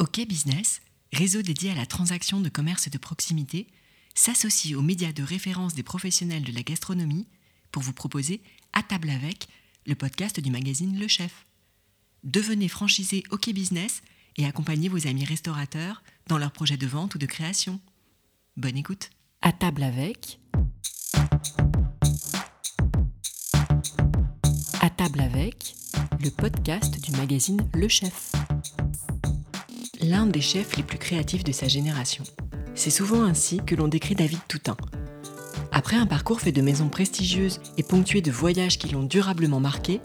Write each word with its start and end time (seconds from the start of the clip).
OK 0.00 0.18
Business, 0.26 0.80
réseau 1.12 1.42
dédié 1.42 1.70
à 1.70 1.74
la 1.74 1.84
transaction 1.84 2.40
de 2.40 2.48
commerce 2.48 2.88
de 2.88 2.96
proximité, 2.96 3.66
s'associe 4.14 4.74
aux 4.74 4.80
médias 4.80 5.12
de 5.12 5.22
référence 5.22 5.74
des 5.74 5.82
professionnels 5.82 6.42
de 6.42 6.52
la 6.52 6.62
gastronomie 6.62 7.28
pour 7.70 7.82
vous 7.82 7.92
proposer 7.92 8.40
À 8.72 8.82
table 8.82 9.10
avec, 9.10 9.46
le 9.86 9.94
podcast 9.94 10.40
du 10.40 10.50
magazine 10.50 10.98
Le 10.98 11.06
Chef. 11.06 11.44
Devenez 12.24 12.68
franchisé 12.68 13.24
OK 13.30 13.50
Business 13.50 14.00
et 14.38 14.46
accompagnez 14.46 14.88
vos 14.88 15.06
amis 15.06 15.26
restaurateurs 15.26 16.02
dans 16.28 16.38
leurs 16.38 16.52
projets 16.52 16.78
de 16.78 16.86
vente 16.86 17.14
ou 17.14 17.18
de 17.18 17.26
création. 17.26 17.78
Bonne 18.56 18.78
écoute. 18.78 19.10
À 19.42 19.52
table 19.52 19.82
avec. 19.82 20.40
À 24.80 24.88
table 24.88 25.20
avec, 25.20 25.74
le 26.20 26.30
podcast 26.30 26.98
du 27.02 27.12
magazine 27.12 27.68
Le 27.74 27.88
Chef. 27.88 28.32
L'un 30.02 30.24
des 30.24 30.40
chefs 30.40 30.78
les 30.78 30.82
plus 30.82 30.96
créatifs 30.96 31.44
de 31.44 31.52
sa 31.52 31.68
génération. 31.68 32.24
C'est 32.74 32.88
souvent 32.88 33.22
ainsi 33.22 33.58
que 33.58 33.74
l'on 33.74 33.86
décrit 33.86 34.14
David 34.14 34.38
Toutain. 34.48 34.78
Après 35.72 35.96
un 35.96 36.06
parcours 36.06 36.40
fait 36.40 36.52
de 36.52 36.62
maisons 36.62 36.88
prestigieuses 36.88 37.60
et 37.76 37.82
ponctué 37.82 38.22
de 38.22 38.30
voyages 38.30 38.78
qui 38.78 38.88
l'ont 38.88 39.02
durablement 39.02 39.60
marqué, 39.60 40.00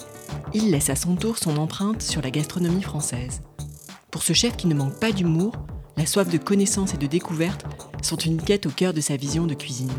il 0.53 0.69
laisse 0.69 0.89
à 0.89 0.97
son 0.97 1.15
tour 1.15 1.37
son 1.37 1.55
empreinte 1.55 2.01
sur 2.01 2.21
la 2.21 2.29
gastronomie 2.29 2.81
française. 2.81 3.41
Pour 4.11 4.21
ce 4.21 4.33
chef 4.33 4.57
qui 4.57 4.67
ne 4.67 4.73
manque 4.73 4.99
pas 4.99 5.13
d'humour, 5.13 5.53
la 5.95 6.05
soif 6.05 6.29
de 6.29 6.37
connaissance 6.37 6.93
et 6.93 6.97
de 6.97 7.07
découverte 7.07 7.65
sont 8.01 8.17
une 8.17 8.41
quête 8.41 8.65
au 8.65 8.71
cœur 8.71 8.93
de 8.93 9.01
sa 9.01 9.15
vision 9.15 9.47
de 9.47 9.53
cuisine. 9.53 9.93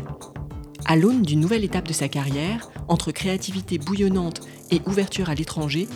À 0.85 0.95
l'aune 0.95 1.23
d'une 1.23 1.39
nouvelle 1.39 1.63
étape 1.63 1.87
de 1.87 1.93
sa 1.93 2.07
carrière, 2.07 2.69
entre 2.87 3.11
créativité 3.11 3.79
bouillonnante 3.79 4.41
et 4.69 4.79
ouverture 4.85 5.31
à 5.31 5.35
l'étranger, 5.35 5.87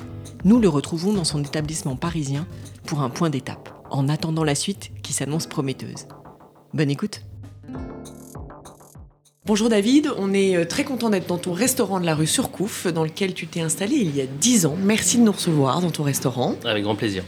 nous 0.44 0.60
le 0.60 0.70
retrouvons 0.70 1.14
dans 1.14 1.24
son 1.24 1.44
établissement 1.44 1.96
parisien 1.96 2.48
pour 2.88 3.02
un 3.02 3.12
point 3.12 3.30
d'étape, 3.30 3.81
en 3.92 4.10
attendant 4.10 4.44
la 4.44 4.56
suite 4.56 4.92
qui 5.04 5.14
s'annonce 5.14 5.48
prometteuse. 5.48 6.08
Bonne 6.74 6.90
écoute 6.90 7.22
Bonjour 9.48 9.70
David, 9.70 10.12
on 10.20 10.36
est 10.36 10.56
euh, 10.56 10.66
très 10.66 10.84
content 10.84 11.10
d'être 11.10 11.26
dans 11.26 11.40
ton 11.40 11.52
restaurant 11.52 12.00
de 12.00 12.06
la 12.06 12.14
rue 12.14 12.28
Surcouf, 12.28 12.86
dans 12.86 13.04
lequel 13.04 13.34
tu 13.34 13.48
t'es 13.48 13.60
installé 13.60 13.96
il 13.96 14.16
y 14.16 14.22
a 14.22 14.28
10 14.28 14.68
ans. 14.68 14.78
Merci 14.80 15.18
de 15.18 15.24
nous 15.24 15.32
recevoir 15.32 15.82
dans 15.82 15.90
ton 15.90 16.04
restaurant. 16.04 16.58
Avec 16.64 16.84
grand 16.84 16.94
plaisir. 16.94 17.24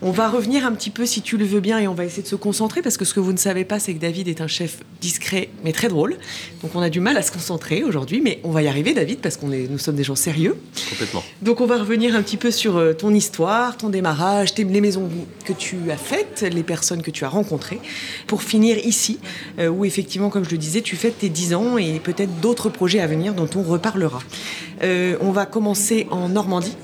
On 0.00 0.12
va 0.12 0.30
revenir 0.30 0.64
un 0.64 0.72
petit 0.72 0.88
peu, 0.88 1.04
si 1.04 1.20
tu 1.20 1.36
le 1.36 1.44
veux 1.44 1.60
bien, 1.60 1.78
et 1.78 1.86
on 1.88 1.92
va 1.92 2.06
essayer 2.06 2.22
de 2.22 2.26
se 2.26 2.36
concentrer, 2.36 2.80
parce 2.80 2.96
que 2.96 3.04
ce 3.04 3.12
que 3.12 3.20
vous 3.20 3.34
ne 3.34 3.36
savez 3.36 3.66
pas, 3.66 3.78
c'est 3.78 3.92
que 3.92 3.98
David 3.98 4.28
est 4.28 4.40
un 4.40 4.46
chef 4.46 4.78
discret, 5.02 5.50
mais 5.62 5.72
très 5.72 5.88
drôle. 5.88 6.16
Donc 6.62 6.74
on 6.74 6.80
a 6.80 6.88
du 6.88 7.00
mal 7.00 7.18
à 7.18 7.22
se 7.22 7.30
concentrer 7.30 7.84
aujourd'hui, 7.84 8.22
mais 8.22 8.40
on 8.44 8.50
va 8.50 8.62
y 8.62 8.66
arriver, 8.66 8.94
David, 8.94 9.18
parce 9.18 9.36
qu'on 9.36 9.52
est, 9.52 9.68
nous 9.68 9.76
sommes 9.76 9.96
des 9.96 10.04
gens 10.04 10.16
sérieux. 10.16 10.56
Complètement. 10.88 11.22
Donc 11.42 11.60
on 11.60 11.66
va 11.66 11.76
revenir 11.76 12.16
un 12.16 12.22
petit 12.22 12.38
peu 12.38 12.50
sur 12.50 12.78
euh, 12.78 12.94
ton 12.94 13.12
histoire, 13.12 13.76
ton 13.76 13.90
démarrage, 13.90 14.54
les 14.56 14.80
maisons 14.80 15.10
que 15.44 15.52
tu 15.52 15.90
as 15.90 15.98
faites, 15.98 16.46
les 16.50 16.62
personnes 16.62 17.02
que 17.02 17.10
tu 17.10 17.26
as 17.26 17.28
rencontrées, 17.28 17.80
pour 18.26 18.42
finir 18.42 18.78
ici, 18.78 19.18
euh, 19.58 19.68
où 19.68 19.84
effectivement, 19.84 20.30
comme 20.30 20.46
je 20.46 20.50
le 20.50 20.58
disais, 20.58 20.80
tu 20.80 20.96
fêtes 20.96 21.18
tes 21.18 21.28
10 21.28 21.41
ans 21.54 21.76
et 21.78 22.00
peut-être 22.00 22.40
d'autres 22.40 22.68
projets 22.68 23.00
à 23.00 23.06
venir 23.06 23.34
dont 23.34 23.48
on 23.56 23.62
reparlera. 23.62 24.20
Euh, 24.82 25.16
on 25.20 25.32
va 25.32 25.46
commencer 25.46 26.06
en 26.10 26.28
Normandie. 26.28 26.76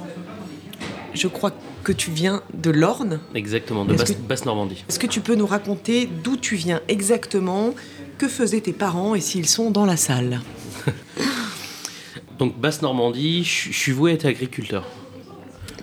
Je 1.15 1.29
crois 1.29 1.53
que 1.85 1.93
tu 1.93 2.11
viens 2.11 2.43
de 2.55 2.71
l'Orne. 2.71 3.21
Exactement, 3.35 3.85
de 3.85 3.95
Basse, 3.95 4.13
Basse-Normandie. 4.17 4.85
Est-ce 4.89 4.99
que 4.99 5.07
tu 5.07 5.21
peux 5.21 5.35
nous 5.35 5.47
raconter 5.47 6.09
d'où 6.23 6.37
tu 6.37 6.55
viens 6.57 6.81
exactement 6.89 7.75
Que 8.19 8.29
faisaient 8.29 8.61
tes 8.61 8.73
parents 8.73 9.15
et 9.15 9.21
s'ils 9.21 9.49
sont 9.49 9.71
dans 9.71 9.87
la 9.87 9.97
salle? 9.97 10.41
Donc 12.39 12.59
Basse-Normandie, 12.59 13.43
je 13.45 13.73
je 13.73 13.79
suis 13.79 13.93
voué 13.93 14.13
à 14.13 14.15
être 14.15 14.27
agriculteur. 14.27 14.85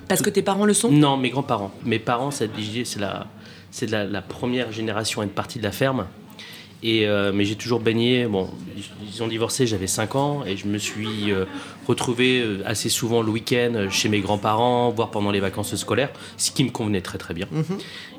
Parce 0.08 0.22
que 0.22 0.30
tes 0.30 0.42
parents 0.44 0.66
le 0.66 0.74
sont? 0.74 0.92
Non, 0.92 1.18
mes 1.18 1.30
grands-parents. 1.30 1.72
Mes 1.84 2.00
parents, 2.00 2.32
c'est 2.32 2.50
c'est 2.86 3.00
la, 3.00 3.28
c'est 3.72 3.90
la, 3.90 4.06
la 4.06 4.22
première 4.22 4.72
génération 4.72 5.22
à 5.22 5.26
être 5.26 5.34
partie 5.34 5.58
de 5.58 5.64
la 5.64 5.72
ferme. 5.72 6.06
Et, 6.88 7.08
euh, 7.08 7.32
mais 7.34 7.46
j'ai 7.46 7.56
toujours 7.56 7.80
baigné. 7.80 8.28
Bon, 8.28 8.48
ils- 8.78 9.24
ont 9.24 9.28
divorcé, 9.28 9.66
j'avais 9.66 9.88
5 9.88 10.14
ans, 10.16 10.44
et 10.46 10.56
je 10.56 10.68
me 10.68 10.78
suis 10.78 11.32
euh, 11.32 11.46
retrouvé 11.88 12.42
euh, 12.42 12.62
assez 12.66 12.90
souvent 12.90 13.22
le 13.24 13.32
week-end 13.32 13.88
chez 13.90 14.08
mes 14.10 14.20
grands-parents, 14.20 14.92
voire 14.92 15.10
pendant 15.10 15.32
les 15.32 15.40
vacances 15.40 15.74
scolaires, 15.76 16.12
ce 16.38 16.52
qui 16.52 16.64
me 16.64 16.70
convenait 16.70 17.02
très 17.02 17.18
très 17.18 17.34
bien. 17.34 17.48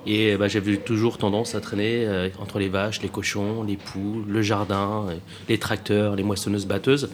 Et 0.06 0.36
bah, 0.36 0.48
j'avais 0.48 0.78
toujours 0.78 1.18
tendance 1.18 1.54
à 1.54 1.60
traîner 1.60 2.04
euh, 2.06 2.28
entre 2.40 2.58
les 2.58 2.68
vaches, 2.68 3.00
les 3.02 3.08
cochons, 3.08 3.62
les 3.62 3.76
poules, 3.76 4.24
le 4.26 4.42
jardin, 4.42 5.06
les 5.48 5.58
tracteurs, 5.58 6.16
les 6.16 6.22
moissonneuses-batteuses. 6.24 7.10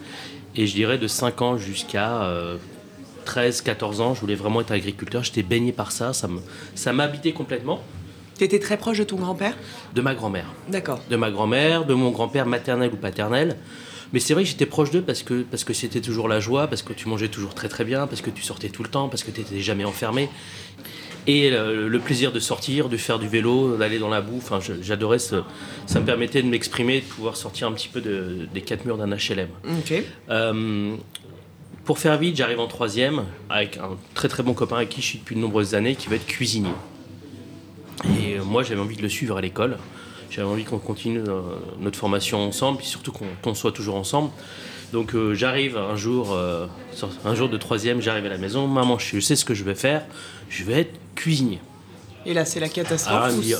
Et 0.55 0.65
je 0.65 0.73
dirais 0.73 0.97
de 0.97 1.07
5 1.07 1.41
ans 1.43 1.57
jusqu'à 1.57 2.23
euh, 2.23 2.57
13, 3.25 3.61
14 3.61 4.01
ans, 4.01 4.13
je 4.15 4.21
voulais 4.21 4.35
vraiment 4.35 4.61
être 4.61 4.71
agriculteur. 4.71 5.23
J'étais 5.23 5.43
baigné 5.43 5.71
par 5.71 5.91
ça, 5.91 6.13
ça 6.13 6.93
m'habitait 6.93 7.33
complètement. 7.33 7.81
Tu 8.37 8.43
étais 8.43 8.59
très 8.59 8.77
proche 8.77 8.97
de 8.97 9.03
ton 9.03 9.15
grand-père? 9.17 9.55
De 9.93 10.01
ma 10.01 10.15
grand-mère. 10.15 10.45
D'accord. 10.69 10.99
De 11.09 11.15
ma 11.15 11.29
grand-mère, 11.31 11.85
de 11.85 11.93
mon 11.93 12.09
grand-père 12.11 12.45
maternel 12.45 12.89
ou 12.93 12.97
paternel. 12.97 13.57
Mais 14.11 14.19
c'est 14.19 14.33
vrai 14.33 14.43
que 14.43 14.49
j'étais 14.49 14.65
proche 14.67 14.91
d'eux 14.91 15.01
parce 15.01 15.23
que 15.23 15.41
parce 15.43 15.63
que 15.63 15.73
c'était 15.73 16.01
toujours 16.01 16.27
la 16.27 16.39
joie, 16.39 16.67
parce 16.67 16.83
que 16.83 16.93
tu 16.93 17.07
mangeais 17.07 17.29
toujours 17.29 17.53
très 17.55 17.67
très 17.69 17.83
bien, 17.83 18.05
parce 18.07 18.21
que 18.21 18.29
tu 18.29 18.43
sortais 18.43 18.69
tout 18.69 18.83
le 18.83 18.89
temps, 18.89 19.09
parce 19.09 19.23
que 19.23 19.31
tu 19.31 19.41
n'étais 19.41 19.59
jamais 19.59 19.85
enfermé. 19.85 20.29
Et 21.25 21.49
le, 21.49 21.87
le 21.87 21.99
plaisir 21.99 22.31
de 22.33 22.39
sortir, 22.39 22.89
de 22.89 22.97
faire 22.97 23.17
du 23.17 23.27
vélo, 23.29 23.77
d'aller 23.77 23.97
dans 23.97 24.09
la 24.09 24.19
boue, 24.21 24.37
enfin, 24.37 24.59
j'adorais 24.81 25.19
ce. 25.19 25.37
Ça 25.87 25.99
me 26.01 26.05
permettait 26.05 26.41
de 26.43 26.47
m'exprimer, 26.47 26.99
de 26.99 27.05
pouvoir 27.05 27.37
sortir 27.37 27.67
un 27.67 27.71
petit 27.71 27.87
peu 27.87 28.01
de- 28.01 28.45
des 28.53 28.61
quatre 28.61 28.83
murs 28.85 28.97
d'un 28.97 29.09
HLM. 29.09 29.47
Ok. 29.79 29.93
Euh, 30.29 30.95
pour 31.85 31.97
faire 31.97 32.17
vite, 32.17 32.35
j'arrive 32.35 32.59
en 32.59 32.67
troisième 32.67 33.23
avec 33.49 33.77
un 33.77 33.91
très 34.15 34.27
très 34.27 34.43
bon 34.43 34.53
copain 34.53 34.75
avec 34.77 34.89
qui 34.89 35.01
je 35.01 35.07
suis 35.07 35.19
depuis 35.19 35.35
de 35.35 35.39
nombreuses 35.41 35.75
années, 35.75 35.95
qui 35.95 36.07
va 36.07 36.17
être 36.17 36.25
cuisinier. 36.27 36.69
Et 38.19 38.37
euh, 38.37 38.43
moi, 38.43 38.63
j'avais 38.63 38.81
envie 38.81 38.97
de 38.97 39.01
le 39.01 39.09
suivre 39.09 39.37
à 39.37 39.41
l'école. 39.41 39.77
J'avais 40.29 40.47
envie 40.47 40.63
qu'on 40.63 40.79
continue 40.79 41.19
euh, 41.19 41.41
notre 41.79 41.97
formation 41.97 42.39
ensemble, 42.39 42.79
puis 42.79 42.87
surtout 42.87 43.11
qu'on 43.11 43.53
soit 43.53 43.71
toujours 43.71 43.95
ensemble. 43.95 44.31
Donc 44.93 45.15
euh, 45.15 45.33
j'arrive 45.33 45.75
un 45.75 45.95
jour, 45.95 46.33
euh, 46.33 46.67
un 47.25 47.33
jour 47.33 47.49
de 47.49 47.57
troisième, 47.57 47.99
j'arrive 47.99 48.27
à 48.27 48.29
la 48.29 48.37
maison. 48.37 48.67
Maman, 48.67 48.99
je 48.99 49.19
sais 49.19 49.35
ce 49.35 49.43
que 49.43 49.55
je 49.55 49.63
vais 49.63 49.73
faire. 49.73 50.05
Je 50.49 50.63
vais 50.63 50.81
être 50.81 50.99
cuisinier. 51.15 51.59
Et 52.27 52.33
là, 52.35 52.45
c'est 52.45 52.59
la 52.59 52.69
catastrophe. 52.69 53.35
Me 53.35 53.41
dit, 53.41 53.55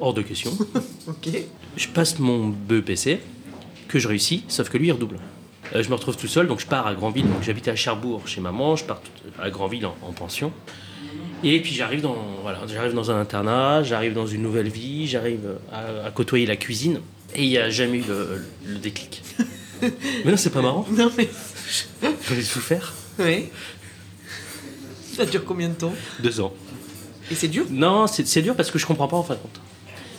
hors 0.00 0.14
de 0.14 0.22
question. 0.22 0.56
Ok. 1.08 1.28
Je 1.76 1.86
passe 1.86 2.18
mon 2.18 2.48
BEPC, 2.48 3.20
que 3.86 4.00
je 4.00 4.08
réussis, 4.08 4.42
sauf 4.48 4.68
que 4.68 4.76
lui, 4.76 4.88
il 4.88 4.92
redouble. 4.92 5.18
Euh, 5.72 5.82
je 5.84 5.88
me 5.88 5.94
retrouve 5.94 6.16
tout 6.16 6.26
seul, 6.26 6.48
donc 6.48 6.58
je 6.58 6.66
pars 6.66 6.84
à 6.86 6.94
Granville. 6.94 7.28
Donc 7.28 7.42
j'habite 7.42 7.68
à 7.68 7.76
Cherbourg 7.76 8.26
chez 8.26 8.40
maman, 8.40 8.74
je 8.74 8.84
pars 8.84 9.00
à 9.40 9.50
Granville 9.50 9.86
en, 9.86 9.94
en 10.02 10.12
pension. 10.12 10.52
Et 11.44 11.60
puis 11.60 11.72
j'arrive 11.74 12.00
dans, 12.00 12.16
voilà, 12.42 12.60
j'arrive 12.66 12.94
dans 12.94 13.10
un 13.10 13.20
internat, 13.20 13.82
j'arrive 13.82 14.14
dans 14.14 14.26
une 14.26 14.42
nouvelle 14.42 14.68
vie, 14.68 15.06
j'arrive 15.06 15.56
à, 15.72 16.06
à 16.06 16.10
côtoyer 16.10 16.46
la 16.46 16.56
cuisine. 16.56 17.00
Et 17.34 17.42
il 17.44 17.48
n'y 17.50 17.58
a 17.58 17.68
jamais 17.70 17.98
eu 17.98 18.04
le, 18.08 18.42
le 18.66 18.78
déclic. 18.78 19.22
Mais 19.82 20.30
non, 20.30 20.36
c'est 20.36 20.50
pas 20.50 20.62
marrant, 20.62 20.86
Non, 20.90 21.10
mais. 21.16 21.28
j'en 22.28 22.34
ai 22.34 22.40
souffert. 22.42 22.94
Oui. 23.18 23.50
Ça 25.14 25.26
dure 25.26 25.44
combien 25.44 25.68
de 25.68 25.74
temps 25.74 25.92
Deux 26.22 26.40
ans. 26.40 26.52
Et 27.30 27.34
c'est 27.34 27.48
dur 27.48 27.66
Non, 27.70 28.06
c'est 28.06 28.26
c'est 28.26 28.40
dur 28.40 28.54
parce 28.56 28.70
que 28.70 28.78
je 28.78 28.86
comprends 28.86 29.08
pas 29.08 29.16
en 29.18 29.22
fin 29.22 29.34
de 29.34 29.40
compte. 29.40 29.60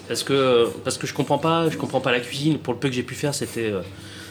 Parce 0.08 0.24
que, 0.24 0.70
parce 0.84 0.98
que 0.98 1.08
je 1.08 1.14
comprends 1.14 1.40
pas, 1.40 1.70
je 1.70 1.78
comprends 1.78 2.02
pas 2.02 2.12
la 2.12 2.20
cuisine. 2.20 2.60
Pour 2.60 2.74
le 2.74 2.80
peu 2.80 2.88
que 2.90 2.94
j'ai 2.96 3.04
pu 3.04 3.16
faire, 3.16 3.34
c'était 3.34 3.72
euh, 3.72 3.82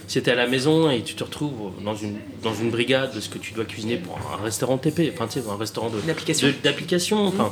c'était 0.07 0.31
à 0.31 0.35
la 0.35 0.47
maison 0.47 0.91
et 0.91 1.03
tu 1.03 1.15
te 1.15 1.25
retrouves 1.25 1.73
dans 1.85 1.95
une, 1.95 2.17
dans 2.43 2.55
une 2.55 2.71
brigade 2.71 3.15
de 3.15 3.21
ce 3.21 3.29
que 3.29 3.39
tu 3.39 3.53
dois 3.53 3.65
cuisiner 3.65 3.97
pour 3.97 4.19
un 4.33 4.43
restaurant 4.43 4.79
TP, 4.79 5.13
enfin 5.13 5.27
tu 5.27 5.41
sais, 5.41 5.49
un 5.49 5.57
restaurant 5.57 5.91
D'application. 6.63 7.27
Enfin, 7.27 7.51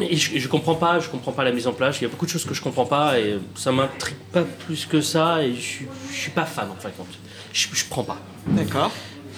et 0.00 0.16
je, 0.16 0.38
je 0.38 0.48
comprends 0.48 0.74
pas, 0.74 1.00
je 1.00 1.08
comprends 1.08 1.32
pas 1.32 1.44
la 1.44 1.52
mise 1.52 1.66
en 1.66 1.72
place. 1.72 2.00
Il 2.00 2.04
y 2.04 2.06
a 2.06 2.08
beaucoup 2.08 2.26
de 2.26 2.30
choses 2.30 2.44
que 2.44 2.54
je 2.54 2.62
comprends 2.62 2.86
pas 2.86 3.18
et 3.18 3.38
ça 3.54 3.72
m'intrigue 3.72 4.16
pas 4.32 4.42
plus 4.42 4.86
que 4.86 5.00
ça 5.00 5.42
et 5.42 5.54
je, 5.54 5.84
je 6.10 6.16
suis 6.16 6.30
pas 6.30 6.44
fan 6.44 6.68
en 6.70 6.80
fin 6.80 6.88
de 6.88 6.94
compte. 6.94 7.18
Je, 7.52 7.68
je 7.72 7.84
prends 7.88 8.04
pas. 8.04 8.18
D'accord. 8.46 8.92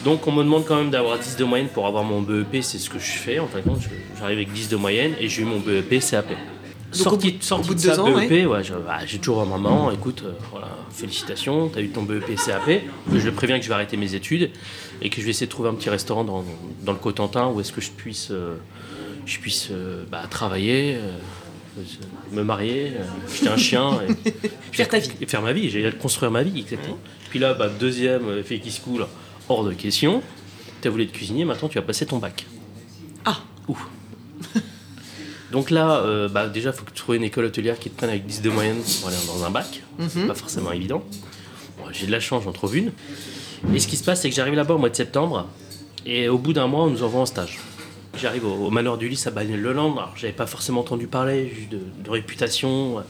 Donc 0.04 0.26
on 0.26 0.32
me 0.32 0.42
demande 0.42 0.64
quand 0.64 0.76
même 0.76 0.90
d'avoir 0.90 1.18
10 1.18 1.36
de 1.36 1.44
moyenne 1.44 1.68
pour 1.68 1.86
avoir 1.86 2.04
mon 2.04 2.22
BEP, 2.22 2.62
c'est 2.62 2.78
ce 2.78 2.88
que 2.88 2.98
je 2.98 3.10
fais 3.10 3.38
en 3.38 3.46
fin 3.46 3.58
de 3.58 3.64
compte. 3.64 3.80
J'arrive 4.18 4.38
avec 4.38 4.52
10 4.52 4.68
de 4.68 4.76
moyenne 4.76 5.14
et 5.20 5.28
j'ai 5.28 5.42
eu 5.42 5.44
mon 5.44 5.58
BEP 5.58 6.00
CAP. 6.00 6.26
Au 6.92 6.96
sorti 6.96 7.38
au 7.52 7.58
bout 7.58 7.74
de 7.74 7.74
de 7.74 7.78
ça, 7.80 7.96
deux 7.96 8.00
ans, 8.00 8.12
BEP, 8.12 8.30
ouais, 8.48 8.62
bah, 8.84 8.98
j'ai 9.06 9.18
toujours 9.18 9.42
un 9.42 9.46
maman, 9.46 9.92
écoute, 9.92 10.22
euh, 10.24 10.32
voilà, 10.50 10.68
félicitations, 10.90 11.68
t'as 11.68 11.80
eu 11.80 11.90
ton 11.90 12.02
BEP 12.02 12.34
CAP. 12.34 12.82
Je 13.12 13.24
le 13.24 13.32
préviens 13.32 13.58
que 13.58 13.64
je 13.64 13.68
vais 13.68 13.74
arrêter 13.74 13.96
mes 13.96 14.14
études 14.14 14.50
et 15.00 15.08
que 15.08 15.20
je 15.20 15.22
vais 15.24 15.30
essayer 15.30 15.46
de 15.46 15.50
trouver 15.50 15.68
un 15.68 15.74
petit 15.74 15.90
restaurant 15.90 16.24
dans, 16.24 16.44
dans 16.82 16.92
le 16.92 16.98
Cotentin 16.98 17.48
où 17.48 17.60
est-ce 17.60 17.72
que 17.72 17.80
je 17.80 17.90
puisse, 17.90 18.28
euh, 18.32 18.56
je 19.24 19.38
puisse 19.38 19.68
euh, 19.70 20.04
bah, 20.10 20.22
travailler, 20.28 20.98
me 22.32 22.42
marier, 22.42 22.92
acheter 23.28 23.48
un 23.48 23.56
chien 23.56 24.00
et, 24.08 24.48
Faire 24.72 24.88
ta 24.88 24.98
vie. 24.98 25.10
et 25.20 25.26
faire 25.26 25.42
ma 25.42 25.52
vie, 25.52 25.70
j'ai 25.70 25.90
construire 25.92 26.32
ma 26.32 26.42
vie, 26.42 26.60
exactement. 26.60 26.98
Puis 27.28 27.38
là, 27.38 27.54
bah, 27.54 27.68
deuxième 27.68 28.42
fait 28.42 28.58
qui 28.58 28.72
se 28.72 28.80
coule, 28.80 29.06
hors 29.48 29.64
de 29.64 29.72
question. 29.72 30.22
Tu 30.82 30.88
as 30.88 30.90
voulu 30.90 31.04
être 31.04 31.12
cuisinier, 31.12 31.44
maintenant 31.44 31.68
tu 31.68 31.78
vas 31.78 31.84
passer 31.84 32.06
ton 32.06 32.18
bac. 32.18 32.46
Ah. 33.24 33.38
Ouh. 33.68 33.78
Donc 35.52 35.70
là, 35.70 35.96
euh, 36.00 36.28
bah, 36.28 36.48
déjà, 36.48 36.70
il 36.70 36.72
faut 36.76 36.84
que 36.84 36.90
tu 36.92 36.96
trouves 37.02 37.16
une 37.16 37.24
école 37.24 37.46
hôtelière 37.46 37.78
qui 37.78 37.90
te 37.90 37.96
prenne 37.96 38.10
avec 38.10 38.24
10 38.26 38.42
de 38.42 38.50
moyenne 38.50 38.78
pour 39.00 39.08
aller 39.08 39.16
dans 39.26 39.44
un 39.44 39.50
bac. 39.50 39.82
C'est 40.08 40.26
pas 40.26 40.34
forcément 40.34 40.72
évident. 40.72 41.02
Bon, 41.78 41.84
J'ai 41.92 42.06
de 42.06 42.12
la 42.12 42.20
chance, 42.20 42.44
j'en 42.44 42.52
trouve 42.52 42.76
une. 42.76 42.92
Et 43.74 43.78
ce 43.80 43.88
qui 43.88 43.96
se 43.96 44.04
passe, 44.04 44.22
c'est 44.22 44.30
que 44.30 44.34
j'arrive 44.36 44.54
là-bas 44.54 44.74
au 44.74 44.78
mois 44.78 44.90
de 44.90 44.96
septembre. 44.96 45.46
Et 46.06 46.28
au 46.28 46.38
bout 46.38 46.52
d'un 46.52 46.66
mois, 46.66 46.84
on 46.84 46.90
nous 46.90 47.02
envoie 47.02 47.20
en 47.20 47.26
stage. 47.26 47.58
j'arrive 48.16 48.46
au, 48.46 48.66
au 48.66 48.70
manoir 48.70 48.96
du 48.96 49.08
Lys 49.08 49.26
à 49.26 49.30
Bagnoles-le-Land. 49.30 49.92
Alors, 49.92 50.12
j'avais 50.16 50.32
pas 50.32 50.46
forcément 50.46 50.80
entendu 50.80 51.06
parler, 51.08 51.52
juste 51.54 51.70
de, 51.70 51.80
de 52.04 52.10
réputation. 52.10 53.02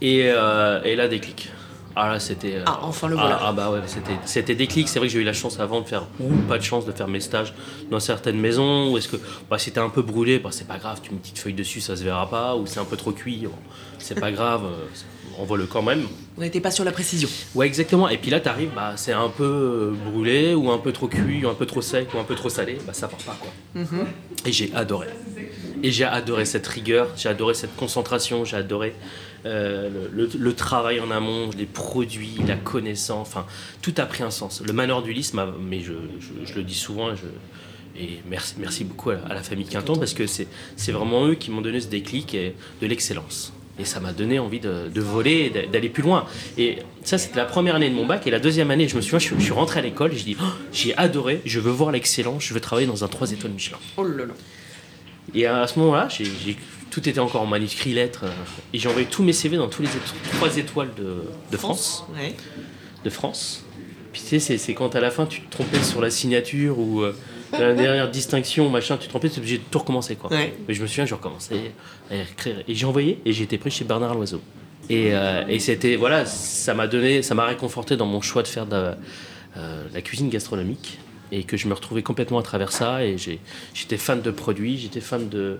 Et, 0.00 0.22
euh, 0.26 0.82
et 0.84 0.96
là, 0.96 1.08
déclic. 1.08 1.50
Ah 1.94 2.12
là, 2.12 2.20
c'était. 2.20 2.56
euh, 2.56 2.62
Ah, 2.66 2.80
enfin 2.82 3.08
le 3.08 3.16
ah, 3.18 3.20
voilà. 3.20 3.38
ah 3.42 3.52
bah 3.52 3.70
ouais, 3.70 3.80
c'était, 3.86 4.16
c'était 4.24 4.54
déclic. 4.54 4.88
C'est 4.88 4.98
vrai 4.98 5.08
que 5.08 5.12
j'ai 5.12 5.20
eu 5.20 5.24
la 5.24 5.32
chance 5.32 5.60
avant 5.60 5.80
de 5.80 5.86
faire, 5.86 6.04
ou 6.20 6.28
pas 6.48 6.58
de 6.58 6.62
chance 6.62 6.86
de 6.86 6.92
faire 6.92 7.08
mes 7.08 7.20
stages 7.20 7.52
dans 7.90 8.00
certaines 8.00 8.38
maisons. 8.38 8.90
Ou 8.92 8.98
est-ce 8.98 9.08
que 9.08 9.16
bah, 9.50 9.58
c'était 9.58 9.80
un 9.80 9.88
peu 9.90 10.02
brûlé 10.02 10.38
bah, 10.38 10.50
C'est 10.52 10.66
pas 10.66 10.78
grave, 10.78 11.00
tu 11.02 11.10
mets 11.10 11.16
une 11.16 11.20
petite 11.20 11.38
feuille 11.38 11.54
dessus, 11.54 11.80
ça 11.80 11.96
se 11.96 12.02
verra 12.04 12.28
pas. 12.28 12.56
Ou 12.56 12.66
c'est 12.66 12.80
un 12.80 12.84
peu 12.84 12.96
trop 12.96 13.12
cuit, 13.12 13.46
c'est 13.98 14.18
pas 14.18 14.32
grave, 14.32 14.62
euh, 14.64 14.86
on 15.38 15.44
voit 15.44 15.58
le 15.58 15.66
quand 15.66 15.82
même. 15.82 16.06
On 16.36 16.40
n'était 16.40 16.60
pas 16.60 16.70
sur 16.70 16.84
la 16.84 16.92
précision. 16.92 17.28
Ouais, 17.54 17.66
exactement. 17.66 18.08
Et 18.08 18.16
puis 18.18 18.30
là, 18.30 18.40
t'arrives, 18.40 18.70
bah, 18.74 18.92
c'est 18.96 19.12
un 19.12 19.28
peu 19.28 19.44
euh, 19.44 20.10
brûlé, 20.10 20.54
ou 20.54 20.70
un 20.70 20.78
peu 20.78 20.92
trop 20.92 21.08
cuit, 21.08 21.44
ou 21.44 21.48
un 21.48 21.54
peu 21.54 21.66
trop 21.66 21.82
sec, 21.82 22.08
ou 22.14 22.18
un 22.18 22.24
peu 22.24 22.34
trop 22.34 22.48
salé. 22.48 22.78
Bah, 22.86 22.92
ça 22.94 23.08
part 23.08 23.20
pas, 23.20 23.38
quoi. 23.40 23.84
Et 24.46 24.52
j'ai 24.52 24.72
adoré. 24.74 25.08
Et 25.84 25.90
j'ai 25.90 26.04
adoré 26.04 26.44
cette 26.44 26.66
rigueur, 26.66 27.08
j'ai 27.16 27.28
adoré 27.28 27.54
cette 27.54 27.74
concentration, 27.76 28.44
j'ai 28.44 28.56
adoré 28.56 28.94
euh, 29.46 29.88
le, 30.12 30.24
le- 30.24 30.30
le 30.38 30.54
travail 30.54 31.00
en 31.00 31.10
amont, 31.10 31.50
les 31.58 31.66
produits, 31.66 32.34
la 32.46 32.56
connaissance, 32.56 33.28
enfin, 33.28 33.46
tout 33.82 33.94
a 33.98 34.06
pris 34.06 34.22
un 34.22 34.30
sens. 34.30 34.62
Le 34.64 34.72
manoir 34.72 35.02
du 35.02 35.12
Lys, 35.12 35.34
m'a- 35.34 35.52
mais 35.60 35.80
je, 35.80 35.92
je- 36.20 36.46
je 36.50 36.54
le 36.54 36.62
dis 36.62 36.74
souvent, 36.74 37.12
et 37.12 37.16
je- 37.16 38.00
et 38.00 38.20
merci, 38.30 38.54
merci 38.58 38.84
beaucoup 38.84 39.10
à 39.10 39.14
la, 39.16 39.20
à 39.26 39.34
la 39.34 39.42
famille 39.42 39.66
Quinton, 39.66 39.96
parce 39.96 40.14
que 40.14 40.26
c'est 40.26 40.92
vraiment 40.92 41.26
eux 41.26 41.34
qui 41.34 41.50
m'ont 41.50 41.60
donné 41.60 41.80
ce 41.80 41.88
déclic 41.88 42.34
et 42.34 42.54
de 42.80 42.86
l'excellence. 42.86 43.52
Et 43.78 43.84
ça 43.86 44.00
m'a 44.00 44.12
donné 44.12 44.38
envie 44.38 44.60
de, 44.60 44.88
de 44.94 45.00
voler, 45.00 45.50
d'aller 45.72 45.88
plus 45.88 46.02
loin. 46.02 46.26
Et 46.58 46.78
ça, 47.04 47.16
c'était 47.18 47.38
la 47.38 47.46
première 47.46 47.74
année 47.74 47.88
de 47.88 47.94
mon 47.94 48.04
bac. 48.06 48.26
Et 48.26 48.30
la 48.30 48.38
deuxième 48.38 48.70
année, 48.70 48.86
je 48.86 48.94
me 48.96 49.00
souviens, 49.00 49.18
je, 49.18 49.24
suis- 49.26 49.36
je 49.38 49.42
suis 49.44 49.52
rentré 49.52 49.80
à 49.80 49.82
l'école 49.82 50.12
et 50.12 50.16
je 50.18 50.24
dis, 50.24 50.36
Oh, 50.40 50.44
j'ai 50.72 50.94
adoré, 50.98 51.40
je 51.46 51.58
veux 51.58 51.70
voir 51.70 51.90
l'excellence, 51.90 52.44
je 52.44 52.52
veux 52.54 52.60
travailler 52.60 52.86
dans 52.86 53.02
un 53.02 53.08
3 53.08 53.32
étoiles 53.32 53.52
Michelin. 53.52 53.78
Oh 53.96 54.04
là 54.04 54.26
là. 54.26 54.34
Et 55.34 55.46
à 55.46 55.66
ce 55.66 55.78
moment-là, 55.78 56.06
j'ai- 56.10 56.26
tout 56.92 57.08
était 57.08 57.20
encore 57.20 57.40
en 57.40 57.46
manuscrit 57.46 57.94
lettres. 57.94 58.24
euh, 58.24 58.30
et 58.72 58.78
j'ai 58.78 58.88
envoyé 58.88 59.06
tous 59.08 59.22
mes 59.22 59.32
CV 59.32 59.56
dans 59.56 59.68
tous 59.68 59.82
les 59.82 59.88
trois 60.34 60.56
étoiles 60.58 60.90
de, 60.96 61.24
de 61.50 61.56
France. 61.56 62.04
Ouais. 62.14 62.34
De 63.02 63.10
France. 63.10 63.64
Puis 64.12 64.20
tu 64.20 64.38
sais, 64.38 64.58
c'est, 64.58 64.74
quand 64.74 64.94
à 64.94 65.00
la 65.00 65.10
fin 65.10 65.24
tu 65.24 65.40
te 65.40 65.50
trompais 65.50 65.82
sur 65.82 66.02
la 66.02 66.10
signature 66.10 66.78
ou 66.78 67.00
euh, 67.00 67.16
la 67.52 67.72
dernière 67.72 68.10
distinction, 68.20 68.68
machin, 68.68 68.98
tu 68.98 69.06
te 69.06 69.08
trompais, 69.08 69.30
tu 69.30 69.36
es 69.36 69.38
obligé 69.38 69.56
de 69.56 69.62
tout 69.70 69.78
recommencer. 69.78 70.16
Quoi. 70.16 70.30
Ouais. 70.30 70.54
Mais 70.68 70.74
je 70.74 70.82
me 70.82 70.86
souviens, 70.86 71.06
j'ai 71.06 71.14
recommencé 71.14 71.72
à 72.10 72.16
écrire. 72.16 72.62
Et 72.68 72.74
j'ai 72.74 72.84
envoyé 72.84 73.20
et 73.24 73.32
j'ai 73.32 73.44
été 73.44 73.56
pris 73.56 73.70
chez 73.70 73.84
Bernard 73.86 74.14
Loiseau. 74.14 74.42
Et, 74.90 75.14
euh, 75.14 75.44
et 75.48 75.60
c'était, 75.60 75.96
voilà, 75.96 76.26
ça 76.26 76.74
m'a 76.74 76.86
donné, 76.88 77.22
ça 77.22 77.34
m'a 77.34 77.46
réconforté 77.46 77.96
dans 77.96 78.04
mon 78.06 78.20
choix 78.20 78.42
de 78.42 78.48
faire 78.48 78.66
de 78.66 78.72
la, 78.72 78.98
euh, 79.56 79.84
la 79.94 80.02
cuisine 80.02 80.28
gastronomique. 80.28 80.98
Et 81.34 81.44
que 81.44 81.56
je 81.56 81.66
me 81.66 81.72
retrouvais 81.72 82.02
complètement 82.02 82.38
à 82.38 82.42
travers 82.42 82.70
ça. 82.72 83.02
Et 83.02 83.16
j'étais 83.16 83.96
fan 83.96 84.20
de 84.20 84.30
produits, 84.30 84.76
j'étais 84.76 85.00
fan 85.00 85.30
de, 85.30 85.58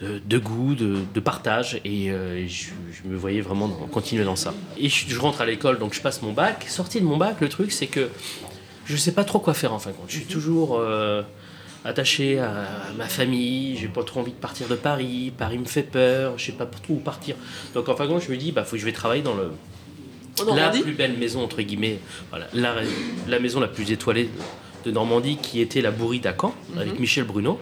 de, 0.00 0.20
de 0.24 0.38
goût, 0.38 0.74
de, 0.74 0.98
de 1.14 1.20
partage. 1.20 1.80
Et, 1.84 2.10
euh, 2.10 2.46
je, 2.48 2.70
je 2.92 3.08
me 3.08 3.16
voyais 3.16 3.40
vraiment 3.40 3.68
dans- 3.68 3.74
continuer 3.86 4.24
dans 4.24 4.36
ça. 4.36 4.54
Et 4.78 4.88
je, 4.88 5.08
je 5.08 5.18
rentre 5.18 5.40
à 5.40 5.46
l'école, 5.46 5.78
donc 5.78 5.94
je 5.94 6.00
passe 6.00 6.22
mon 6.22 6.32
bac. 6.32 6.66
Sorti 6.68 7.00
de 7.00 7.04
mon 7.06 7.16
bac, 7.16 7.40
le 7.40 7.48
truc, 7.48 7.72
c'est 7.72 7.86
que 7.86 8.08
je 8.84 8.96
sais 8.96 9.12
pas 9.12 9.24
trop 9.24 9.38
quoi 9.38 9.54
faire 9.54 9.72
en 9.72 9.78
fin 9.78 9.90
de 9.90 9.96
compte. 9.96 10.06
Je 10.08 10.16
suis 10.16 10.26
toujours 10.26 10.76
euh, 10.78 11.22
attaché 11.84 12.38
à, 12.38 12.50
à 12.50 12.92
ma 12.96 13.06
famille, 13.06 13.76
j'ai 13.76 13.88
pas 13.88 14.02
trop 14.04 14.20
envie 14.20 14.32
de 14.32 14.36
partir 14.36 14.68
de 14.68 14.74
Paris, 14.74 15.32
Paris 15.36 15.58
me 15.58 15.64
fait 15.64 15.82
peur, 15.82 16.34
je 16.36 16.46
sais 16.46 16.52
pas 16.52 16.66
trop 16.66 16.94
où 16.94 16.98
partir. 16.98 17.36
Donc 17.74 17.88
en 17.88 17.96
fin 17.96 18.04
de 18.06 18.10
compte, 18.10 18.22
je 18.22 18.30
me 18.30 18.36
dis, 18.36 18.52
bah 18.52 18.64
faut 18.64 18.72
que 18.76 18.80
je 18.80 18.84
vais 18.84 18.92
travailler 18.92 19.22
dans 19.22 19.34
le 19.34 19.50
la 20.56 20.70
plus 20.82 20.92
belle 20.94 21.18
maison 21.18 21.42
entre 21.44 21.60
guillemets, 21.62 21.98
voilà, 22.30 22.46
la, 22.54 22.74
la 23.28 23.38
maison 23.38 23.60
la 23.60 23.68
plus 23.68 23.90
étoilée 23.92 24.30
de, 24.84 24.90
Normandie 24.90 25.36
qui 25.36 25.60
était 25.60 25.80
la 25.80 25.90
Bourride 25.92 26.26
à 26.26 26.34
Caen 26.40 26.54
avec 26.76 26.98
Michel 26.98 27.22
Bruno. 27.24 27.60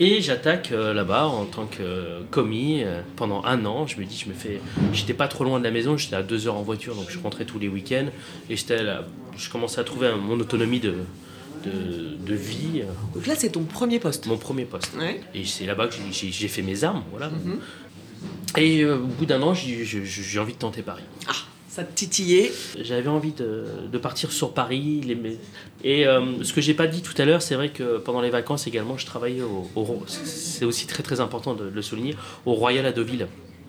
Et 0.00 0.20
j'attaque 0.20 0.72
euh, 0.72 0.92
là-bas 0.92 1.26
en 1.26 1.44
tant 1.44 1.66
que 1.66 1.80
euh, 1.82 2.20
commis 2.32 2.82
euh, 2.82 3.00
pendant 3.14 3.44
un 3.44 3.64
an. 3.64 3.86
Je 3.86 3.96
me 3.98 4.04
dis, 4.04 4.18
je 4.24 4.28
me 4.28 4.34
fais, 4.34 4.60
j'étais 4.92 5.14
pas 5.14 5.28
trop 5.28 5.44
loin 5.44 5.60
de 5.60 5.64
la 5.64 5.70
maison, 5.70 5.96
j'étais 5.96 6.16
à 6.16 6.22
deux 6.22 6.48
heures 6.48 6.56
en 6.56 6.62
voiture, 6.62 6.96
donc 6.96 7.06
je 7.10 7.18
rentrais 7.20 7.44
tous 7.44 7.60
les 7.60 7.68
week-ends 7.68 8.06
et 8.50 8.56
j'étais 8.56 8.82
là, 8.82 9.04
je 9.36 9.48
commençais 9.50 9.80
à 9.80 9.84
trouver 9.84 10.10
mon 10.20 10.40
autonomie 10.40 10.80
de, 10.80 10.94
de, 11.64 12.16
de 12.26 12.34
vie, 12.34 12.82
Donc 13.14 13.26
là, 13.28 13.34
c'est 13.36 13.50
ton 13.50 13.62
premier 13.62 14.00
poste. 14.00 14.26
mon 14.26 14.36
premier 14.36 14.64
poste. 14.64 14.92
Ouais. 14.98 15.20
Et 15.32 15.44
c'est 15.44 15.64
là-bas 15.64 15.86
que 15.86 15.94
j'ai- 16.10 16.48
fait 16.48 16.62
mes 16.62 16.82
armes, 16.82 17.04
voilà. 17.12 17.30
Et 18.56 18.82
euh, 18.82 18.96
au 18.98 19.06
bout 19.06 19.26
d'un 19.26 19.42
an, 19.42 19.54
j'ai 19.54 20.38
envie 20.40 20.54
de 20.54 20.58
tenter 20.58 20.82
Paris. 20.82 21.02
Ah, 21.28 21.32
ça 21.74 21.82
te 21.82 21.92
titillait. 21.94 22.52
J'avais 22.80 23.08
envie 23.08 23.32
de, 23.32 23.64
de 23.92 23.98
partir 23.98 24.30
sur 24.30 24.52
Paris. 24.52 25.00
Les, 25.04 25.38
et 25.82 26.06
euh, 26.06 26.42
ce 26.44 26.52
que 26.52 26.60
j'ai 26.60 26.74
pas 26.74 26.86
dit 26.86 27.02
tout 27.02 27.14
à 27.20 27.24
l'heure, 27.24 27.42
c'est 27.42 27.56
vrai 27.56 27.70
que 27.70 27.98
pendant 27.98 28.20
les 28.20 28.30
vacances 28.30 28.66
également, 28.68 28.96
je 28.96 29.06
travaillais 29.06 29.42
au, 29.42 29.68
au- 29.74 30.04
c'est 30.06 30.64
aussi 30.64 30.86
très 30.86 31.02
très 31.02 31.18
important 31.20 31.54
de 31.54 31.64
le 31.64 31.82
souligner, 31.82 32.14
au 32.46 32.52
Royal 32.54 32.86
à 32.86 32.92
Deauville, 32.92 33.26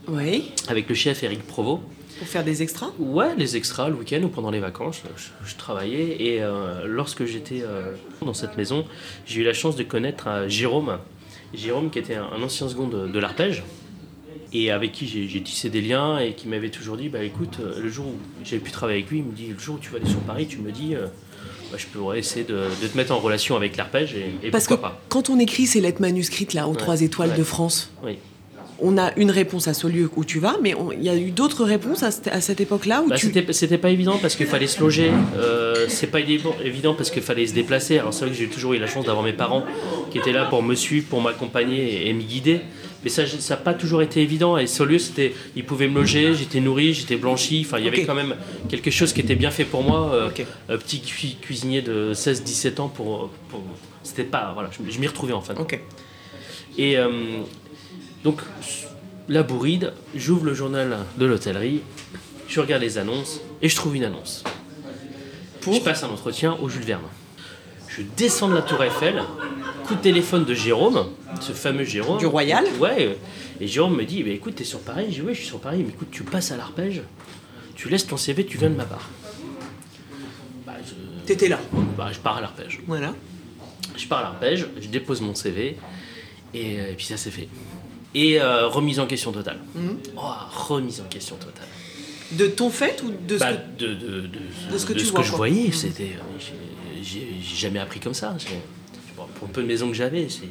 Oui. 0.07 0.51
avec 0.67 0.87
le 0.87 0.93
chef 0.95 1.23
Éric 1.23 1.41
Provost. 1.47 1.81
Pour 2.19 2.27
faire 2.27 2.43
des 2.45 2.61
extras. 2.61 2.91
Ouais, 2.99 3.35
les 3.37 3.57
extras 3.57 3.89
le 3.89 3.95
week-end 3.95 4.21
ou 4.23 4.29
pendant 4.29 4.51
les 4.51 4.59
vacances, 4.61 5.01
je, 5.17 5.49
je 5.49 5.55
travaillais. 5.55 6.15
Et 6.23 6.41
euh, 6.43 6.85
lorsque 6.85 7.25
j'étais 7.25 7.61
euh, 7.63 7.91
dans 8.21 8.33
cette 8.35 8.55
maison, 8.55 8.85
j'ai 9.25 9.41
eu 9.41 9.43
la 9.43 9.53
chance 9.53 9.75
de 9.75 9.83
connaître 9.83 10.27
euh, 10.27 10.47
Jérôme. 10.47 10.99
Jérôme 11.53 11.89
qui 11.89 11.99
était 11.99 12.15
un, 12.15 12.27
un 12.37 12.41
ancien 12.43 12.69
second 12.69 12.87
de, 12.87 13.07
de 13.07 13.19
l'arpège. 13.19 13.63
Et 14.57 14.71
avec 14.71 14.91
qui 14.91 15.07
j'ai 15.07 15.27
j'ai 15.27 15.41
tissé 15.41 15.69
des 15.69 15.81
liens 15.81 16.19
et 16.19 16.33
qui 16.33 16.47
m'avait 16.47 16.69
toujours 16.69 16.95
dit, 16.97 17.09
bah 17.09 17.23
écoute, 17.23 17.57
euh, 17.59 17.79
le 17.81 17.89
jour 17.89 18.05
où 18.07 18.15
j'avais 18.43 18.61
pu 18.61 18.71
travailler 18.71 18.99
avec 18.99 19.11
lui, 19.11 19.19
il 19.19 19.25
me 19.25 19.33
dit, 19.33 19.47
le 19.53 19.59
jour 19.59 19.75
où 19.75 19.79
tu 19.79 19.89
vas 19.89 19.97
aller 19.97 20.07
sur 20.09 20.19
Paris, 20.19 20.47
tu 20.47 20.57
me 20.59 20.71
dis, 20.71 20.95
euh, 20.95 21.07
bah, 21.71 21.77
je 21.77 21.85
pourrais 21.87 22.19
essayer 22.19 22.45
de, 22.45 22.53
de 22.81 22.87
te 22.87 22.95
mettre 22.95 23.11
en 23.11 23.19
relation 23.19 23.55
avec 23.55 23.75
l'arpège 23.75 24.13
et, 24.15 24.47
et 24.47 24.51
Parce 24.51 24.67
que 24.67 24.75
pas. 24.75 25.01
quand 25.09 25.29
on 25.29 25.39
écrit 25.39 25.65
ces 25.65 25.81
lettres 25.81 26.01
manuscrites 26.01 26.53
là 26.53 26.67
aux 26.67 26.71
Ouais. 26.71 26.77
trois 26.77 27.01
étoiles 27.01 27.31
Ouais. 27.31 27.37
de 27.37 27.43
France, 27.43 27.91
Oui. 28.03 28.17
on 28.79 28.97
a 28.97 29.11
une 29.17 29.31
réponse 29.31 29.67
à 29.67 29.73
ce 29.73 29.87
lieu 29.87 30.09
où 30.15 30.23
tu 30.23 30.39
vas, 30.39 30.57
mais 30.61 30.73
il 30.97 31.03
y 31.03 31.09
a 31.09 31.15
eu 31.17 31.31
d'autres 31.31 31.63
réponses 31.65 32.03
à, 32.03 32.11
cette- 32.11 32.27
à 32.27 32.39
cette 32.39 32.61
époque-là 32.61 33.01
où 33.03 33.09
Bah, 33.09 33.15
tu. 33.17 33.31
c'était, 33.51 33.77
pas 33.77 33.89
évident 33.89 34.17
parce 34.21 34.35
qu'il 34.35 34.45
fallait 34.47 34.67
se 34.67 34.79
loger. 34.79 35.11
Euh, 35.37 35.85
c'est 35.89 36.07
pas 36.07 36.19
évident, 36.21 36.55
évident 36.63 36.93
parce 36.93 37.09
qu'il 37.11 37.21
fallait 37.23 37.47
se 37.47 37.53
déplacer. 37.53 37.99
Alors 37.99 38.13
c'est 38.13 38.21
vrai 38.25 38.29
que 38.31 38.37
j'ai 38.37 38.47
toujours 38.47 38.73
eu 38.73 38.79
la 38.79 38.87
chance 38.87 39.05
d'avoir 39.05 39.23
mes 39.25 39.33
parents 39.33 39.65
qui 40.11 40.17
étaient 40.17 40.33
là 40.33 40.45
pour 40.45 40.61
me 40.63 40.75
suivre, 40.75 41.07
pour 41.09 41.21
m'accompagner 41.21 42.03
et, 42.05 42.09
et 42.09 42.13
m'y 42.13 42.25
guider. 42.25 42.61
Mais 43.05 43.09
ça, 43.11 43.23
n'a 43.23 43.57
pas 43.57 43.73
toujours 43.75 44.01
été 44.01 44.21
évident. 44.21 44.57
Et 44.57 44.65
lieu, 44.83 44.97
c'était, 44.99 45.33
ils 45.55 45.63
pouvaient 45.63 45.87
me 45.87 45.99
loger, 45.99 46.33
j'étais 46.35 46.59
nourri, 46.59 46.93
j'étais 46.93 47.15
blanchi. 47.17 47.63
Enfin, 47.65 47.77
il 47.77 47.85
y 47.85 47.87
avait 47.87 48.03
quand 48.03 48.15
même 48.15 48.35
quelque 48.67 48.89
chose 48.89 49.13
qui 49.13 49.21
était 49.21 49.35
bien 49.35 49.51
fait 49.51 49.63
pour 49.63 49.83
moi. 49.83 50.11
Euh, 50.13 50.29
un 50.69 50.77
petit 50.77 50.99
cui- 51.01 51.37
cuisinier 51.39 51.83
de 51.83 52.13
16-17 52.13 52.79
ans 52.81 52.89
pour, 52.89 53.29
pour- 53.49 53.63
c'était 54.01 54.23
pas, 54.23 54.51
voilà, 54.55 54.69
je, 54.71 54.91
je 54.91 54.99
m'y 54.99 55.05
retrouvais 55.07 55.33
en 55.33 55.41
fin 55.41 55.53
de 55.53 55.59
compte. 55.59 55.71
Ok. 55.73 55.79
Et 56.79 56.97
euh, 56.97 57.09
donc, 58.23 58.41
la 59.29 59.43
bourride, 59.43 59.93
j'ouvre 60.15 60.45
le 60.45 60.55
journal 60.55 60.97
de 61.17 61.25
l'hôtellerie, 61.25 61.81
je 62.47 62.59
regarde 62.59 62.81
les 62.81 62.97
annonces 62.97 63.39
et 63.61 63.69
je 63.69 63.75
trouve 63.75 63.95
une 63.95 64.03
annonce. 64.03 64.43
Pour 65.61 65.73
Je 65.75 65.81
passe 65.81 66.03
un 66.03 66.09
entretien 66.09 66.57
au 66.61 66.69
Jules 66.69 66.83
Verne. 66.83 67.01
Je 67.97 68.01
descends 68.17 68.49
de 68.49 68.55
la 68.55 68.61
Tour 68.61 68.83
Eiffel, 68.83 69.23
coup 69.87 69.95
de 69.95 70.01
téléphone 70.01 70.43
de 70.45 70.53
Jérôme, 70.53 71.07
ce 71.39 71.51
fameux 71.53 71.83
Jérôme. 71.85 72.17
Du 72.17 72.25
Royal 72.25 72.65
Ouais. 72.79 72.95
euh, 73.07 73.13
Et 73.61 73.67
Jérôme 73.67 73.95
me 73.95 74.03
dit 74.03 74.23
bah, 74.23 74.31
écoute, 74.31 74.55
t'es 74.55 74.63
sur 74.63 74.79
Paris 74.79 75.05
Je 75.09 75.15
dis 75.15 75.21
oui, 75.21 75.33
je 75.33 75.39
suis 75.39 75.47
sur 75.47 75.59
Paris, 75.59 75.83
mais 75.85 75.89
écoute, 75.93 76.09
tu 76.11 76.23
passes 76.23 76.51
à 76.51 76.57
l'arpège, 76.57 77.01
tu 77.75 77.87
laisses 77.89 78.07
ton 78.07 78.17
CV, 78.17 78.45
tu 78.45 78.57
viens 78.57 78.69
de 78.69 78.75
ma 78.75 78.85
part. 78.85 79.09
Bah, 80.65 80.73
je, 80.85 80.93
T'étais 81.25 81.47
là. 81.47 81.59
bah, 81.97 82.09
je 82.11 82.19
pars 82.19 82.37
à 82.37 82.41
l'arpège. 82.41 82.79
Voilà. 82.87 83.13
Je 83.97 84.05
pars 84.07 84.19
à 84.19 84.23
l'arpège, 84.23 84.67
je 84.81 84.87
dépose 84.89 85.21
mon 85.21 85.33
CV, 85.35 85.77
et, 86.53 86.79
euh, 86.79 86.91
et 86.91 86.93
puis 86.95 87.05
ça 87.05 87.15
c'est 87.17 87.31
fait. 87.31 87.47
Et 88.13 88.41
euh, 88.41 88.67
remise 88.67 88.99
en 88.99 89.07
question 89.07 89.31
totale. 89.31 89.59
Mhm. 89.73 89.97
Oh, 90.17 90.21
remise 90.67 90.99
en 91.01 91.05
question 91.05 91.35
totale. 91.37 91.67
De 92.31 92.47
ton 92.47 92.69
fait 92.69 93.01
ou 93.03 93.11
de 93.25 93.35
ce 93.35 93.39
Bah, 93.39 93.53
que... 93.53 93.85
de, 93.85 93.93
de, 93.93 94.07
de, 94.21 94.27
de 94.71 94.77
ce 94.77 94.85
que 94.85 94.97
ce 94.99 95.21
je 95.23 95.31
voyais, 95.31 95.67
Mhm. 95.67 95.73
c'était. 95.73 96.15
euh, 96.17 96.39
j'ai- 97.05 97.27
jamais 97.41 97.79
appris 97.79 97.99
comme 97.99 98.13
ça. 98.13 98.35
Pour 99.39 99.49
peu 99.49 99.61
de 99.61 99.67
maison 99.67 99.87
que 99.87 99.93
j'avais, 99.93 100.27
c'est 100.29 100.49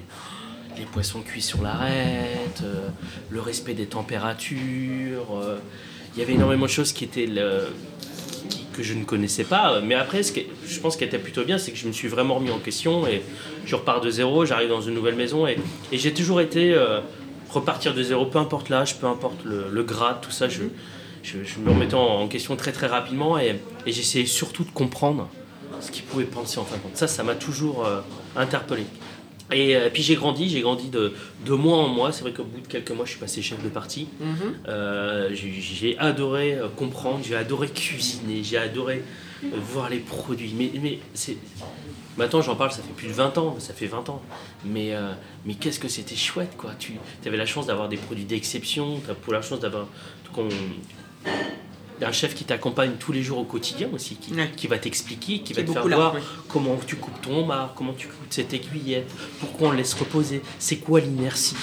les 0.79 0.85
poissons 0.85 1.21
cuits 1.21 1.43
sur 1.43 1.63
l'arête, 1.63 2.63
euh, 2.63 2.89
le 3.31 3.41
respect 3.41 3.75
des 3.75 3.87
températures. 3.87 5.27
euh, 5.37 5.59
Il 6.17 6.21
y 6.21 6.23
avait 6.23 6.35
énormément 6.35 6.67
de 6.67 6.71
choses 6.71 6.93
qui 6.93 7.05
étaient 7.05 7.29
que 8.73 8.83
je 8.83 8.95
ne 8.95 9.05
connaissais 9.05 9.45
pas. 9.45 9.81
Mais 9.81 9.95
après, 9.95 10.23
ce 10.23 10.33
qui, 10.33 10.47
je 10.67 10.81
pense 10.81 10.97
qui 10.97 11.05
était 11.05 11.19
plutôt 11.19 11.45
bien, 11.45 11.59
c'est 11.59 11.73
que 11.73 11.79
je 11.79 11.87
me 11.87 11.93
suis 11.93 12.09
vraiment 12.09 12.35
remis 12.37 12.51
en 12.51 12.59
question 12.59 13.07
et 13.07 13.23
je 13.65 13.75
repars 13.75 14.01
de 14.01 14.11
zéro, 14.11 14.45
j'arrive 14.45 14.69
dans 14.69 14.81
une 14.81 14.95
nouvelle 14.95 15.15
maison 15.15 15.47
et, 15.47 15.57
j'ai 15.93 16.13
toujours 16.13 16.41
été 16.41 16.75
euh, 16.75 17.01
repartir 17.51 17.95
de 17.95 18.03
zéro, 18.03 18.27
peu 18.27 18.39
importe 18.39 18.69
l'âge, 18.69 18.99
peu 18.99 19.07
importe 19.07 19.45
le, 19.45 19.67
le 19.71 19.83
grade, 19.83 20.21
tout 20.21 20.31
ça. 20.31 20.49
Je, 20.49 20.63
me 21.65 21.71
remettais 21.71 21.95
en, 21.95 22.21
en 22.23 22.29
question 22.29 22.55
très 22.55 22.73
très 22.73 22.87
rapidement 22.87 23.39
et, 23.39 23.57
et 23.87 23.93
j'essayais 23.93 24.27
surtout 24.27 24.65
de 24.65 24.71
comprendre 24.71 25.29
ce 25.85 25.91
qu'ils 25.91 26.05
pouvaient 26.05 26.25
penser 26.25 26.59
en 26.59 26.64
fin 26.64 26.76
de 26.76 26.83
compte. 26.83 26.97
Ça, 26.97 27.07
ça 27.07 27.23
m'a 27.23 27.35
toujours 27.35 27.87
euh, 27.87 28.00
interpellé. 28.37 28.85
Et 29.53 29.76
euh, 29.76 29.91
puis 29.93 30.03
j'ai 30.03 30.17
grandi, 30.17 30.49
j'ai 30.49 30.62
grandi 30.62 30.88
de, 30.88 31.12
de 31.45 31.53
mois 31.53 31.79
en 31.79 31.88
mois. 31.88 32.12
C'est 32.12 32.23
vrai 32.23 32.33
qu'au 32.33 32.45
bout 32.45 32.61
de 32.61 32.67
quelques 32.67 32.91
mois, 32.91 33.05
je 33.05 33.11
suis 33.11 33.21
passé 33.21 33.43
chef 33.43 33.62
de 33.62 33.69
parti. 33.69 34.09
Mhm. 34.21 34.37
Euh, 34.69 35.31
j'ai 35.33 35.99
adoré 35.99 36.59
comprendre, 36.76 37.21
j'ai 37.23 37.37
adoré 37.37 37.69
cuisiner, 37.69 38.43
j'ai 38.43 38.59
adoré 38.59 39.05
voir 39.53 39.91
les 39.91 39.99
produits. 39.99 40.55
Mais, 40.57 40.73
mais 40.81 40.99
c'est 41.12 41.37
Maintenant, 42.17 42.43
j'en 42.43 42.55
parle, 42.55 42.71
ça 42.71 42.83
fait 42.83 42.93
plus 42.93 43.09
de 43.09 43.12
20 43.12 43.38
ans, 43.38 43.57
ça 43.59 43.75
fait 43.75 43.87
20 43.87 44.09
ans. 44.09 44.23
Mais, 44.64 44.95
euh, 44.95 45.12
mais 45.45 45.55
qu'est-ce 45.55 45.81
que 45.81 45.88
c'était 45.88 46.14
chouette, 46.14 46.57
quoi. 46.57 46.71
Tu 46.79 46.99
avais 47.26 47.37
la 47.37 47.47
chance 47.47 47.67
d'avoir 47.67 47.88
des 47.88 47.97
produits 47.97 48.25
d'exception, 48.25 49.00
tu 49.05 49.11
as 49.11 49.33
la 49.33 49.43
chance 49.43 49.61
d'avoir 49.61 49.88
un 52.03 52.13
chef 52.13 52.35
qui 52.35 52.45
t'accompagne 52.45 52.93
tous 52.99 53.13
les 53.13 53.23
jours 53.23 53.39
au 53.39 53.45
quotidien 53.45 53.89
aussi, 53.93 54.17
qui, 54.17 54.33
qui 54.57 54.67
va 54.67 54.79
t'expliquer, 54.79 55.41
qui, 55.41 55.53
va 55.53 55.63
te 55.63 55.71
faire 55.71 55.87
voir 55.87 56.17
comment 56.49 56.77
tu 56.87 56.97
coupes 56.97 57.21
ton 57.23 57.47
mar, 57.47 57.73
comment 57.75 57.93
tu 57.93 58.09
coupes 58.09 58.27
cette 58.31 58.53
aiguillette, 58.53 59.11
pourquoi 59.41 59.69
on 59.69 59.73
laisse 59.73 59.95
reposer, 59.95 60.43
c'est 60.59 60.77
quoi 60.77 61.01
l'inertie? 61.01 61.57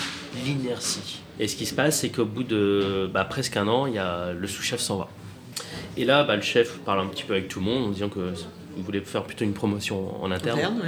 L'inertie. 0.45 1.19
Et 1.39 1.47
ce 1.47 1.55
qui 1.55 1.65
se 1.65 1.73
passe, 1.73 1.99
c'est 1.99 2.09
qu'au 2.09 2.25
bout 2.25 2.43
de 2.43 3.09
bah, 3.13 3.25
presque 3.25 3.57
un 3.57 3.67
an, 3.67 3.87
y 3.87 3.97
a, 3.97 4.31
le 4.31 4.47
sous-chef 4.47 4.79
s'en 4.79 4.97
va. 4.97 5.09
Et 5.97 6.05
là, 6.05 6.23
bah, 6.23 6.35
le 6.35 6.41
chef 6.41 6.79
parle 6.79 7.01
un 7.01 7.07
petit 7.07 7.23
peu 7.23 7.33
avec 7.33 7.47
tout 7.47 7.59
le 7.59 7.65
monde 7.65 7.85
en 7.85 7.89
disant 7.89 8.09
que 8.09 8.33
voulait 8.77 9.01
faire 9.01 9.23
plutôt 9.23 9.43
une 9.43 9.53
promotion 9.53 10.23
en 10.23 10.31
interne, 10.31 10.81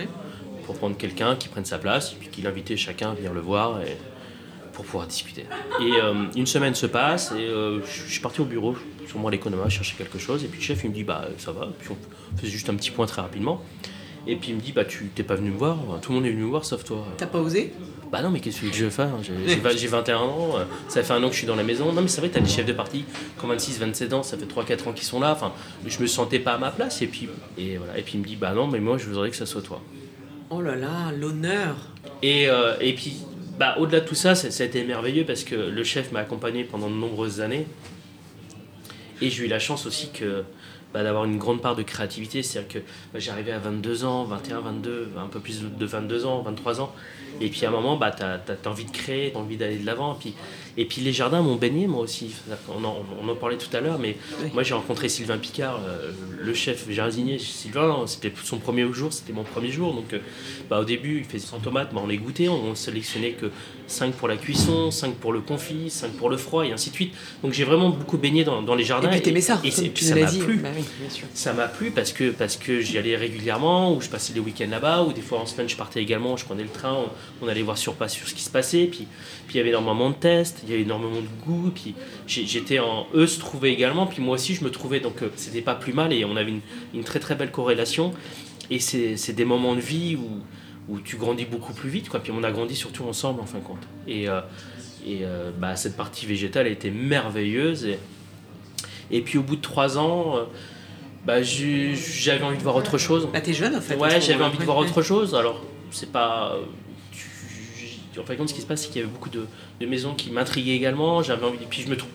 pour 0.66 0.78
prendre 0.78 0.96
quelqu'un 0.96 1.36
qui 1.36 1.50
prenne 1.50 1.66
sa 1.66 1.78
place, 1.78 2.14
et 2.14 2.16
puis 2.18 2.30
qu'il 2.30 2.48
invitait 2.48 2.78
chacun 2.78 3.12
à 3.12 3.14
venir 3.14 3.34
le 3.34 3.42
voir. 3.42 3.82
Et, 3.82 3.98
pour 4.74 4.86
pouvoir 4.86 5.08
discuter. 5.08 5.46
Et 5.80 5.94
euh, 5.94 6.26
une 6.36 6.48
semaine 6.48 6.76
se 6.76 6.88
passe 6.88 7.32
et 7.32 7.44
euh, 7.44 7.80
je 7.86 8.12
suis 8.12 8.20
parti 8.20 8.42
au 8.42 8.46
bureau, 8.46 8.76
sur 9.08 9.20
moi 9.20 9.32
l'économie, 9.32 9.70
chercher 9.70 9.96
quelque 9.98 10.18
chose. 10.18 10.44
Et 10.44 10.48
puis 10.48 10.60
le 10.60 10.66
chef 10.66 10.84
il 10.84 10.90
me 10.90 10.96
dit 10.96 11.04
bah 11.04 11.28
ça 11.38 11.52
va. 11.52 11.70
Puis 11.80 11.90
on 11.92 12.38
faisait 12.38 12.52
juste 12.52 12.70
un 12.70 12.76
petit 12.76 12.92
point 12.92 13.06
très 13.06 13.22
rapidement. 13.22 13.62
Et 14.26 14.36
puis 14.36 14.50
il 14.50 14.56
me 14.56 14.62
dit 14.62 14.72
bah 14.72 14.86
tu 14.86 15.10
t'es 15.14 15.24
pas 15.24 15.36
venu 15.36 15.52
me 15.52 15.58
voir, 15.58 15.78
tout 16.02 16.12
le 16.12 16.18
monde 16.18 16.26
est 16.26 16.32
venu 16.32 16.44
me 16.44 16.50
voir 16.50 16.66
sauf 16.66 16.84
toi. 16.84 17.06
T'as 17.18 17.28
pas 17.28 17.40
osé? 17.40 17.74
Bah 18.12 18.22
non 18.22 18.30
mais 18.30 18.40
qu'est-ce 18.40 18.62
que 18.62 18.72
je 18.72 18.86
vais 18.86 18.92
faire? 18.92 19.10
J'ai 19.22 19.88
21 19.88 20.18
ans, 20.18 20.50
euh, 20.56 20.66
ça 20.88 21.04
fait 21.04 21.14
un 21.14 21.24
an 21.24 21.28
que 21.28 21.34
je 21.34 21.40
suis 21.40 21.48
dans 21.48 21.56
la 21.56 21.64
maison. 21.64 21.92
Non 21.92 22.02
mais 22.02 22.08
c'est 22.08 22.22
vrai 22.22 22.30
t'as 22.30 22.40
des 22.40 22.50
chefs 22.50 22.66
de 22.66 22.74
parti 22.74 23.06
qui 23.38 23.46
ont 23.46 23.48
26, 23.48 23.80
27 23.80 24.14
ans, 24.14 24.24
ça 24.24 24.38
fait 24.38 24.46
3-4 24.46 24.90
ans 24.90 24.94
qu'ils 24.94 25.04
sont 25.04 25.20
là. 25.20 25.32
Enfin 25.32 25.52
je 25.86 26.00
me 26.00 26.08
sentais 26.08 26.40
pas 26.40 26.54
à 26.54 26.58
ma 26.58 26.72
place 26.72 27.02
et 27.02 27.08
puis 27.08 27.28
et 27.58 27.78
voilà 27.78 27.98
et 27.98 28.02
puis 28.02 28.14
il 28.16 28.22
me 28.22 28.26
dit 28.26 28.36
bah 28.36 28.54
non 28.54 28.68
mais 28.68 28.80
moi 28.80 28.98
je 28.98 29.06
voudrais 29.06 29.30
que 29.30 29.36
ça 29.36 29.46
soit 29.46 29.62
toi. 29.62 29.82
Oh 30.50 30.62
là 30.62 30.76
là 30.76 31.12
l'honneur. 31.12 31.76
Et, 32.22 32.48
et 32.80 32.94
puis 32.94 33.18
bah, 33.58 33.76
au-delà 33.78 34.00
de 34.00 34.06
tout 34.06 34.16
ça, 34.16 34.36
ça, 34.36 34.64
a 34.64 34.66
été 34.66 34.84
merveilleux 34.84 35.26
parce 35.26 35.44
que 35.44 35.56
le 35.56 35.84
chef 35.84 36.12
m'a 36.12 36.20
accompagné 36.20 36.64
pendant 36.64 36.90
de 36.90 36.96
nombreuses 36.96 37.42
années. 37.42 37.68
Et 39.24 39.30
j'ai 39.30 39.46
eu 39.46 39.48
la 39.48 39.60
chance 39.60 39.86
aussi 39.86 40.10
que, 40.12 40.44
bah, 40.94 41.02
d'avoir 41.02 41.24
une 41.24 41.38
grande 41.38 41.62
part 41.62 41.78
de 41.78 41.82
créativité. 41.82 42.44
C'est-à-dire 42.44 42.68
que 42.68 42.80
bah, 43.14 43.20
j'arrivais 43.20 43.54
à 43.54 43.58
22 43.58 44.04
ans, 44.04 44.26
21, 44.26 44.60
22, 44.60 45.12
un 45.18 45.28
peu 45.28 45.40
plus 45.40 45.62
de 45.62 45.86
22 45.86 46.26
ans, 46.26 46.42
23 46.42 46.82
ans. 46.82 46.94
Et 47.42 47.50
puis 47.50 47.66
à 47.66 47.70
un 47.70 47.72
moment, 47.72 47.98
bah, 47.98 48.12
tu 48.12 48.24
as, 48.24 48.70
envie 48.70 48.86
de 48.86 48.92
créer, 48.92 49.32
tu 49.32 49.38
as 49.38 49.40
envie 49.40 49.58
d'aller 49.58 49.78
de 49.78 49.86
l'avant. 49.86 50.16
Puis 50.16 50.34
et 50.76 50.86
puis 50.86 51.02
les 51.02 51.14
jardins 51.14 51.42
m'ont 51.42 51.56
baigné 51.56 51.86
moi 51.86 52.02
aussi. 52.02 52.32
On 52.70 52.84
en, 52.84 53.06
on 53.22 53.30
en 53.30 53.36
parlait 53.36 53.58
tout 53.58 53.76
à 53.76 53.80
l'heure, 53.80 54.00
mais 54.00 54.18
moi 54.54 54.64
j'ai 54.64 54.74
rencontré 54.74 55.08
Sylvain 55.08 55.38
Picard, 55.38 55.80
euh, 55.88 56.12
le 56.40 56.54
chef 56.54 56.90
jardinier. 56.90 57.38
Sylvain, 57.38 58.06
c'était 58.08 58.34
son 58.44 58.58
premier 58.58 58.92
jour, 58.92 59.14
c'était 59.14 59.34
mon 59.34 59.44
premier 59.44 59.70
jour. 59.70 59.94
Donc 59.94 60.14
euh, 60.14 60.20
bah, 60.70 60.80
au 60.80 60.84
début, 60.84 61.20
il 61.20 61.26
faisait 61.26 61.46
100 61.46 61.60
tomates, 61.60 61.94
bah, 61.94 62.02
on 62.04 62.08
les 62.08 62.18
goûtait, 62.18 62.48
on, 62.48 62.72
ne 62.72 62.76
sélectionnait 62.76 63.34
que 63.34 63.52
5 63.86 64.14
pour 64.16 64.28
la 64.28 64.36
cuisson, 64.36 64.90
5 64.90 65.14
pour 65.16 65.32
le 65.32 65.42
confit, 65.42 65.92
5 65.92 66.14
pour 66.14 66.30
le 66.32 66.38
froid 66.38 66.66
et 66.66 66.72
ainsi 66.72 66.90
de 66.90 66.96
suite. 66.96 67.14
Donc 67.44 67.54
j'ai 67.54 67.66
vraiment 67.66 67.90
beaucoup 67.90 68.18
baigné 68.18 68.44
dans, 68.44 68.64
dans 68.64 68.76
les 68.76 68.84
jardins. 68.84 69.10
Et 69.10 69.12
puis 69.12 69.22
t'aimais 69.22 69.42
ça, 69.42 69.62
et, 69.64 69.70
tu 69.70 70.04
ça 70.04 70.16
m'a 70.16 70.26
plu. 70.26 70.58
Bah 70.58 70.70
ça 71.36 71.54
m'a 71.54 71.68
plu 71.68 71.92
parce 71.92 72.14
que, 72.14 72.32
parce 72.32 72.56
que 72.56 72.82
j'y 72.82 72.98
allais 72.98 73.16
régulièrement, 73.16 73.94
ou 73.94 74.02
je 74.02 74.10
passais 74.10 74.34
les 74.34 74.40
week-ends 74.40 74.70
là-bas, 74.72 75.04
ou 75.04 75.14
des 75.14 75.22
fois 75.22 75.40
en 75.40 75.46
semaine 75.46 75.70
je 75.70 75.78
partais 75.78 76.02
également, 76.02 76.36
je 76.36 76.46
prenais 76.46 76.64
le 76.64 76.70
train, 76.70 76.94
on, 76.94 77.10
allait 77.48 77.62
voir 77.62 77.78
sur 77.78 77.96
place 77.96 78.14
sur 78.14 78.28
ce 78.28 78.34
qui 78.34 78.42
se 78.42 78.50
passait. 78.50 78.86
Puis, 78.86 79.08
puis 79.48 79.56
il 79.56 79.58
y 79.58 79.60
avait 79.60 79.70
énormément 79.70 80.10
de 80.10 80.16
tests, 80.16 80.62
il 80.64 80.70
y 80.70 80.74
avait 80.74 80.84
énormément 80.84 81.22
de 81.22 81.46
goût. 81.46 81.72
Puis 81.74 81.96
j'étais 82.28 82.80
en 82.80 83.08
eux 83.14 83.28
se 83.28 83.40
trouvaient 83.40 83.72
également. 83.72 84.08
Puis 84.08 84.22
moi 84.22 84.36
aussi 84.36 84.56
je 84.56 84.64
me 84.64 84.72
trouvais 84.72 85.00
donc 85.00 85.22
euh, 85.22 85.30
c'était 85.36 85.62
pas 85.62 85.76
plus 85.76 85.94
mal 85.94 86.14
et 86.14 86.26
on 86.26 86.36
avait 86.36 86.54
une, 86.94 87.04
très 87.04 87.20
très 87.20 87.36
belle 87.36 87.52
corrélation. 87.52 88.14
Et 88.70 88.80
c'est 88.80 89.34
des 89.34 89.46
moments 89.46 89.76
de 89.76 89.82
vie 89.82 90.16
où, 90.16 90.42
où 90.90 91.00
tu 91.00 91.18
grandis 91.18 91.46
beaucoup 91.46 91.74
plus 91.74 91.90
vite. 91.90 92.10
Quoi. 92.10 92.22
Puis 92.22 92.32
on 92.36 92.44
a 92.44 92.52
grandi 92.52 92.76
surtout 92.76 93.04
ensemble 93.04 93.42
en 93.42 93.46
fin 93.46 93.60
de 93.60 93.64
compte. 93.64 93.84
Et, 94.08 94.30
euh, 94.30 94.42
et 95.06 95.20
euh, 95.24 95.52
bah, 95.58 95.76
cette 95.76 95.98
partie 95.98 96.26
végétale 96.26 96.68
a 96.68 96.70
été 96.70 96.90
merveilleuse. 96.90 97.86
Et, 97.86 98.00
et 99.12 99.22
puis 99.22 99.38
au 99.38 99.44
bout 99.44 99.58
de 99.58 99.62
trois 99.62 99.98
ans, 99.98 100.48
bah, 101.26 101.44
j'avais 101.44 102.44
envie 102.44 102.58
de 102.58 102.64
voir 102.64 102.78
autre 102.78 102.98
chose. 102.98 103.28
Bah, 103.32 103.42
t'es 103.42 103.54
jeune 103.54 103.76
en 103.76 103.82
fait. 103.82 103.96
Ouais, 103.96 104.20
j'avais 104.22 104.44
envie 104.44 104.58
de 104.58 104.64
voir 104.64 104.78
autre 104.78 105.02
chose. 105.02 105.36
Alors, 105.36 105.62
c'est 105.92 106.12
pas 106.12 106.58
en 108.20 108.24
fin 108.24 108.34
de 108.34 108.40
compte, 108.40 108.50
ce 108.50 108.54
qui 108.54 108.62
se 108.62 108.66
passe, 108.66 108.84
c'est 108.84 108.88
qu'il 108.88 109.02
y 109.02 109.04
avait 109.04 109.12
beaucoup 109.12 109.30
de, 109.30 109.46
maisons 109.86 110.14
qui 110.14 110.32
m'intriguaient 110.32 110.76
également. 110.76 111.24
J'avais 111.24 111.46
envie, 111.46 111.58
puis 111.70 111.82
je 111.82 111.90
me 111.90 111.98
trouve, 111.98 112.12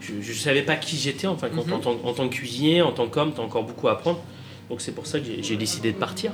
je, 0.00 0.12
ne 0.12 0.36
savais 0.36 0.62
pas 0.62 0.76
qui 0.76 0.96
j'étais 0.96 1.26
en 1.26 1.36
fin 1.36 1.48
de 1.48 1.54
compte, 1.54 1.68
mhm. 1.68 1.74
en, 2.04 2.12
tant, 2.12 2.28
que 2.28 2.34
cuisinier, 2.34 2.82
en 2.82 2.92
tant 2.92 3.08
qu'homme, 3.08 3.32
tu 3.34 3.40
as 3.40 3.44
encore 3.44 3.64
beaucoup 3.64 3.88
à 3.88 3.92
apprendre. 3.92 4.20
Donc 4.70 4.80
c'est 4.80 4.92
pour 4.92 5.06
ça 5.06 5.20
que 5.20 5.26
j'ai 5.40 5.56
décidé 5.56 5.92
de 5.92 5.98
partir 5.98 6.32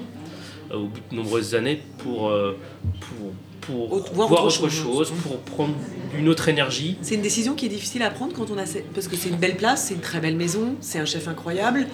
euh, 0.70 0.76
au 0.76 0.86
bout 0.86 1.00
de 1.10 1.16
nombreuses 1.16 1.54
années 1.54 1.82
pour, 1.98 2.28
euh, 2.28 2.56
pour, 3.00 3.32
pour 3.60 4.14
voir, 4.14 4.44
autre, 4.44 4.68
chose, 4.68 5.12
pour 5.22 5.38
prendre 5.40 5.74
une 6.16 6.28
autre 6.28 6.48
énergie. 6.48 6.96
C'est 7.02 7.16
une 7.16 7.22
décision 7.22 7.54
qui 7.54 7.66
est 7.66 7.70
difficile 7.70 8.02
à 8.02 8.10
prendre 8.10 8.32
quand 8.32 8.50
on 8.50 8.58
a 8.58 8.64
parce 8.94 9.08
que 9.08 9.16
c'est 9.16 9.28
une 9.28 9.36
belle 9.36 9.56
place, 9.56 9.86
c'est 9.88 9.94
une 9.94 10.00
très 10.00 10.20
belle 10.20 10.36
maison, 10.36 10.74
c'est 10.80 10.98
un 10.98 11.04
chef 11.04 11.28
incroyable. 11.28 11.86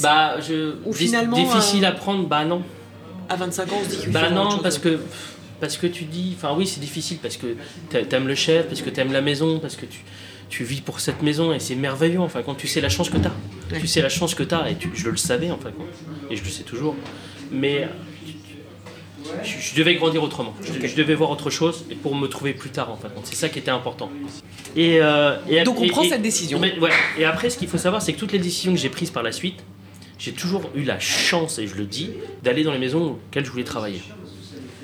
Bah, 0.00 0.40
je, 0.40 0.74
Ou 0.84 0.92
finalement 0.92 1.36
difficile 1.36 1.84
euh, 1.84 1.88
à 1.88 1.92
prendre, 1.92 2.26
bah 2.26 2.44
non. 2.44 2.62
À 3.28 3.36
25 3.36 3.72
ans, 3.72 3.76
on 3.80 3.84
se 3.84 3.96
dit 3.96 4.06
Bah 4.08 4.30
non, 4.30 4.58
parce 4.58 4.78
que 4.78 5.00
parce 5.60 5.76
que 5.76 5.86
tu 5.86 6.04
dis, 6.04 6.34
enfin 6.36 6.54
oui 6.56 6.66
c'est 6.66 6.80
difficile 6.80 7.18
parce 7.20 7.36
que 7.36 7.56
t'aimes 7.90 8.28
le 8.28 8.34
chef, 8.34 8.66
parce 8.66 8.82
que 8.82 8.90
t'aimes 8.90 9.12
la 9.12 9.22
maison, 9.22 9.58
parce 9.58 9.76
que 9.76 9.86
tu, 9.86 10.00
tu 10.48 10.64
vis 10.64 10.80
pour 10.80 11.00
cette 11.00 11.22
maison 11.22 11.52
et 11.52 11.60
c'est 11.60 11.74
merveilleux 11.74 12.20
enfin 12.20 12.42
quand 12.42 12.54
tu 12.54 12.66
sais 12.66 12.80
la 12.80 12.88
chance 12.88 13.10
que 13.10 13.18
t'as. 13.18 13.32
as 13.74 13.80
Tu 13.80 13.86
sais 13.86 14.02
la 14.02 14.08
chance 14.08 14.34
que 14.34 14.42
t'as 14.42 14.68
et 14.68 14.76
je 14.94 15.08
le 15.08 15.16
savais 15.16 15.50
enfin 15.50 15.70
et 16.30 16.36
je 16.36 16.44
le 16.44 16.50
sais 16.50 16.62
toujours. 16.62 16.96
Mais 17.50 17.88
je, 19.42 19.74
devais 19.76 19.96
grandir 19.96 20.22
autrement. 20.22 20.54
Je, 20.60 20.94
devais 20.94 21.14
voir 21.14 21.30
autre 21.30 21.50
chose 21.50 21.84
et 21.90 21.94
pour 21.94 22.14
me 22.14 22.28
trouver 22.28 22.54
plus 22.54 22.70
tard 22.70 22.90
en 22.90 22.96
fin 22.96 23.08
C'est 23.24 23.34
ça 23.34 23.48
qui 23.48 23.58
était 23.58 23.70
important. 23.70 24.10
Et, 24.76 24.98
euh, 25.00 25.36
Donc 25.64 25.80
on 25.80 25.88
prend 25.88 26.04
cette 26.04 26.22
décision. 26.22 26.60
Et 27.18 27.24
après 27.24 27.50
ce 27.50 27.58
qu'il 27.58 27.68
faut 27.68 27.78
savoir 27.78 28.02
c'est 28.02 28.12
que 28.12 28.18
toutes 28.18 28.32
les 28.32 28.38
décisions 28.38 28.72
que 28.72 28.78
j'ai 28.78 28.90
prises 28.90 29.10
par 29.10 29.22
la 29.22 29.32
suite, 29.32 29.62
j'ai 30.18 30.32
toujours 30.32 30.70
eu 30.74 30.82
la 30.82 30.98
chance, 30.98 31.58
et 31.58 31.66
je 31.66 31.74
le 31.74 31.84
dis, 31.84 32.10
d'aller 32.42 32.64
dans 32.64 32.72
les 32.72 32.78
maisons 32.78 33.18
auxquelles 33.28 33.44
je 33.44 33.50
voulais 33.50 33.64
travailler. 33.64 34.00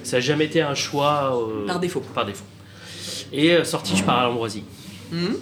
Ça 0.02 0.16
n'a 0.16 0.20
jamais 0.20 0.46
été 0.46 0.60
un 0.60 0.74
choix. 0.74 1.36
Euh, 1.36 1.66
par 1.66 1.80
défaut. 1.80 2.00
Par 2.14 2.26
défaut. 2.26 2.44
Et 3.32 3.52
euh, 3.52 3.64
sorti, 3.64 3.96
je 3.96 4.02
pars 4.02 4.18
à 4.18 4.24
l'Ambroisie. 4.24 4.64
Hmm. 5.10 5.34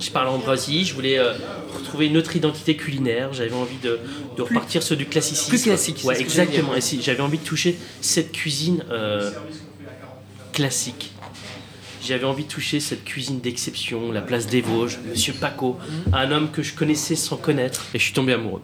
Je 0.00 0.10
pars 0.10 0.22
à 0.22 0.24
l'Ambroisie, 0.26 0.84
je 0.84 0.94
voulais 0.94 1.18
euh, 1.18 1.32
retrouver 1.74 2.06
une 2.06 2.16
autre 2.16 2.34
identité 2.36 2.76
culinaire. 2.76 3.32
J'avais 3.32 3.54
envie 3.54 3.78
de, 3.82 3.98
de 4.36 4.42
repartir 4.42 4.82
sur 4.82 4.96
du 4.96 5.06
classicisme. 5.06 5.48
Plus 5.48 5.62
classique. 5.62 6.00
Ouais, 6.04 6.20
exactement. 6.20 6.74
Et 6.74 6.80
si, 6.80 7.00
j'avais 7.00 7.22
envie 7.22 7.38
de 7.38 7.44
toucher 7.44 7.78
cette 8.00 8.32
cuisine 8.32 8.84
classique. 10.52 11.12
J'avais 12.02 12.24
envie 12.24 12.44
de 12.44 12.48
toucher 12.48 12.80
cette 12.80 13.04
cuisine 13.04 13.40
d'exception, 13.40 14.12
la 14.12 14.20
place 14.20 14.46
des 14.46 14.60
Vosges, 14.60 14.98
Monsieur 15.08 15.32
Paco, 15.32 15.78
hmm. 15.78 16.14
un 16.14 16.30
homme 16.32 16.50
que 16.50 16.62
je 16.62 16.74
connaissais 16.74 17.14
sans 17.14 17.38
connaître, 17.38 17.86
et 17.94 17.98
je 17.98 18.04
suis 18.04 18.12
tombé 18.12 18.34
amoureux. 18.34 18.60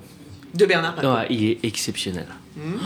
De 0.54 0.66
Bernard 0.66 0.94
Paco. 0.96 1.08
il 1.30 1.44
est 1.44 1.58
exceptionnel. 1.62 2.26
Hmm. 2.56 2.76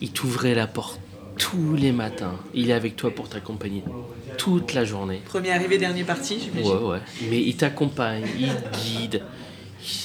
il 0.00 0.10
t'ouvrait 0.10 0.54
la 0.54 0.66
porte 0.66 0.98
tous 1.38 1.74
les 1.74 1.92
matins. 1.92 2.34
Il 2.54 2.70
est 2.70 2.74
avec 2.74 2.96
toi 2.96 3.10
pour 3.10 3.28
t'accompagner 3.28 3.82
toute 4.36 4.74
la 4.74 4.84
journée. 4.84 5.22
Premier 5.24 5.52
arrivé, 5.52 5.78
dernier 5.78 6.04
parti, 6.04 6.38
j'imagine. 6.40 6.76
Ouais, 6.76 6.92
ouais. 6.92 6.98
Mais 7.30 7.40
il 7.40 7.56
t'accompagne, 7.56 8.24
il 8.38 8.52
guide. 8.82 9.22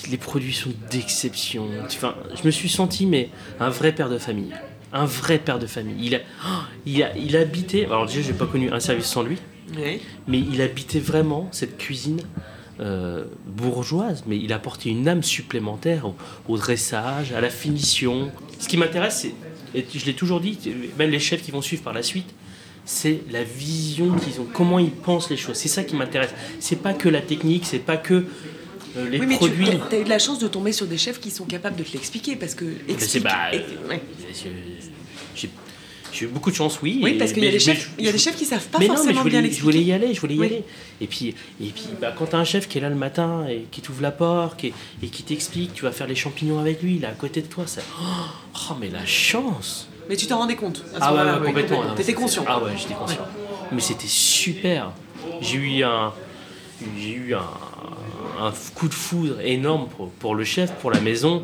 Les 0.09 0.17
produits 0.17 0.53
sont 0.53 0.71
d'exception. 0.91 1.67
Enfin, 1.85 2.15
je 2.35 2.45
me 2.45 2.51
suis 2.51 2.69
senti, 2.69 3.05
mais 3.05 3.29
un 3.59 3.69
vrai 3.69 3.91
père 3.91 4.09
de 4.09 4.17
famille. 4.17 4.53
Un 4.93 5.05
vrai 5.05 5.39
père 5.39 5.59
de 5.59 5.65
famille. 5.65 5.95
Il 5.99 6.15
a, 6.15 6.19
il 6.85 7.03
a, 7.03 7.15
il 7.17 7.35
habitait. 7.35 7.85
Alors 7.85 8.05
déjà, 8.05 8.21
j'ai 8.21 8.33
pas 8.33 8.45
connu 8.45 8.71
un 8.71 8.79
service 8.79 9.07
sans 9.07 9.23
lui. 9.23 9.39
Mais 10.27 10.39
il 10.39 10.61
habitait 10.61 10.99
vraiment 10.99 11.49
cette 11.51 11.77
cuisine 11.77 12.21
euh, 12.79 13.25
bourgeoise, 13.45 14.23
mais 14.25 14.37
il 14.37 14.51
apportait 14.51 14.89
une 14.89 15.07
âme 15.07 15.23
supplémentaire 15.23 16.11
au, 16.47 16.57
dressage, 16.57 17.31
à 17.31 17.41
la 17.41 17.49
finition. 17.49 18.31
Ce 18.59 18.67
qui 18.67 18.77
m'intéresse, 18.77 19.19
c'est 19.21 19.33
et 19.75 19.85
je 19.93 20.05
l'ai 20.05 20.13
toujours 20.13 20.39
dit, 20.39 20.57
même 20.97 21.09
les 21.09 21.19
chefs 21.19 21.41
qui 21.41 21.51
vont 21.51 21.61
suivre 21.61 21.83
par 21.83 21.93
la 21.93 22.03
suite, 22.03 22.33
c'est 22.85 23.21
la 23.31 23.43
vision 23.43 24.13
qu'ils 24.15 24.41
ont, 24.41 24.47
comment 24.51 24.79
ils 24.79 24.91
pensent 24.91 25.29
les 25.29 25.37
choses. 25.37 25.55
C'est 25.55 25.69
ça 25.69 25.83
qui 25.83 25.95
m'intéresse. 25.95 26.33
C'est 26.59 26.81
pas 26.81 26.93
que 26.93 27.09
la 27.09 27.21
technique, 27.21 27.65
c'est 27.65 27.79
pas 27.79 27.97
que 27.97 28.25
euh, 28.95 29.09
les 29.09 29.19
oui, 29.19 29.25
mais 29.25 29.35
produits. 29.35 29.69
Tu 29.89 29.95
as 29.95 29.99
eu 29.99 30.03
de 30.03 30.09
la 30.09 30.19
chance 30.19 30.39
de 30.39 30.47
tomber 30.47 30.71
sur 30.71 30.85
des 30.85 30.97
chefs 30.97 31.19
qui 31.19 31.31
sont 31.31 31.45
capables 31.45 31.75
de 31.75 31.83
te 31.83 31.93
l'expliquer 31.93 32.35
parce 32.35 32.55
que. 32.55 32.65
Explique, 32.87 33.23
bah, 33.23 33.51
j'ai 35.35 35.49
eu 36.21 36.27
beaucoup 36.27 36.51
de 36.51 36.55
chance, 36.55 36.79
oui. 36.81 36.99
Oui, 37.03 37.13
parce 37.17 37.33
qu'il 37.33 37.43
y, 37.43 37.47
a 37.47 37.51
des 37.51 37.59
chefs, 37.59 37.91
il 37.97 38.05
y 38.05 38.09
a 38.09 38.11
des 38.11 38.17
chefs 38.17 38.35
qui 38.35 38.45
savent 38.45 38.67
pas 38.67 38.79
mais 38.79 38.87
forcément 38.87 39.09
non, 39.09 39.15
mais 39.15 39.19
je 39.19 39.21
voulais, 39.23 39.41
bien 39.41 39.51
Je 39.51 39.61
voulais 39.61 39.81
y 39.81 39.91
aller, 39.91 40.13
je 40.13 40.21
voulais 40.21 40.35
y 40.35 40.43
aller. 40.43 40.63
Et 41.01 41.07
puis, 41.07 41.35
et 41.61 41.67
puis 41.67 41.87
bah, 41.99 42.13
quand 42.17 42.27
tu 42.27 42.35
as 42.35 42.39
un 42.39 42.43
chef 42.43 42.67
qui 42.67 42.77
est 42.77 42.81
là 42.81 42.89
le 42.89 42.95
matin 42.95 43.45
et 43.47 43.65
qui 43.71 43.81
t'ouvre 43.81 44.01
la 44.01 44.11
porte 44.11 44.63
et, 44.63 44.73
et 45.01 45.07
qui 45.07 45.23
t'explique, 45.23 45.73
tu 45.73 45.83
vas 45.83 45.91
faire 45.91 46.07
les 46.07 46.15
champignons 46.15 46.59
avec 46.59 46.81
lui, 46.81 46.95
il 46.95 47.03
est 47.03 47.07
à 47.07 47.11
côté 47.11 47.41
de 47.41 47.47
toi, 47.47 47.65
ça... 47.67 47.81
Oh, 47.99 48.73
mais 48.79 48.89
la 48.89 49.05
chance 49.05 49.87
Mais 50.09 50.15
tu 50.15 50.27
t'en 50.27 50.39
rendais 50.39 50.55
compte 50.55 50.83
Ah 50.99 51.13
ouais, 51.13 51.45
complètement. 51.45 51.83
Tu 51.95 52.01
étais 52.01 52.13
conscient 52.13 52.45
Ah 52.47 52.61
ouais, 52.63 52.71
j'étais 52.77 52.93
conscient. 52.93 53.27
Mais 53.71 53.81
c'était 53.81 54.07
super. 54.07 54.91
J'ai 55.41 55.57
eu 55.57 55.83
un... 55.83 56.13
J'ai 56.99 57.13
eu 57.13 57.33
un, 57.33 57.49
un 58.39 58.51
coup 58.75 58.87
de 58.87 58.93
foudre 58.93 59.39
énorme 59.41 59.87
pour, 59.87 60.09
pour 60.09 60.35
le 60.35 60.43
chef, 60.43 60.71
pour 60.73 60.91
la 60.91 60.99
maison. 60.99 61.43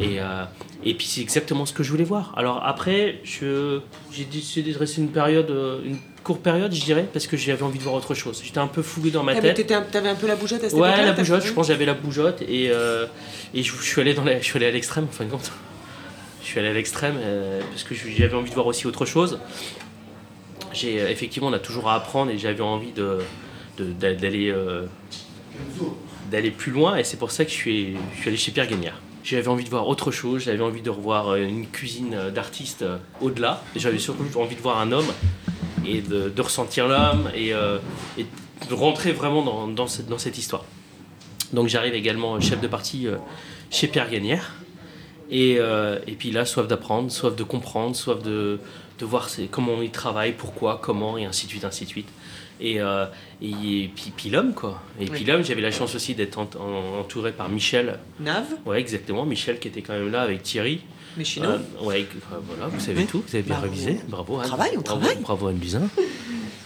Et, 0.00 0.18
euh, 0.20 0.44
et 0.84 0.94
puis 0.94 1.06
c'est 1.06 1.20
exactement 1.20 1.66
ce 1.66 1.72
que 1.72 1.82
je 1.82 1.90
voulais 1.90 2.04
voir. 2.04 2.32
Alors 2.36 2.62
après, 2.64 3.20
j'ai 3.24 4.24
décidé 4.30 4.72
de 4.72 4.78
rester 4.78 5.00
une 5.02 5.10
période, 5.10 5.50
euh, 5.50 5.80
une 5.84 5.98
courte 6.24 6.40
période, 6.42 6.72
je 6.74 6.80
dirais, 6.82 7.06
parce 7.12 7.26
que 7.26 7.36
j'avais 7.36 7.62
envie 7.62 7.78
de 7.78 7.82
voir 7.82 7.94
autre 7.96 8.14
chose. 8.14 8.40
J'étais 8.44 8.58
un 8.58 8.66
peu 8.66 8.82
fouillé 8.82 9.10
dans 9.10 9.22
ma 9.22 9.32
Ah, 9.32 9.40
tête. 9.40 9.66
T'avais 9.90 10.08
un 10.08 10.14
peu 10.14 10.26
la 10.26 10.36
bougeotte 10.36 10.64
à 10.64 10.70
cette 10.70 10.78
Ouais, 10.78 10.88
époque-là, 10.88 11.06
la 11.06 11.12
t'as 11.12 11.22
bougeotte, 11.22 11.44
je 11.46 11.52
pense 11.52 11.66
que 11.66 11.72
j'avais 11.72 11.84
la 11.86 11.94
bougeotte 11.94 12.42
et, 12.42 12.70
euh, 12.70 13.06
et 13.54 13.62
je, 13.62 13.74
je 13.76 13.82
suis 13.82 14.00
allé 14.00 14.14
dans 14.14 14.24
la, 14.24 14.38
je 14.38 14.44
suis 14.44 14.56
allé 14.56 14.66
à 14.66 14.70
l'extrême 14.70 15.04
en 15.04 15.12
fin 15.12 15.24
de 15.24 15.30
compte. 15.30 15.50
Je 16.42 16.46
suis 16.46 16.58
allé 16.58 16.68
à 16.68 16.72
l'extrême 16.72 17.16
euh, 17.18 17.60
parce 17.70 17.84
que 17.84 17.94
j'avais 17.94 18.34
envie 18.34 18.48
de 18.50 18.54
voir 18.54 18.66
aussi 18.66 18.86
autre 18.86 19.04
chose. 19.04 19.38
J'ai 20.72 20.96
effectivement, 20.96 21.48
on 21.48 21.52
a 21.52 21.58
toujours 21.58 21.88
à 21.88 21.94
apprendre 21.96 22.30
et 22.30 22.38
j'avais 22.38 22.62
envie 22.62 22.92
de 22.92 23.18
de- 23.78 23.92
d'a- 23.92 24.14
d'aller 24.14 24.54
d'aller 26.30 26.50
plus 26.50 26.70
loin 26.72 26.96
et 26.96 27.04
c'est 27.04 27.16
pour 27.16 27.30
ça 27.32 27.44
que 27.44 27.50
je 27.50 27.56
suis, 27.56 27.94
je 28.14 28.20
suis 28.20 28.28
allé 28.28 28.36
chez 28.36 28.52
Pierre 28.52 28.66
Gagnard. 28.68 29.00
J'avais 29.30 29.46
envie 29.46 29.62
de 29.62 29.70
voir 29.70 29.86
autre 29.86 30.10
chose, 30.10 30.42
j'avais 30.42 30.60
envie 30.60 30.82
de 30.82 30.90
revoir 30.90 31.28
euh, 31.28 31.36
une 31.36 31.68
cuisine 31.68 32.14
euh, 32.14 32.30
d'artiste 32.32 32.82
euh, 32.82 32.98
au-delà. 33.20 33.62
J'avais 33.76 34.00
surtout 34.00 34.24
envie 34.36 34.56
de 34.56 34.60
voir 34.60 34.80
un 34.80 34.90
homme 34.90 35.06
et 35.86 36.00
de, 36.00 36.30
de 36.30 36.42
ressentir 36.42 36.88
l'homme 36.88 37.30
et, 37.32 37.54
euh, 37.54 37.78
et 38.18 38.26
de 38.68 38.74
rentrer 38.74 39.12
vraiment 39.12 39.44
dans, 39.44 39.68
dans 39.68 39.86
cette, 39.86 40.08
dans 40.08 40.18
cette 40.18 40.36
histoire. 40.36 40.64
Donc 41.52 41.68
j'arrive 41.68 41.94
également 41.94 42.40
chef 42.40 42.60
de 42.60 42.66
partie 42.66 43.06
euh, 43.06 43.18
chez 43.70 43.86
Pierre 43.86 44.10
Gagnère. 44.10 44.54
Et, 45.30 45.58
euh, 45.60 46.00
et 46.08 46.16
puis 46.16 46.32
là, 46.32 46.44
soif 46.44 46.66
d'apprendre, 46.66 47.12
soif 47.12 47.36
de 47.36 47.44
comprendre, 47.44 47.94
soif 47.94 48.20
de, 48.24 48.58
de 48.98 49.04
voir 49.04 49.28
comment 49.52 49.80
il 49.80 49.92
travaille, 49.92 50.32
pourquoi, 50.32 50.80
comment, 50.82 51.16
et 51.16 51.24
ainsi 51.24 51.46
de 51.46 51.50
suite, 51.52 51.64
ainsi 51.64 51.84
de 51.84 51.90
suite. 51.90 52.08
Et, 52.60 52.80
euh, 52.80 53.06
et 53.40 53.90
puis, 53.94 54.12
puis 54.16 54.30
l'homme, 54.30 54.52
quoi. 54.54 54.82
Et 55.00 55.06
puis 55.06 55.24
l'homme, 55.24 55.42
j'avais 55.42 55.62
la 55.62 55.70
chance 55.70 55.94
aussi 55.94 56.14
d'être 56.14 56.38
ent- 56.38 56.50
en- 56.58 57.00
entouré 57.00 57.32
par 57.32 57.48
Michel. 57.48 57.98
Nave, 58.20 58.46
Ouais, 58.66 58.78
exactement. 58.80 59.24
Michel 59.24 59.58
qui 59.58 59.68
était 59.68 59.82
quand 59.82 59.94
même 59.94 60.10
là 60.10 60.22
avec 60.22 60.42
Thierry. 60.42 60.80
mais. 61.16 61.24
Euh, 61.38 61.58
ouais, 61.82 62.02
euh, 62.32 62.36
voilà, 62.46 62.68
vous 62.68 62.78
savez 62.80 63.00
Oui. 63.02 63.06
tout, 63.06 63.24
vous 63.26 63.34
avez 63.34 63.42
bien 63.42 63.56
Bravo. 63.56 63.70
révisé. 63.72 63.98
Bravo, 64.08 64.38
Anne. 64.38 64.46
travaille, 64.46 64.76
on 64.76 64.80
bravo, 64.82 65.00
travaille. 65.00 65.22
Bravo 65.22 65.46
Anne 65.48 65.56
Buzyn. 65.56 65.88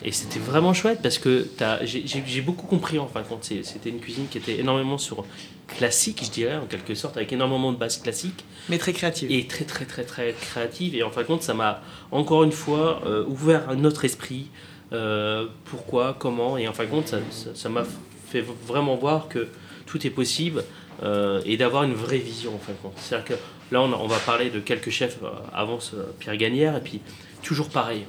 Et 0.07 0.13
c'était 0.13 0.39
vraiment 0.41 0.75
chouette 0.75 1.01
parce 1.03 1.17
que 1.17 1.49
j'ai 1.85 2.41
beaucoup 2.43 2.67
compris 2.67 2.99
en 2.99 3.07
fin 3.07 3.23
de 3.23 3.27
compte. 3.27 3.45
C'était 3.45 3.89
une 3.89 4.01
cuisine 4.01 4.27
qui 4.31 4.37
était 4.37 4.59
énormément 4.59 4.99
sur 4.99 5.25
classique, 5.67 6.21
je 6.25 6.31
dirais, 6.31 6.57
en 6.57 6.67
quelque 6.67 6.95
sorte, 6.95 7.17
avec 7.17 7.33
énormément 7.33 7.73
de 7.73 7.79
bases 7.79 7.97
classiques 8.03 8.45
mais 8.69 8.77
très 8.77 8.93
créative. 8.93 9.31
et 9.33 9.47
très 9.47 9.65
très 9.65 9.87
très 9.87 10.03
très 10.05 10.35
créative. 10.39 10.95
Et 10.95 11.03
en 11.03 11.11
fin 11.11 11.23
de 11.23 11.27
compte, 11.27 11.43
ça 11.43 11.55
m'a 11.55 11.81
encore 12.11 12.45
une 12.45 12.53
fois 12.53 13.01
euh, 13.07 13.25
ouvert 13.27 13.71
un 13.71 13.83
autre 13.85 14.05
esprit. 14.05 14.49
Euh, 14.95 15.47
pourquoi, 15.65 16.17
comment, 16.17 16.57
et 16.57 16.69
en 16.69 16.73
fin 16.73 16.85
de 16.85 16.91
compte, 16.91 17.15
ça 17.31 17.69
m'a 17.69 17.85
fait 18.29 18.45
vraiment 18.67 18.95
voir 18.95 19.29
que 19.29 19.49
tout 19.87 20.07
est 20.07 20.11
possible 20.11 20.63
euh, 21.03 21.43
et 21.45 21.57
d'avoir 21.57 21.83
une 21.83 21.95
vraie 21.95 22.19
vision 22.19 22.55
en 22.55 22.59
fin 22.59 22.73
de 22.73 22.79
compte. 22.79 22.95
C'est-à-dire 22.97 23.37
que 23.37 23.75
là, 23.75 23.83
on, 23.83 24.07
va 24.07 24.19
parler 24.19 24.51
de 24.51 24.61
quelques 24.61 24.91
chefs 24.91 25.19
euh, 25.23 25.31
avant 25.53 25.79
Pierre 26.21 26.37
Gagnère, 26.37 26.77
et 26.77 26.81
puis 26.81 27.01
toujours 27.43 27.71
pareil. 27.71 28.05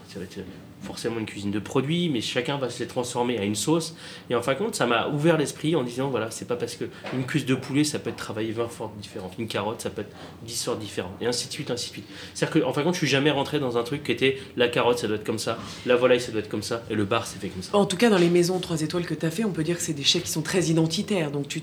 Forcément 0.85 1.19
une 1.19 1.25
cuisine 1.25 1.51
de 1.51 1.59
produits, 1.59 2.09
mais 2.09 2.21
chacun 2.21 2.57
va 2.57 2.69
se 2.69 2.79
les 2.79 2.87
transformer 2.87 3.37
à 3.37 3.43
une 3.43 3.55
sauce. 3.55 3.95
Et 4.29 4.35
en 4.35 4.41
fin 4.41 4.53
de 4.53 4.59
compte, 4.59 4.75
ça 4.75 4.85
m'a 4.85 5.07
ouvert 5.07 5.37
l'esprit 5.37 5.75
en 5.75 5.83
disant 5.83 6.09
voilà, 6.09 6.31
c'est 6.31 6.47
pas 6.47 6.55
parce 6.55 6.75
que 6.75 6.85
une 7.13 7.25
cuisse 7.25 7.45
de 7.45 7.55
poulet, 7.55 7.83
ça 7.83 7.99
peut 7.99 8.09
être 8.09 8.15
travaillé 8.17 8.51
20 8.51 8.67
fois 8.67 8.91
différentes. 9.01 9.33
Une 9.39 9.47
carotte, 9.47 9.81
ça 9.81 9.89
peut 9.89 10.01
être 10.01 10.15
10 10.45 10.53
sortes 10.55 10.79
différentes. 10.79 11.13
Et 11.21 11.25
ainsi 11.25 11.47
de 11.47 11.53
suite, 11.53 11.71
ainsi 11.71 11.89
de 11.89 11.93
suite. 11.93 12.05
C'est-à-dire 12.33 12.63
qu'en 12.63 12.73
fin 12.73 12.81
de 12.81 12.85
compte, 12.85 12.93
je 12.93 12.99
suis 12.99 13.07
jamais 13.07 13.31
rentré 13.31 13.59
dans 13.59 13.77
un 13.77 13.83
truc 13.83 14.03
qui 14.03 14.11
était 14.11 14.37
la 14.57 14.67
carotte, 14.67 14.99
ça 14.99 15.07
doit 15.07 15.17
être 15.17 15.25
comme 15.25 15.39
ça, 15.39 15.57
la 15.85 15.95
volaille, 15.95 16.21
ça 16.21 16.31
doit 16.31 16.41
être 16.41 16.49
comme 16.49 16.63
ça, 16.63 16.83
et 16.89 16.95
le 16.95 17.05
bar, 17.05 17.25
c'est 17.27 17.39
fait 17.39 17.49
comme 17.49 17.63
ça. 17.63 17.75
En 17.75 17.85
tout 17.85 17.97
cas, 17.97 18.09
dans 18.09 18.17
les 18.17 18.29
maisons 18.29 18.59
3 18.59 18.81
étoiles 18.81 19.05
que 19.05 19.13
tu 19.13 19.25
as 19.25 19.31
fait, 19.31 19.43
on 19.43 19.51
peut 19.51 19.63
dire 19.63 19.77
que 19.77 19.81
c'est 19.83 19.93
des 19.93 20.03
chefs 20.03 20.23
qui 20.23 20.31
sont 20.31 20.41
très 20.41 20.65
identitaires. 20.65 21.31
Donc 21.31 21.47
tu, 21.47 21.61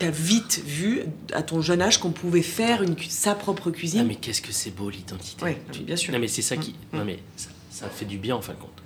as 0.00 0.10
vite 0.10 0.62
vu, 0.64 1.02
à 1.32 1.42
ton 1.42 1.60
jeune 1.60 1.82
âge, 1.82 1.98
qu'on 1.98 2.10
pouvait 2.12 2.42
faire 2.42 2.82
une, 2.82 2.96
sa 3.08 3.34
propre 3.34 3.64
Ah, 3.68 3.72
cuisine. 3.72 4.06
mais 4.06 4.14
qu'est-ce 4.14 4.42
que 4.42 4.52
c'est 4.52 4.70
beau 4.74 4.90
l'identité 4.90 5.44
Ouais, 5.44 5.58
bien 5.84 5.96
sûr. 5.96 6.12
Non 6.12 6.18
mais 6.18 6.28
c'est 6.28 6.42
ça 6.42 6.56
qui. 6.56 6.74
Mm. 6.92 6.98
Non 6.98 7.04
mais 7.04 7.18
ça, 7.36 7.48
ça 7.80 7.88
fait 7.88 8.04
du 8.04 8.18
bien 8.18 8.36
en 8.36 8.42
fin 8.42 8.52
de 8.52 8.58
compte. 8.58 8.82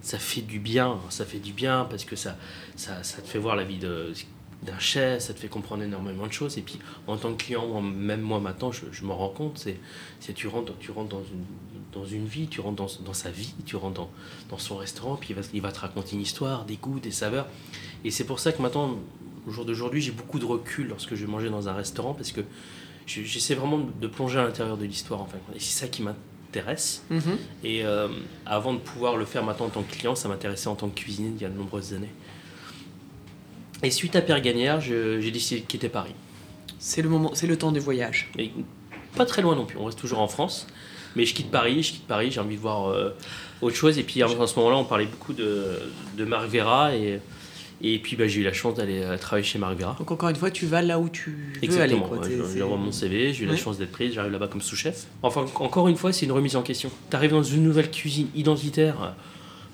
Ça 0.00 0.18
fait 0.18 0.40
du 0.40 0.58
bien, 0.58 0.98
ça 1.10 1.24
fait 1.24 1.38
du 1.38 1.52
bien 1.52 1.86
parce 1.88 2.04
que 2.04 2.16
ça, 2.16 2.36
ça, 2.76 3.02
ça 3.02 3.20
te 3.22 3.26
fait 3.28 3.38
voir 3.38 3.56
la 3.56 3.64
vie 3.64 3.78
d'un 3.78 4.78
chef, 4.78 5.22
ça 5.22 5.34
te 5.34 5.38
fait 5.38 5.48
comprendre 5.48 5.82
énormément 5.82 6.26
de 6.26 6.32
choses. 6.32 6.56
Et 6.58 6.62
puis 6.62 6.78
en 7.06 7.16
tant 7.16 7.32
que 7.34 7.42
client, 7.44 7.80
même 7.82 8.20
moi 8.22 8.40
maintenant, 8.40 8.72
je, 8.72 9.04
m'en 9.04 9.16
rends 9.16 9.28
compte, 9.28 9.58
c'est, 9.58 10.32
tu 10.34 10.46
rentres, 10.48 10.72
tu 10.78 10.90
rentres 10.90 11.10
dans 11.10 11.22
une, 11.22 11.44
dans 11.92 12.04
une 12.06 12.26
vie, 12.26 12.48
tu 12.48 12.60
rentres 12.60 12.76
dans, 12.82 13.04
dans 13.04 13.12
sa 13.12 13.30
vie, 13.30 13.52
tu 13.66 13.76
rentres 13.76 14.00
dans, 14.00 14.10
dans 14.50 14.58
son 14.58 14.76
restaurant, 14.76 15.16
puis 15.16 15.30
il 15.30 15.36
va, 15.36 15.42
il 15.52 15.60
va 15.60 15.70
te 15.72 15.80
raconter 15.80 16.16
une 16.16 16.22
histoire, 16.22 16.64
des 16.64 16.76
goûts, 16.76 16.98
des 17.00 17.10
saveurs. 17.12 17.46
Et 18.04 18.10
c'est 18.10 18.24
pour 18.24 18.40
ça 18.40 18.50
que 18.52 18.62
maintenant, 18.62 18.96
au 19.46 19.50
jour 19.50 19.64
d'aujourd'hui, 19.64 20.00
j'ai 20.00 20.12
beaucoup 20.12 20.38
de 20.38 20.44
recul 20.46 20.88
lorsque 20.88 21.14
je 21.14 21.24
vais 21.26 21.30
manger 21.30 21.50
dans 21.50 21.68
un 21.68 21.74
restaurant 21.74 22.14
parce 22.14 22.32
que 22.32 22.40
je- 23.06 23.22
j'essaie 23.22 23.54
vraiment 23.54 23.78
de- 24.00 24.06
plonger 24.08 24.38
à 24.38 24.44
l'intérieur 24.44 24.76
de 24.78 24.84
l'histoire 24.86 25.20
en 25.20 25.26
fin 25.26 25.36
de 25.36 25.42
compte. 25.42 25.56
Et 25.56 25.60
c'est 25.60 25.78
ça 25.80 25.86
qui 25.88 26.02
m'intéresse. 26.02 26.26
Mhm. 27.10 27.38
Et 27.64 27.84
euh, 27.84 28.08
avant 28.46 28.72
de 28.74 28.78
pouvoir 28.78 29.16
le 29.16 29.24
faire 29.24 29.42
maintenant 29.44 29.66
en 29.66 29.70
tant 29.70 29.82
que 29.82 29.92
client, 29.92 30.14
ça 30.14 30.28
m'intéressait 30.28 30.68
en 30.68 30.74
tant 30.74 30.88
que 30.88 30.98
cuisinier 31.00 31.32
il 31.36 31.40
y 31.42 31.44
a 31.44 31.48
de 31.48 31.56
nombreuses 31.56 31.94
années. 31.94 32.12
Et 33.82 33.90
suite 33.90 34.14
à 34.16 34.22
Pierre 34.22 34.40
Gagnère, 34.40 34.80
je- 34.80 35.20
j'ai 35.20 35.30
décidé 35.30 35.60
de 35.60 35.66
quitter 35.66 35.88
Paris. 35.88 36.14
C'est 36.78 37.02
le 37.02 37.08
moment, 37.08 37.32
c'est 37.34 37.46
le 37.46 37.56
temps 37.56 37.72
du 37.72 37.80
voyage. 37.80 38.30
Et 38.38 38.50
pas 39.16 39.26
très 39.26 39.42
loin 39.42 39.56
non 39.56 39.66
plus, 39.66 39.78
on 39.78 39.84
reste 39.84 39.98
toujours 39.98 40.20
en 40.20 40.28
France. 40.28 40.66
Mais 41.16 41.26
je 41.26 41.34
quitte 41.34 41.50
Paris, 41.50 41.82
je 41.82 41.92
quitte 41.92 42.06
Paris, 42.06 42.30
j'ai 42.30 42.40
envie 42.40 42.56
de 42.56 42.60
voir 42.60 42.88
euh, 42.90 43.14
autre 43.60 43.76
chose. 43.76 43.98
Et 43.98 44.02
puis 44.02 44.22
en 44.24 44.46
ce 44.46 44.56
moment-là, 44.58 44.76
on 44.76 44.84
parlait 44.84 45.04
beaucoup 45.06 45.32
de, 45.34 45.78
de 46.16 46.24
Marc 46.24 46.48
Vera. 46.48 46.94
Et, 46.94 47.20
et 47.82 47.98
puis 47.98 48.16
bah, 48.16 48.26
j'ai 48.28 48.40
eu 48.40 48.44
la 48.44 48.52
chance 48.52 48.74
d'aller 48.74 49.02
euh, 49.02 49.16
travailler 49.18 49.44
chez 49.46 49.58
Marc 49.58 49.76
Vera. 49.78 49.96
Donc 49.98 50.10
encore 50.10 50.28
une 50.28 50.36
fois, 50.36 50.50
tu 50.50 50.66
vas 50.66 50.82
là 50.82 50.98
où 50.98 51.08
tu 51.08 51.30
veux 51.30 51.36
aller. 51.80 51.94
Exactement. 51.96 52.08
Ouais, 52.10 52.18
J'envoie 52.58 52.76
mon 52.76 52.92
CV, 52.92 53.32
j'ai 53.32 53.44
eu 53.44 53.46
la 53.46 53.56
chance 53.56 53.78
d'être 53.78 53.92
prise, 53.92 54.14
j'arrive 54.14 54.32
là-bas 54.32 54.48
comme 54.48 54.60
sous-chef. 54.62 55.06
Enfin, 55.22 55.44
encore 55.56 55.88
une 55.88 55.96
fois, 55.96 56.12
c'est 56.12 56.26
une 56.26 56.32
remise 56.32 56.56
en 56.56 56.62
question. 56.62 56.90
Tu 57.10 57.16
arrives 57.16 57.32
dans 57.32 57.42
une 57.42 57.62
nouvelle 57.64 57.90
cuisine 57.90 58.28
identitaire 58.34 59.14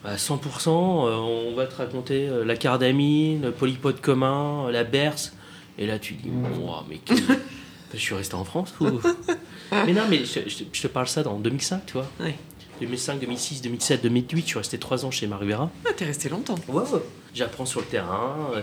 à 0.04 0.14
100%, 0.16 0.68
euh, 0.68 1.16
on 1.16 1.54
va 1.56 1.66
te 1.66 1.74
raconter 1.76 2.28
euh, 2.28 2.44
la 2.44 2.56
cardamine, 2.56 3.42
le 3.42 3.50
polypode 3.50 4.00
commun, 4.00 4.70
la 4.70 4.84
berce, 4.84 5.34
et 5.76 5.86
là 5.86 5.98
tu 5.98 6.14
dis, 6.14 6.30
Ouah, 6.30 6.84
mais 6.88 7.00
quel- 7.04 7.18
je 7.92 7.98
suis 7.98 8.14
resté 8.14 8.34
en 8.36 8.44
France 8.44 8.72
ou... 8.80 8.86
Mais 9.72 9.92
non, 9.92 10.02
mais 10.08 10.24
je, 10.24 10.40
je- 10.48 10.64
je 10.72 10.82
te 10.82 10.86
parle 10.86 11.08
ça 11.08 11.22
dans 11.24 11.38
2005, 11.38 11.84
tu 11.86 11.92
vois. 11.94 12.08
Ouais. 12.20 12.36
2005, 12.80 13.20
2006, 13.20 13.62
2007, 13.62 14.02
2008, 14.02 14.40
je 14.42 14.46
suis 14.46 14.58
resté 14.58 14.78
3 14.78 15.04
ans 15.04 15.10
chez 15.10 15.26
Marc 15.26 15.42
Vera. 15.44 15.70
Ah, 15.86 15.90
t'es 15.96 16.04
resté 16.04 16.28
longtemps. 16.28 16.54
Ouais. 16.68 16.82
J'apprends 17.34 17.66
sur 17.66 17.80
le 17.80 17.86
terrain. 17.86 18.36
euh, 18.54 18.60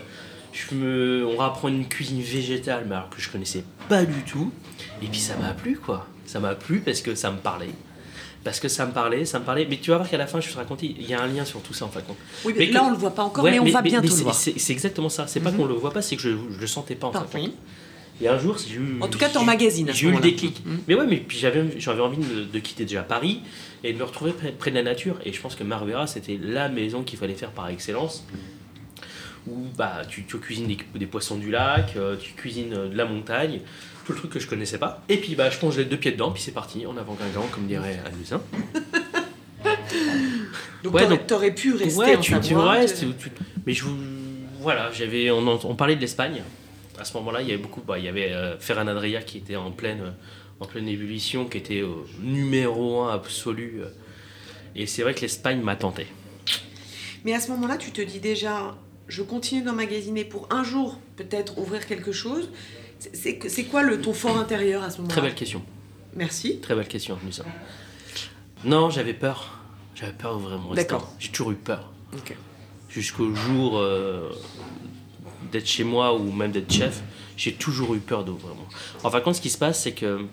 Je 0.54 0.76
me... 0.76 1.26
On 1.26 1.42
apprend 1.42 1.68
une 1.68 1.88
cuisine 1.88 2.22
végétale, 2.22 2.86
mais 2.88 2.96
alors 2.96 3.10
que 3.10 3.20
je 3.22 3.30
connaissais 3.30 3.64
pas 3.90 4.06
du 4.06 4.22
tout. 4.24 4.52
Et 5.02 5.08
puis 5.08 5.20
ça 5.20 5.36
m'a 5.36 5.50
plu, 5.54 5.78
quoi. 5.78 6.08
Ça 6.26 6.40
m'a 6.40 6.56
plu 6.56 6.80
parce 6.80 7.02
que 7.02 7.14
ça 7.16 7.30
me 7.32 7.38
parlait. 7.38 7.70
Parce 8.44 8.60
que 8.60 8.68
ça 8.68 8.86
me 8.86 8.92
parlait, 8.94 9.26
ça 9.26 9.40
me 9.40 9.44
parlait. 9.46 9.66
Mais 9.70 9.78
tu 9.78 9.90
vas 9.92 9.98
voir 9.98 10.10
qu'à 10.10 10.18
la 10.18 10.28
fin, 10.28 10.40
je 10.40 10.50
te 10.50 10.56
raconter, 10.56 10.96
il 10.98 11.08
y 11.10 11.14
a 11.14 11.22
un 11.22 11.28
lien 11.28 11.44
sur 11.46 11.62
tout 11.62 11.74
ça, 11.74 11.86
en 11.86 11.90
fin 11.90 12.00
de 12.00 12.06
compte. 12.06 12.18
Oui, 12.46 12.54
mais 12.58 12.68
Mais 12.68 12.72
là, 12.72 12.80
que- 12.82 12.86
on 12.86 12.90
le 12.92 12.98
voit 12.98 13.14
pas 13.16 13.24
encore, 13.24 13.44
Ouais, 13.44 13.52
mais 13.52 13.60
on 13.60 13.66
va 13.66 13.82
bientôt 13.82 14.08
c'est- 14.08 14.18
le 14.18 14.24
voir. 14.24 14.36
C'est 14.36 14.70
exactement 14.72 15.10
ça. 15.10 15.26
C'est 15.28 15.40
pas 15.40 15.52
Mhm. 15.52 15.58
qu'on 15.58 15.66
le 15.66 15.74
voit 15.74 15.92
pas, 15.92 16.02
c'est 16.04 16.16
que 16.16 16.22
je, 16.22 16.30
je 16.52 16.60
le 16.60 16.68
sentais 16.68 16.96
pas, 16.96 17.08
en 17.08 17.12
fin 17.12 17.20
de 17.20 17.24
Parfait. 17.26 17.40
compte. 17.42 17.54
Et 18.22 18.28
un 18.28 18.38
jour, 18.38 18.58
j'ai 18.58 18.76
eu. 18.76 18.98
En 19.02 19.08
tout 19.08 19.18
cas, 19.18 19.28
à 19.28 19.30
ce 19.30 19.92
J'ai 19.92 20.08
eu 20.08 20.12
le 20.12 20.20
déclic. 20.20 20.62
Mhm. 20.66 20.80
Mais 20.88 20.96
ouais, 20.96 21.06
mais 21.06 21.18
puis 21.18 21.38
j'avais 21.38 21.80
j'avais 21.80 22.02
envie 22.02 22.18
de, 22.18 22.44
de 22.46 22.60
quitter 22.60 22.86
déjà 22.86 23.04
Paris 23.04 23.42
et 23.84 23.92
de 23.94 23.98
me 23.98 24.04
retrouver 24.04 24.32
près, 24.32 24.52
près 24.52 24.72
de 24.72 24.76
la 24.76 24.84
nature. 24.84 25.18
Et 25.26 25.34
je 25.34 25.42
pense 25.42 25.56
que 25.56 25.64
Marvera, 25.64 26.08
c'était 26.08 26.40
la 26.42 26.70
maison 26.70 27.04
qu'il 27.04 27.20
fallait 27.20 27.34
faire 27.34 27.52
par 27.52 27.68
excellence. 27.70 28.26
Où 29.48 29.66
bah, 29.78 30.02
tu, 30.10 30.24
tu 30.24 30.38
cuisines 30.40 30.66
des, 30.68 30.78
des 30.98 31.06
poissons 31.06 31.36
du 31.38 31.52
lac, 31.52 31.94
euh, 31.98 32.16
tu 32.20 32.34
cuisines 32.34 32.74
euh, 32.74 32.88
de 32.90 32.98
la 32.98 33.06
montagne, 33.06 33.60
tout 34.06 34.14
le 34.14 34.18
truc 34.18 34.32
que 34.32 34.40
je 34.40 34.48
connaissais 34.48 34.80
pas. 34.80 35.04
Et 35.08 35.18
puis 35.18 35.36
bah, 35.36 35.50
je 35.52 35.58
plonge 35.60 35.78
les 35.78 35.86
deux 35.86 35.98
pieds 35.98 36.12
dedans, 36.14 36.32
puis 36.32 36.42
c'est 36.42 36.52
parti, 36.52 36.86
en 36.88 36.98
avant 36.98 37.14
Guingamp, 37.14 37.48
comme 37.52 37.68
dirait 37.68 38.00
Anne 38.06 38.14
Donc, 40.84 40.94
Ouais, 40.94 41.18
t'aurais, 41.28 41.54
pu 41.54 41.74
rester 41.74 42.00
Ouais, 42.00 42.16
en 42.16 42.20
tu, 42.22 42.40
tu 42.40 42.56
restes. 42.56 43.02
te- 43.02 43.06
tu- 43.24 43.32
mais 43.66 43.74
je 43.74 43.84
vous. 43.84 43.96
Voilà, 44.62 44.92
j'avais, 44.92 45.30
on 45.32 45.76
parlait 45.76 45.96
de 45.96 46.02
l'Espagne. 46.02 46.42
À 47.00 47.06
ce 47.06 47.14
moment-là, 47.18 47.42
il 47.42 47.48
y 47.48 47.52
avait 47.52 47.62
beaucoup. 47.62 47.82
bah, 47.82 48.00
il 48.00 48.06
y 48.06 48.08
avait 48.08 48.32
euh, 48.32 48.58
Ferran 48.60 48.88
Adria 48.88 49.22
qui 49.22 49.38
était 49.38 49.56
en 49.56 49.72
pleine, 49.72 50.02
euh, 50.02 50.12
en 50.60 50.66
pleine 50.66 50.88
ébullition, 50.88 51.46
qui 51.46 51.58
était 51.58 51.82
au 51.82 52.06
numéro 52.22 53.02
un 53.02 53.14
absolu. 53.14 53.82
euh. 53.82 53.90
et 54.76 54.86
c'est 54.86 55.02
vrai 55.04 55.14
que 55.14 55.22
l'Espagne 55.22 55.62
m'a 55.62 55.76
tenté. 55.76 56.08
Mais 57.26 57.34
à 57.34 57.40
ce 57.40 57.50
moment-là, 57.52 57.78
tu 57.78 57.92
te 57.92 58.02
dis 58.02 58.20
déjà, 58.20 58.76
je 59.08 59.24
continue 59.24 59.64
d'emmagasiner 59.64 60.24
pour 60.24 60.48
un 60.52 60.64
jour 60.64 61.00
peut-être 61.16 61.58
ouvrir 61.58 61.86
quelque 61.86 62.12
chose. 62.12 62.50
C'est, 63.14 63.66
quoi 63.66 63.84
le 63.84 64.00
ton 64.02 64.14
fort 64.14 64.38
intérieur 64.38 64.84
à 64.84 64.90
ce 64.90 64.98
moment-là? 64.98 65.14
Très 65.14 65.22
belle 65.22 65.36
question. 65.36 65.62
Merci. 66.16 66.60
Très 66.60 66.76
belle 66.76 66.88
question, 66.88 67.18
Nusa. 67.24 67.44
Non, 68.64 68.90
j'avais 68.90 69.14
peur. 69.14 69.60
J'avais 69.96 70.14
peur 70.14 70.34
d'ouvrir 70.34 70.58
mon 70.60 70.70
restaurant. 70.70 71.00
D'accord. 71.02 71.16
J'ai 71.20 71.30
toujours 71.30 71.52
eu 71.52 71.56
peur. 71.56 71.92
Ok. 72.14 72.36
Jusqu'au 72.90 73.34
jour 73.34 73.78
euh, 73.78 74.30
d'être 75.52 75.68
chez 75.68 75.84
moi 75.84 76.14
ou 76.14 76.32
même 76.32 76.52
d'être 76.52 76.72
chef, 76.72 77.02
j'ai 77.38 77.54
toujours 77.54 77.96
eu 77.96 78.00
peur 78.00 78.24
d'ouvrir 78.24 78.56
mon. 78.56 78.66
En 79.04 79.10
fin 79.12 79.20
de 79.20 79.24
compte, 79.24 79.36
ce 79.36 79.42
qui 79.42 79.50
se 79.50 79.58
passe, 79.58 79.84
c'est 79.84 79.94
que 79.94 80.26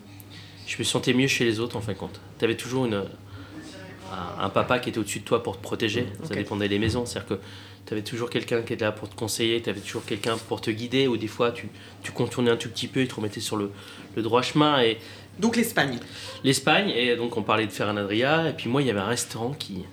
je 0.66 0.78
me 0.78 0.84
sentais 0.84 1.12
mieux 1.12 1.26
chez 1.28 1.44
les 1.44 1.60
autres, 1.60 1.76
en 1.76 1.80
fin 1.80 1.92
de 1.92 1.98
compte. 1.98 2.20
Tu 2.38 2.44
avais 2.44 2.56
toujours 2.56 2.86
une, 2.86 2.94
un, 2.94 4.44
un 4.44 4.48
papa 4.48 4.78
qui 4.78 4.90
était 4.90 4.98
au-dessus 4.98 5.20
de 5.20 5.24
toi 5.24 5.42
pour 5.42 5.56
te 5.56 5.62
protéger. 5.62 6.06
Ça 6.24 6.34
dépendait 6.34 6.68
des 6.68 6.78
maisons. 6.78 7.04
C'est-à-dire 7.06 7.36
que 7.36 7.42
tu 7.86 7.94
avais 7.94 8.02
toujours 8.02 8.30
quelqu'un 8.30 8.62
qui 8.62 8.72
était 8.74 8.84
là 8.84 8.92
pour 8.92 9.08
te 9.08 9.16
conseiller, 9.16 9.60
tu 9.60 9.68
avais 9.68 9.80
toujours 9.80 10.04
quelqu'un 10.04 10.36
pour 10.38 10.60
te 10.60 10.70
guider, 10.70 11.08
ou 11.08 11.16
des 11.16 11.26
fois 11.26 11.50
tu, 11.50 11.68
tu 12.02 12.12
contournais 12.12 12.50
un 12.50 12.56
tout 12.56 12.68
petit 12.68 12.86
peu 12.86 13.00
et 13.00 13.08
te 13.08 13.14
remettais 13.14 13.40
sur 13.40 13.56
le, 13.56 13.72
le 14.14 14.22
droit 14.22 14.42
chemin. 14.42 14.80
Et 14.82 14.98
Donc 15.40 15.56
l'Espagne. 15.56 15.98
l'Espagne, 16.44 16.90
et 16.90 17.16
donc 17.16 17.36
on 17.36 17.42
parlait 17.42 17.66
de 17.66 17.72
Ferran 17.72 17.96
Adria, 17.96 18.50
et 18.50 18.52
puis 18.52 18.68
moi 18.68 18.82
il 18.82 18.86
y 18.86 18.90
avait 18.90 19.00
un 19.00 19.06
restaurant 19.06 19.52
qui, 19.52 19.84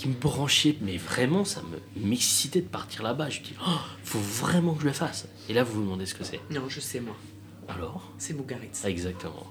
qui, 0.00 0.08
me 0.08 0.14
branchait, 0.14 0.76
mais 0.80 0.96
vraiment 0.96 1.44
ça 1.44 1.62
me 1.62 2.06
m'excitait 2.06 2.60
de 2.60 2.68
partir 2.68 3.02
là-bas. 3.02 3.30
Je 3.30 3.40
me 3.40 3.44
dis, 3.44 3.54
oh, 3.66 3.70
faut 4.02 4.18
vraiment 4.18 4.74
que 4.74 4.82
je 4.82 4.86
le 4.86 4.92
fasse. 4.92 5.26
Et 5.48 5.52
là 5.52 5.62
vous 5.64 5.74
vous 5.74 5.82
demandez 5.82 6.06
ce 6.06 6.14
que 6.14 6.24
c'est. 6.24 6.40
Non, 6.50 6.68
je 6.68 6.80
sais 6.80 7.00
moi. 7.00 7.16
Alors? 7.68 8.10
C'est 8.18 8.34
Mougaritz. 8.34 8.84
Exactement. 8.84 9.46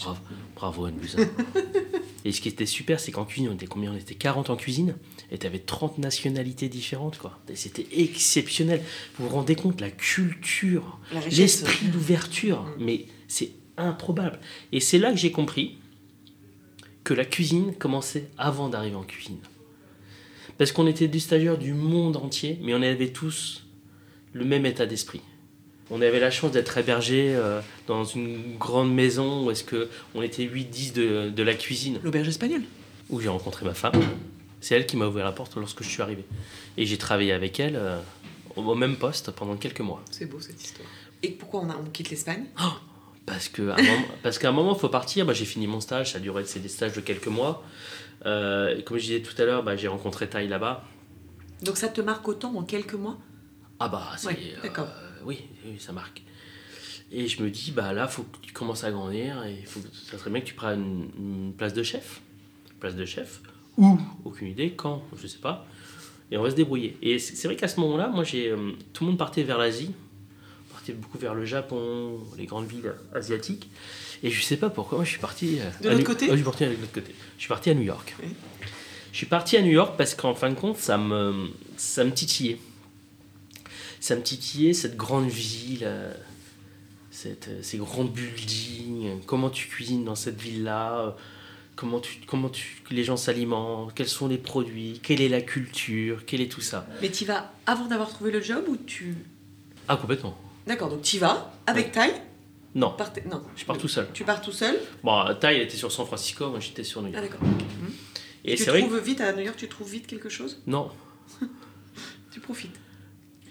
Bravo, 0.00 0.20
bravo 0.54 0.84
Anne 0.84 1.00
Et 2.24 2.32
ce 2.32 2.40
qui 2.40 2.48
était 2.48 2.66
super, 2.66 3.00
c'est 3.00 3.10
qu'en 3.12 3.24
cuisine, 3.24 3.48
on 3.50 3.54
était 3.54 3.66
combien? 3.66 3.92
On 3.92 3.96
était 3.96 4.14
40 4.14 4.50
en 4.50 4.56
cuisine, 4.56 4.96
et 5.30 5.38
tu 5.38 5.46
avais 5.46 5.58
30 5.60 5.98
nationalités 5.98 6.68
différentes, 6.68 7.18
quoi. 7.18 7.38
Et 7.48 7.56
c'était 7.56 7.86
exceptionnel. 7.92 8.82
Vous 9.18 9.28
vous 9.28 9.34
rendez 9.34 9.54
compte, 9.54 9.80
la 9.80 9.90
culture, 9.90 10.98
l'esprit 11.30 11.86
d'ouverture, 11.86 12.62
Mm. 12.62 12.84
mais 12.84 13.06
c'est 13.28 13.52
improbable. 13.76 14.38
Et 14.72 14.80
c'est 14.80 14.98
là 14.98 15.10
que 15.10 15.16
j'ai 15.16 15.32
compris 15.32 15.78
que 17.04 17.14
la 17.14 17.24
cuisine 17.24 17.74
commençait 17.74 18.28
avant 18.36 18.68
d'arriver 18.68 18.96
en 18.96 19.04
cuisine. 19.04 19.38
Parce 20.58 20.72
qu'on 20.72 20.86
était 20.86 21.08
des 21.08 21.20
stagiaires 21.20 21.56
du 21.58 21.72
monde 21.72 22.16
entier, 22.16 22.58
mais 22.62 22.74
on 22.74 22.82
avait 22.82 23.08
tous 23.10 23.64
le 24.32 24.44
même 24.44 24.66
état 24.66 24.86
d'esprit. 24.86 25.20
On 25.90 26.02
avait 26.02 26.20
la 26.20 26.30
chance 26.30 26.52
d'être 26.52 26.76
hébergés 26.76 27.34
euh, 27.34 27.60
dans 27.86 28.04
une 28.04 28.56
grande 28.58 28.92
maison 28.92 29.46
où 29.46 29.50
est-ce 29.50 29.64
que 29.64 29.88
on 30.14 30.20
était 30.22 30.44
8-10 30.44 30.92
de, 30.92 31.30
de 31.30 31.42
la 31.42 31.54
cuisine, 31.54 31.98
L'auberge 32.02 32.28
espagnole. 32.28 32.62
où 33.08 33.20
j'ai 33.20 33.28
rencontré 33.28 33.64
ma 33.64 33.72
femme. 33.74 33.92
C'est 34.60 34.74
elle 34.74 34.86
qui 34.86 34.96
m'a 34.96 35.06
ouvert 35.06 35.24
la 35.24 35.32
porte 35.32 35.56
lorsque 35.56 35.82
je 35.82 35.88
suis 35.88 36.02
arrivé. 36.02 36.24
Et 36.76 36.84
j'ai 36.84 36.98
travaillé 36.98 37.32
avec 37.32 37.58
elle 37.60 37.76
euh, 37.76 37.98
au 38.56 38.74
même 38.74 38.96
poste 38.96 39.30
pendant 39.30 39.56
quelques 39.56 39.80
mois. 39.80 40.02
C'est 40.10 40.26
beau 40.26 40.40
cette 40.40 40.62
histoire. 40.62 40.88
Et 41.22 41.30
pourquoi 41.30 41.60
on, 41.60 41.70
a, 41.70 41.76
on 41.76 41.88
quitte 41.90 42.10
l'Espagne? 42.10 42.44
Parce 43.24 43.48
que 43.48 43.68
à 43.70 43.74
un 43.76 43.82
moment- 43.82 44.06
parce 44.22 44.38
qu'à 44.38 44.48
un 44.48 44.52
moment, 44.52 44.74
il 44.74 44.78
faut 44.80 44.88
partir. 44.88 45.24
Bah, 45.24 45.32
j'ai 45.32 45.44
fini 45.44 45.66
mon 45.66 45.80
stage, 45.80 46.12
ça 46.12 46.18
a 46.18 46.20
duré 46.20 46.44
c'est 46.44 46.60
des 46.60 46.68
stages 46.68 46.92
de 46.94 47.00
quelques 47.00 47.26
mois. 47.28 47.62
Euh, 48.26 48.80
comme 48.82 48.98
je 48.98 49.02
disais 49.04 49.22
tout 49.22 49.40
à 49.40 49.44
l'heure, 49.44 49.62
bah, 49.62 49.76
j'ai 49.76 49.88
rencontré 49.88 50.28
Thaï 50.28 50.48
là-bas. 50.48 50.84
Donc 51.62 51.76
ça 51.76 51.88
te 51.88 52.00
marque 52.00 52.26
autant 52.28 52.54
en 52.54 52.62
quelques 52.62 52.94
mois? 52.94 53.18
Ah 53.80 53.88
bah, 53.88 54.12
c'est... 54.16 54.28
Ouais, 54.28 54.38
euh, 54.56 54.62
d'accord. 54.62 54.88
oui, 55.24 55.40
oui, 55.64 55.76
ça 55.78 55.92
marque. 55.92 56.22
Et 57.10 57.26
je 57.26 57.42
me 57.42 57.50
dis, 57.50 57.70
bah 57.72 57.92
là, 57.92 58.06
faut 58.06 58.22
que 58.24 58.38
tu 58.42 58.52
commences 58.52 58.84
à 58.84 58.90
grandir 58.90 59.44
et 59.44 59.64
faut 59.64 59.80
que, 59.80 59.88
ça 59.94 60.18
serait 60.18 60.30
bien 60.30 60.40
que 60.40 60.46
tu 60.46 60.54
prennes 60.54 61.10
une, 61.18 61.46
une 61.46 61.52
place 61.54 61.72
de 61.72 61.82
chef. 61.82 62.20
Place 62.80 62.96
de 62.96 63.04
chef. 63.04 63.40
Où 63.76 63.98
Aucune 64.24 64.48
idée. 64.48 64.72
Quand 64.72 65.02
Je 65.16 65.26
sais 65.26 65.38
pas. 65.38 65.66
Et 66.30 66.36
on 66.36 66.42
va 66.42 66.50
se 66.50 66.56
débrouiller. 66.56 66.98
Et 67.00 67.18
c'est 67.18 67.34
c'est 67.34 67.48
vrai 67.48 67.56
qu'à 67.56 67.68
ce 67.68 67.80
moment-là, 67.80 68.08
moi, 68.08 68.24
j'ai, 68.24 68.50
euh, 68.50 68.72
tout 68.92 69.04
le 69.04 69.10
monde 69.10 69.18
partait 69.18 69.42
vers 69.42 69.56
l'Asie. 69.58 69.94
Beaucoup 70.92 71.18
vers 71.18 71.34
le 71.34 71.44
Japon, 71.44 72.18
les 72.36 72.46
grandes 72.46 72.66
villes 72.66 72.92
asiatiques. 73.14 73.70
Et 74.22 74.30
je 74.30 74.42
sais 74.42 74.56
pas 74.56 74.70
pourquoi, 74.70 74.98
moi, 74.98 75.04
je 75.04 75.10
suis 75.10 75.18
parti. 75.20 75.58
euh, 75.60 75.70
De 75.80 75.88
l'autre 75.88 75.98
New- 76.00 76.04
côté 76.06 76.26
suis 76.34 76.42
parti 76.42 76.64
de 76.64 76.70
l'autre 76.70 76.92
côté. 76.92 77.14
Je 77.36 77.40
suis 77.42 77.48
parti 77.48 77.70
à 77.70 77.74
New 77.74 77.82
York. 77.82 78.14
Oui. 78.22 78.28
Je 79.12 79.16
suis 79.16 79.26
parti 79.26 79.56
à 79.56 79.62
New 79.62 79.70
York 79.70 79.94
parce 79.96 80.14
qu'en 80.14 80.34
fin 80.34 80.50
de 80.50 80.54
compte, 80.54 80.76
ça 80.78 80.98
me, 80.98 81.48
ça 81.76 82.04
me 82.04 82.12
titillait 82.12 82.58
ça 84.00 84.14
me 84.14 84.22
titillait 84.22 84.74
cette 84.74 84.96
grande 84.96 85.28
ville, 85.28 85.80
euh, 85.82 86.12
cette, 87.10 87.48
euh, 87.48 87.58
ces 87.62 87.78
grands 87.78 88.04
buildings, 88.04 89.20
comment 89.26 89.50
tu 89.50 89.66
cuisines 89.66 90.04
dans 90.04 90.14
cette 90.14 90.40
ville-là, 90.40 91.16
comment, 91.74 91.98
tu, 91.98 92.20
comment 92.26 92.48
tu, 92.48 92.80
les 92.90 93.02
gens 93.02 93.16
s'alimentent, 93.16 93.92
quels 93.94 94.08
sont 94.08 94.28
les 94.28 94.38
produits, 94.38 95.00
quelle 95.02 95.20
est 95.20 95.28
la 95.28 95.40
culture, 95.42 96.22
quel 96.26 96.40
est 96.40 96.50
tout 96.50 96.60
ça. 96.60 96.86
Mais 97.02 97.10
tu 97.10 97.24
vas 97.24 97.52
avant 97.66 97.86
d'avoir 97.86 98.08
trouvé 98.08 98.30
le 98.30 98.40
job 98.40 98.64
ou 98.68 98.76
tu... 98.76 99.16
Ah, 99.88 99.96
complètement. 99.96 100.38
D'accord, 100.68 100.88
donc 100.90 101.02
tu 101.02 101.18
vas 101.18 101.50
avec 101.66 101.90
Thaï 101.92 102.12
Non, 102.74 102.90
partez- 102.96 103.24
Non, 103.28 103.42
je 103.56 103.64
pars 103.64 103.78
tout 103.78 103.88
seul. 103.88 104.06
tu 104.12 104.22
pars 104.24 104.40
tout 104.40 104.52
seul 104.52 104.78
Bon, 105.02 105.24
Thaï 105.40 105.62
était 105.62 105.76
sur 105.76 105.90
San 105.90 106.06
Francisco, 106.06 106.48
moi 106.50 106.60
j'étais 106.60 106.84
sur 106.84 107.02
New 107.02 107.10
Ah 107.14 107.18
York. 107.20 107.30
d'accord. 107.32 107.48
Et 108.44 108.54
tu 108.54 108.62
c'est 108.64 108.70
vrai 108.70 108.82
que- 108.82 108.86
trouves 108.86 109.00
vite 109.02 109.20
à 109.20 109.32
New 109.32 109.42
York, 109.42 109.56
tu 109.58 109.66
trouves 109.68 109.90
vite 109.90 110.06
quelque 110.06 110.28
chose 110.28 110.62
Non, 110.66 110.90
Tu 112.30 112.40
profites. 112.40 112.76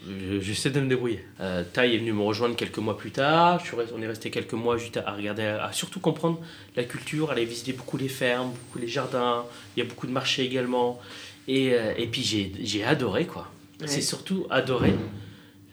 Je- 0.08 0.40
J'essaie 0.40 0.70
de 0.70 0.80
me 0.80 0.88
débrouiller. 0.88 1.26
Euh, 1.42 1.64
Thaï 1.74 1.96
est 1.96 1.98
venu 1.98 2.14
me 2.14 2.22
rejoindre 2.22 2.56
quelques 2.56 2.78
mois 2.78 2.98
plus 2.98 3.12
tard. 3.12 3.60
Je 3.60 3.66
suis 3.66 3.76
resté- 3.76 3.94
on 3.98 4.02
est 4.02 4.08
resté 4.08 4.30
quelques 4.32 4.54
mois 4.54 4.78
juste 4.78 4.98
à, 4.98 5.12
regarder, 5.12 5.44
à, 5.44 5.72
surtout 5.74 6.00
comprendre 6.00 6.40
la 6.76 6.84
culture, 6.84 7.32
aller 7.32 7.44
visiter 7.46 7.74
beaucoup 7.74 7.98
les 7.98 8.08
fermes, 8.08 8.52
beaucoup 8.52 8.80
les 8.80 8.88
jardins. 8.88 9.44
Il 9.76 9.84
y 9.84 9.86
a 9.86 9.90
beaucoup 9.90 10.08
de 10.08 10.12
marchés 10.14 10.44
également. 10.46 11.02
Et, 11.48 11.74
euh, 11.74 11.94
et 11.98 12.08
puis 12.08 12.22
j'ai 12.24 12.54
j'ai 12.62 12.84
adoré 12.86 13.26
quoi. 13.26 13.52
Ouais. 13.82 13.88
C'est 13.88 14.02
surtout 14.02 14.46
adoré 14.50 14.94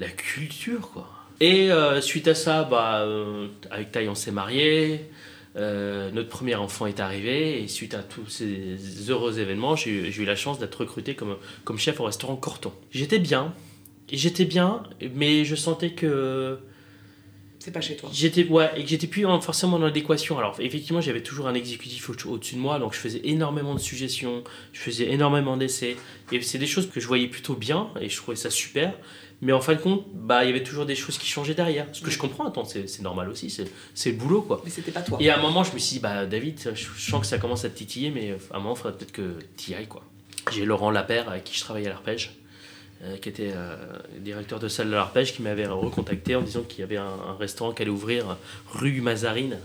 la 0.01 0.09
culture 0.09 0.91
quoi. 0.91 1.09
Et 1.41 1.71
euh, 1.71 2.01
suite 2.01 2.29
à 2.29 2.35
ça, 2.35 2.65
bah, 2.65 3.01
euh, 3.03 3.49
avec 3.71 3.93
Thaï 3.93 4.09
on 4.09 4.15
s'est 4.15 4.31
mariés. 4.31 5.01
Euh, 5.57 6.11
notre 6.11 6.29
premier 6.31 6.57
enfant 6.57 6.87
est 6.87 6.99
arrivé 6.99 7.63
et 7.63 7.69
suite 7.69 7.95
à 7.95 8.03
tous 8.03 8.29
ces 8.29 8.77
heureux 9.09 9.39
événements, 9.39 9.77
j'ai 9.77 9.91
eu- 10.11 10.25
la 10.25 10.35
chance 10.35 10.59
d'être 10.59 10.75
recruté 10.81 11.15
comme, 11.15 11.37
comme 11.65 11.79
chef 11.79 12.01
au 12.01 12.05
restaurant 12.05 12.35
Corton. 12.35 12.73
J'étais 12.91 13.21
bien, 13.21 13.55
j'étais 14.13 14.47
bien, 14.47 14.83
mais 15.15 15.45
je 15.45 15.55
sentais 15.55 15.91
que 15.91 16.59
C'est 17.61 17.71
pas 17.71 17.81
chez 17.81 17.95
toi. 17.97 18.11
j'étais 18.13 18.45
ouais, 18.49 18.69
et 18.77 18.83
que 18.83 18.89
j'étais 18.91 19.07
plus 19.07 19.27
en- 19.27 19.41
forcément 19.41 19.79
dans 19.79 19.85
l'adéquation. 19.87 20.39
Alors 20.39 20.57
effectivement, 20.59 21.01
j'avais 21.01 21.23
toujours 21.23 21.47
un 21.47 21.55
exécutif 21.55 22.11
au- 22.11 22.31
au-dessus 22.31 22.57
de 22.57 22.61
moi, 22.61 22.81
donc 22.81 22.93
je 22.93 22.99
faisais 22.99 23.21
énormément 23.23 23.75
de 23.77 23.81
suggestions, 23.81 24.43
je 24.73 24.81
faisais 24.81 25.09
énormément 25.13 25.57
d'essais, 25.57 25.97
et 26.33 26.43
c'est 26.43 26.59
des 26.59 26.67
choses 26.67 26.91
que 26.91 26.99
je 26.99 27.07
voyais 27.07 27.29
plutôt 27.29 27.55
bien 27.55 27.91
et 28.01 28.09
je 28.09 28.17
trouvais 28.17 28.37
ça 28.37 28.51
super. 28.51 28.93
Mais 29.43 29.53
en 29.53 29.61
fin 29.61 29.75
de 29.75 29.81
compte, 29.81 30.07
bah 30.15 30.45
il 30.45 30.49
y 30.49 30.51
avait 30.51 30.63
toujours 30.63 30.87
des 30.87 30.95
choses 30.95 31.19
qui 31.19 31.27
changeaient 31.27 31.55
derrière. 31.55 31.87
Ce 31.93 32.01
que 32.01 32.11
je 32.11 32.19
comprends, 32.19 32.47
attends, 32.47 32.65
c'est 32.65 33.03
normal 33.03 33.29
aussi, 33.29 33.51
c'est 33.51 34.11
le 34.11 34.17
boulot 34.17 34.43
quoi. 34.43 34.63
Mais 34.65 34.71
c'était 34.71 34.93
pas 34.93 35.03
toi. 35.03 35.19
Et 35.21 35.29
à 35.29 35.39
un 35.39 35.43
moment, 35.43 35.65
je 35.65 35.73
me 35.73 35.79
suis 35.79 35.95
dit, 35.95 36.01
bah 36.01 36.27
David, 36.27 36.73
je, 36.75 36.85
sens 37.01 37.21
que 37.21 37.27
ça 37.27 37.39
commence 37.39 37.65
à 37.65 37.69
te 37.69 37.77
titiller, 37.77 38.11
mais 38.11 38.37
à 38.51 38.57
un 38.57 38.61
moment, 38.61 38.75
il 38.75 38.79
faudrait 38.79 38.97
peut-être 38.97 39.13
que 39.13 39.37
tu 39.57 39.73
y 39.73 39.75
ailles, 39.75 39.87
quoi. 39.87 40.03
J'ai 40.53 40.65
Laurent 40.65 40.91
Lapère, 40.91 41.29
avec 41.29 41.45
qui 41.45 41.57
je 41.57 41.61
travaillais 41.61 41.87
à 41.87 41.91
l'arpège, 41.91 42.37
euh, 43.03 43.17
qui 43.17 43.29
était 43.29 43.53
euh, 43.55 43.77
directeur 44.21 44.61
de 44.61 44.69
salle 44.69 44.89
de 44.89 44.95
l'arpège, 44.95 45.35
qui 45.35 45.43
m'avait 45.43 45.67
recontacté 45.67 46.37
en 46.37 46.43
disant 46.43 46.63
qu'il 46.63 46.81
y 46.81 46.83
avait 46.83 46.97
un, 46.97 47.05
un 47.05 47.37
restaurant 47.39 47.73
qui 47.73 47.83
allait 47.83 47.91
ouvrir 47.91 48.37
rue 48.73 49.01
Mazarine 49.01 49.59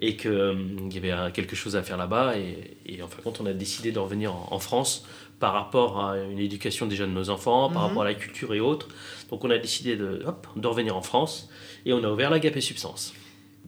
et 0.00 0.16
qu'il 0.16 0.88
y 0.92 0.98
avait 0.98 1.12
euh, 1.12 1.30
quelque 1.30 1.56
chose 1.56 1.76
à 1.76 1.82
faire 1.82 1.96
là-bas. 1.96 2.36
Et, 2.38 2.76
et 2.86 3.02
en 3.02 3.08
fin 3.08 3.18
de 3.18 3.22
compte, 3.22 3.40
on 3.40 3.46
a 3.46 3.52
décidé 3.52 3.92
de 3.92 3.98
revenir 3.98 4.32
en, 4.32 4.48
en 4.50 4.58
France 4.58 5.04
par 5.40 5.52
rapport 5.52 6.04
à 6.04 6.18
une 6.18 6.38
éducation 6.38 6.86
déjà 6.86 7.06
de 7.06 7.12
nos 7.12 7.30
enfants, 7.30 7.70
par 7.70 7.82
Mhm. 7.82 7.88
rapport 7.88 8.02
à 8.02 8.06
la 8.06 8.14
culture 8.14 8.54
et 8.54 8.60
autres. 8.60 8.88
Donc 9.30 9.44
on 9.44 9.50
a 9.50 9.58
décidé 9.58 9.96
de, 9.96 10.22
hop, 10.26 10.46
de 10.56 10.66
revenir 10.66 10.96
en 10.96 11.02
France 11.02 11.48
et 11.86 11.92
on 11.92 12.02
a 12.02 12.10
ouvert 12.10 12.30
la 12.30 12.38
et 12.38 12.60
Substance. 12.60 13.14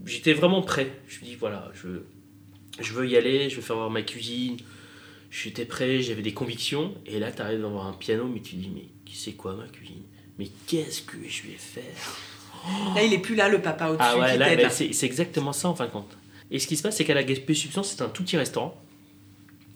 J'étais 0.04 0.32
vraiment 0.32 0.62
prêt. 0.62 0.90
Je 1.06 1.20
me 1.20 1.24
dis, 1.26 1.36
voilà, 1.36 1.70
je, 1.74 1.88
je 2.80 2.92
veux 2.92 3.08
y 3.08 3.16
aller, 3.16 3.50
je 3.50 3.56
veux 3.56 3.62
faire 3.62 3.76
voir 3.76 3.90
ma 3.90 4.02
cuisine. 4.02 4.56
J'étais 5.30 5.64
prêt, 5.64 6.00
j'avais 6.02 6.22
des 6.22 6.32
convictions. 6.34 6.94
Et 7.06 7.18
là, 7.18 7.30
tu 7.30 7.40
arrives 7.42 7.60
d'avoir 7.60 7.86
un 7.86 7.92
piano, 7.92 8.24
mais 8.26 8.40
tu 8.40 8.56
dis, 8.56 8.70
mais 8.74 8.86
c'est 9.12 9.32
quoi 9.32 9.54
ma 9.54 9.66
cuisine? 9.68 10.02
Mais 10.38 10.48
qu'est-ce 10.66 11.02
que 11.02 11.16
je 11.28 11.42
vais 11.42 11.56
faire? 11.58 11.84
Là, 12.94 13.02
il 13.02 13.12
est 13.12 13.18
plus 13.18 13.34
là, 13.34 13.48
le 13.48 13.60
papa 13.60 13.88
au-dessus 13.88 14.02
ah 14.06 14.18
ouais, 14.18 14.36
là, 14.36 14.70
c'est 14.70 14.90
exactement 15.04 15.52
ça 15.52 15.68
en 15.68 15.74
fin 15.74 15.86
de 15.86 15.90
compte. 15.90 16.16
Et 16.50 16.58
ce 16.58 16.66
qui 16.66 16.76
se 16.76 16.82
passe, 16.82 16.96
c'est 16.96 17.04
qu'à 17.04 17.14
la 17.14 17.22
Gaspé 17.22 17.54
Substance, 17.54 17.94
c'est 17.96 18.02
un 18.02 18.08
tout 18.08 18.22
petit 18.24 18.36
restaurant. 18.36 18.74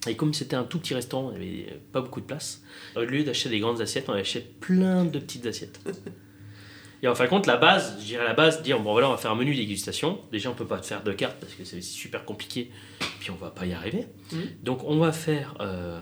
Et 0.07 0.15
comme 0.15 0.33
c'était 0.33 0.55
un 0.55 0.63
tout 0.63 0.79
petit 0.79 0.93
restaurant, 0.93 1.31
il 1.35 1.39
n'y 1.41 1.63
avait 1.63 1.81
pas 1.91 2.01
beaucoup 2.01 2.21
de 2.21 2.25
place. 2.25 2.61
Au 2.95 3.01
lieu 3.01 3.23
d'acheter 3.23 3.49
des 3.49 3.59
grandes 3.59 3.81
assiettes, 3.81 4.05
on 4.09 4.13
achète 4.13 4.59
plein 4.59 5.05
de 5.05 5.19
petites 5.19 5.45
assiettes. 5.45 5.79
Et 7.03 7.07
en 7.07 7.13
fin 7.13 7.25
de 7.25 7.29
compte, 7.29 7.45
la 7.45 7.57
base, 7.57 7.97
je 7.99 8.05
dirais 8.05 8.23
la 8.23 8.33
base, 8.33 8.63
dire 8.63 8.79
bon 8.79 8.93
voilà, 8.93 9.09
on 9.09 9.11
va 9.11 9.17
faire 9.17 9.31
un 9.31 9.35
menu 9.35 9.53
dégustation. 9.53 10.19
Déjà, 10.31 10.49
on 10.49 10.53
peut 10.53 10.65
pas 10.65 10.81
faire 10.81 11.03
de 11.03 11.11
carte 11.11 11.35
parce 11.39 11.53
que 11.53 11.63
c'est 11.63 11.81
super 11.81 12.25
compliqué, 12.25 12.71
puis 13.19 13.29
on 13.31 13.35
va 13.35 13.51
pas 13.51 13.65
y 13.65 13.73
arriver. 13.73 14.07
Mhm. 14.31 14.39
Donc, 14.63 14.83
on 14.85 14.97
va 14.97 15.11
faire 15.11 15.55
euh, 15.59 15.99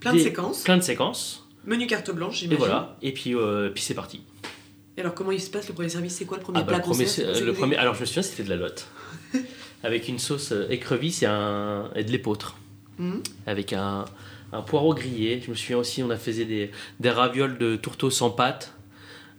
Plein 0.00 0.12
de 0.12 0.18
séquences. 0.18 0.62
plein 0.64 0.76
de 0.76 0.82
séquences. 0.82 1.48
Menu 1.64 1.86
carte 1.86 2.10
blanche, 2.10 2.34
Et 2.34 2.38
j'imagine. 2.40 2.58
voilà. 2.58 2.96
Et 3.00 3.12
puis, 3.12 3.34
euh, 3.34 3.70
puis 3.70 3.82
c'est 3.82 3.94
parti. 3.94 4.22
Et 4.96 5.00
alors, 5.00 5.14
comment 5.14 5.32
il 5.32 5.40
se 5.40 5.50
passe 5.50 5.68
le 5.68 5.74
premier 5.74 5.88
service? 5.88 6.14
C'est 6.16 6.24
quoi 6.26 6.36
le 6.36 6.42
premier 6.42 6.58
Ah 6.60 6.62
bah, 6.62 6.72
plat 6.74 6.80
premier, 6.80 7.06
C'est 7.06 7.40
le 7.40 7.52
premier, 7.52 7.76
alors 7.76 7.94
je 7.94 8.00
me 8.00 8.06
souviens, 8.06 8.22
c'était 8.22 8.42
de 8.44 8.50
la 8.50 8.56
lotte. 8.56 8.88
avec 9.82 10.08
une 10.08 10.18
sauce 10.18 10.52
euh, 10.52 10.66
écrevisse 10.70 11.22
et, 11.22 11.26
un, 11.26 11.90
et 11.94 12.04
de 12.04 12.10
l'épeautre. 12.10 12.56
Mhm. 12.98 13.22
Avec 13.46 13.72
un, 13.72 14.04
un 14.52 14.62
poireau 14.62 14.94
grillé. 14.94 15.40
Je 15.44 15.50
me 15.50 15.54
souviens 15.56 15.78
aussi, 15.78 16.02
on 16.02 16.10
a 16.10 16.16
fait 16.16 16.32
des, 16.32 16.70
des 17.00 17.10
ravioles 17.10 17.58
de 17.58 17.76
tourteau 17.76 18.10
sans 18.10 18.30
pâte 18.30 18.72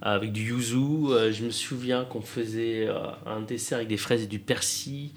avec 0.02 0.32
du 0.32 0.50
yuzu. 0.50 0.76
Euh, 1.12 1.32
Je 1.32 1.44
me 1.44 1.52
souviens 1.52 2.06
qu'on 2.06 2.22
faisait 2.22 2.88
euh, 2.88 2.98
un 3.26 3.42
dessert 3.42 3.78
avec 3.78 3.88
des 3.90 3.98
fraises 3.98 4.24
et 4.24 4.28
du 4.28 4.40
persil. 4.40 5.10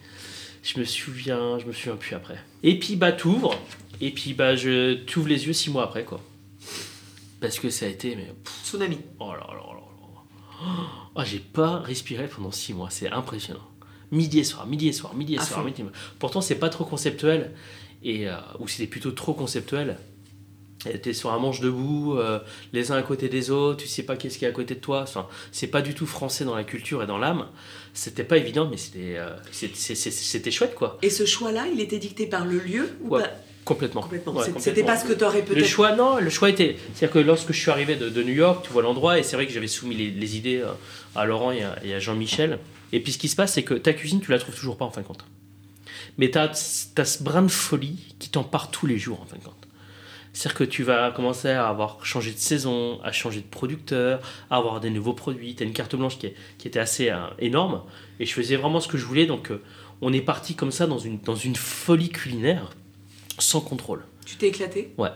Je 0.62 0.79
me 0.79 0.85
souviens, 0.85 1.59
je 1.59 1.66
me 1.66 1.72
souviens 1.72 1.96
plus 1.96 2.14
après. 2.14 2.38
Et 2.62 2.79
puis 2.79 2.96
bah 2.96 3.12
t'ouvres, 3.12 3.55
et 4.03 4.11
puis 4.11 4.35
bah 4.35 4.57
je 4.57 4.94
t'ouvres 4.94 5.29
les 5.29 5.46
yeux 5.46 5.55
six 5.55 5.70
mois 5.70 5.85
après 5.85 6.05
quoi. 6.05 6.20
Parce 7.40 7.59
que 7.59 7.70
ça 7.70 7.87
a 7.87 7.88
été 7.88 8.14
mais 8.16 8.31
Tsunami. 8.64 8.98
Oh 9.18 9.33
là 9.33 9.38
là 9.38 9.55
là 9.57 9.74
là. 9.74 10.66
Oh, 11.14 11.22
j'ai 11.24 11.38
pas 11.38 11.79
respiré 11.79 12.26
pendant 12.29 12.50
six 12.53 12.74
mois, 12.74 12.90
c'est 12.90 13.11
impressionnant. 13.11 13.66
Midi 14.11 14.40
et 14.40 14.44
soir, 14.44 14.66
midi 14.66 14.88
et 14.88 14.92
soir, 14.92 15.14
midi 15.14 15.37
et 15.37 15.38
soir. 15.38 15.64
midi 15.64 15.81
et- 15.83 15.85
Pourtant, 16.18 16.40
c'est 16.42 16.57
pas 16.59 16.68
trop 16.68 16.85
conceptuel, 16.85 17.53
et, 18.03 18.29
euh, 18.29 18.35
ou 18.59 18.69
c'était 18.69 18.87
plutôt 18.89 19.11
trop 19.13 19.35
conceptuel. 19.35 19.97
T'es 21.03 21.13
sur 21.13 21.31
un 21.31 21.39
manche 21.39 21.61
debout, 21.61 22.17
euh, 22.17 22.39
les 22.73 22.91
uns 22.91 22.97
à 22.97 23.03
côté 23.03 23.29
des 23.29 23.51
autres, 23.51 23.83
tu 23.83 23.87
sais 23.87 24.03
pas 24.03 24.17
qu'est-ce 24.17 24.39
qu'il 24.39 24.45
y 24.45 24.47
a 24.47 24.49
à 24.49 24.53
côté 24.55 24.75
de 24.75 24.81
toi. 24.81 25.03
Enfin, 25.03 25.27
c'est 25.53 25.67
pas 25.67 25.83
du 25.83 25.93
tout 25.93 26.07
français 26.07 26.47
dans 26.47 26.55
la 26.55 26.65
culture 26.65 27.03
et 27.03 27.07
dans 27.07 27.19
l'âme. 27.19 27.49
C'était 27.93 28.25
pas 28.25 28.39
évident, 28.39 28.67
mais 28.71 28.79
c'était 28.79 29.17
euh, 29.19 29.29
c'était 29.53 30.51
chouette 30.51 30.75
quoi. 30.75 30.97
Et 31.03 31.11
ce 31.11 31.27
choix-là, 31.27 31.67
il 31.71 31.81
était 31.81 31.99
dicté 31.99 32.25
par 32.27 32.47
le 32.47 32.59
lieu 32.59 32.89
ou 33.03 33.11
Ouais, 33.15 33.23
pas? 33.23 33.31
Complètement. 33.67 34.01
Complètement. 34.01 34.33
Ouais. 34.33 34.47
C'était 34.57 34.83
pas 34.83 34.97
ce 34.97 35.05
que 35.05 35.13
tu 35.13 35.23
aurais 35.23 35.41
Le 35.41 35.45
peut-être. 35.45 35.67
choix, 35.67 35.95
non, 35.95 36.19
le 36.19 36.31
choix 36.31 36.49
était. 36.49 36.77
C'est-à-dire 36.95 37.13
que 37.13 37.19
lorsque 37.19 37.53
je 37.53 37.61
suis 37.61 37.71
arrivé 37.71 37.97
de, 37.97 38.09
de 38.09 38.23
New 38.23 38.33
York, 38.33 38.65
tu 38.67 38.73
vois 38.73 38.81
l'endroit, 38.81 39.19
et 39.19 39.23
c'est 39.23 39.37
vrai 39.37 39.47
que 39.47 39.53
j'avais 39.53 39.67
soumis 39.69 39.95
les, 39.97 40.11
les 40.11 40.37
idées 40.39 40.63
euh, 40.63 40.73
à 41.15 41.27
Laurent 41.27 41.53
et 41.53 41.63
à, 41.63 41.75
à 41.95 41.99
Jean-Michel. 41.99 42.59
Et 42.95 43.01
puis 43.01 43.13
ce 43.13 43.19
qui 43.19 43.29
se 43.29 43.37
passe, 43.37 43.53
c'est 43.53 43.63
que 43.65 43.75
ta 43.75 43.93
cuisine, 43.93 44.23
tu 44.23 44.31
la 44.31 44.39
trouves 44.39 44.55
toujours 44.57 44.79
pas 44.79 44.87
en 44.87 44.91
fin 44.91 45.03
de 45.03 45.07
compte. 45.07 45.27
Mais 46.18 46.31
tu 46.31 46.38
as, 46.38 46.53
ce 46.55 47.23
brin 47.23 47.42
de 47.42 47.49
folie 47.49 48.14
qui 48.18 48.29
t'empare 48.31 48.70
tous 48.70 48.87
les 48.87 48.99
jours 48.99 49.20
en 49.20 49.25
fin 49.27 49.37
de 49.37 49.42
compte. 49.42 49.55
C'est-à-dire 50.33 50.59
que 50.59 50.64
tu 50.64 50.83
vas 50.85 51.11
commencer 51.11 51.49
à 51.49 51.68
avoir 51.68 52.05
changé 52.07 52.31
de 52.33 52.38
saison, 52.38 53.01
à 53.03 53.11
changer 53.11 53.40
de 53.40 53.46
producteur, 53.46 54.20
à 54.49 54.57
avoir 54.59 54.81
des 54.81 54.90
nouveaux 54.90 55.12
produits. 55.14 55.55
Tu 55.57 55.62
as 55.64 55.66
une 55.66 55.73
carte 55.73 55.96
blanche 55.96 56.18
qui, 56.18 56.27
est- 56.27 56.35
qui 56.59 56.68
était 56.68 56.79
assez 56.79 57.11
euh, 57.11 57.18
énorme. 57.40 57.83
Et 58.20 58.27
je 58.27 58.33
faisais 58.33 58.55
vraiment 58.57 58.79
ce 58.81 58.87
que 58.88 58.96
je 58.96 59.05
voulais. 59.05 59.27
Donc 59.27 59.51
euh, 59.51 59.61
on 60.01 60.12
est 60.12 60.20
parti 60.20 60.55
comme 60.55 60.70
ça 60.70 60.87
dans 60.87 60.99
une, 60.99 61.18
dans 61.20 61.35
une 61.35 61.57
folie 61.57 62.11
culinaire 62.11 62.70
sans 63.38 63.61
contrôle. 63.61 64.05
Tu 64.25 64.37
t'es 64.37 64.49
éclaté? 64.49 64.92
Ouais. 64.99 65.11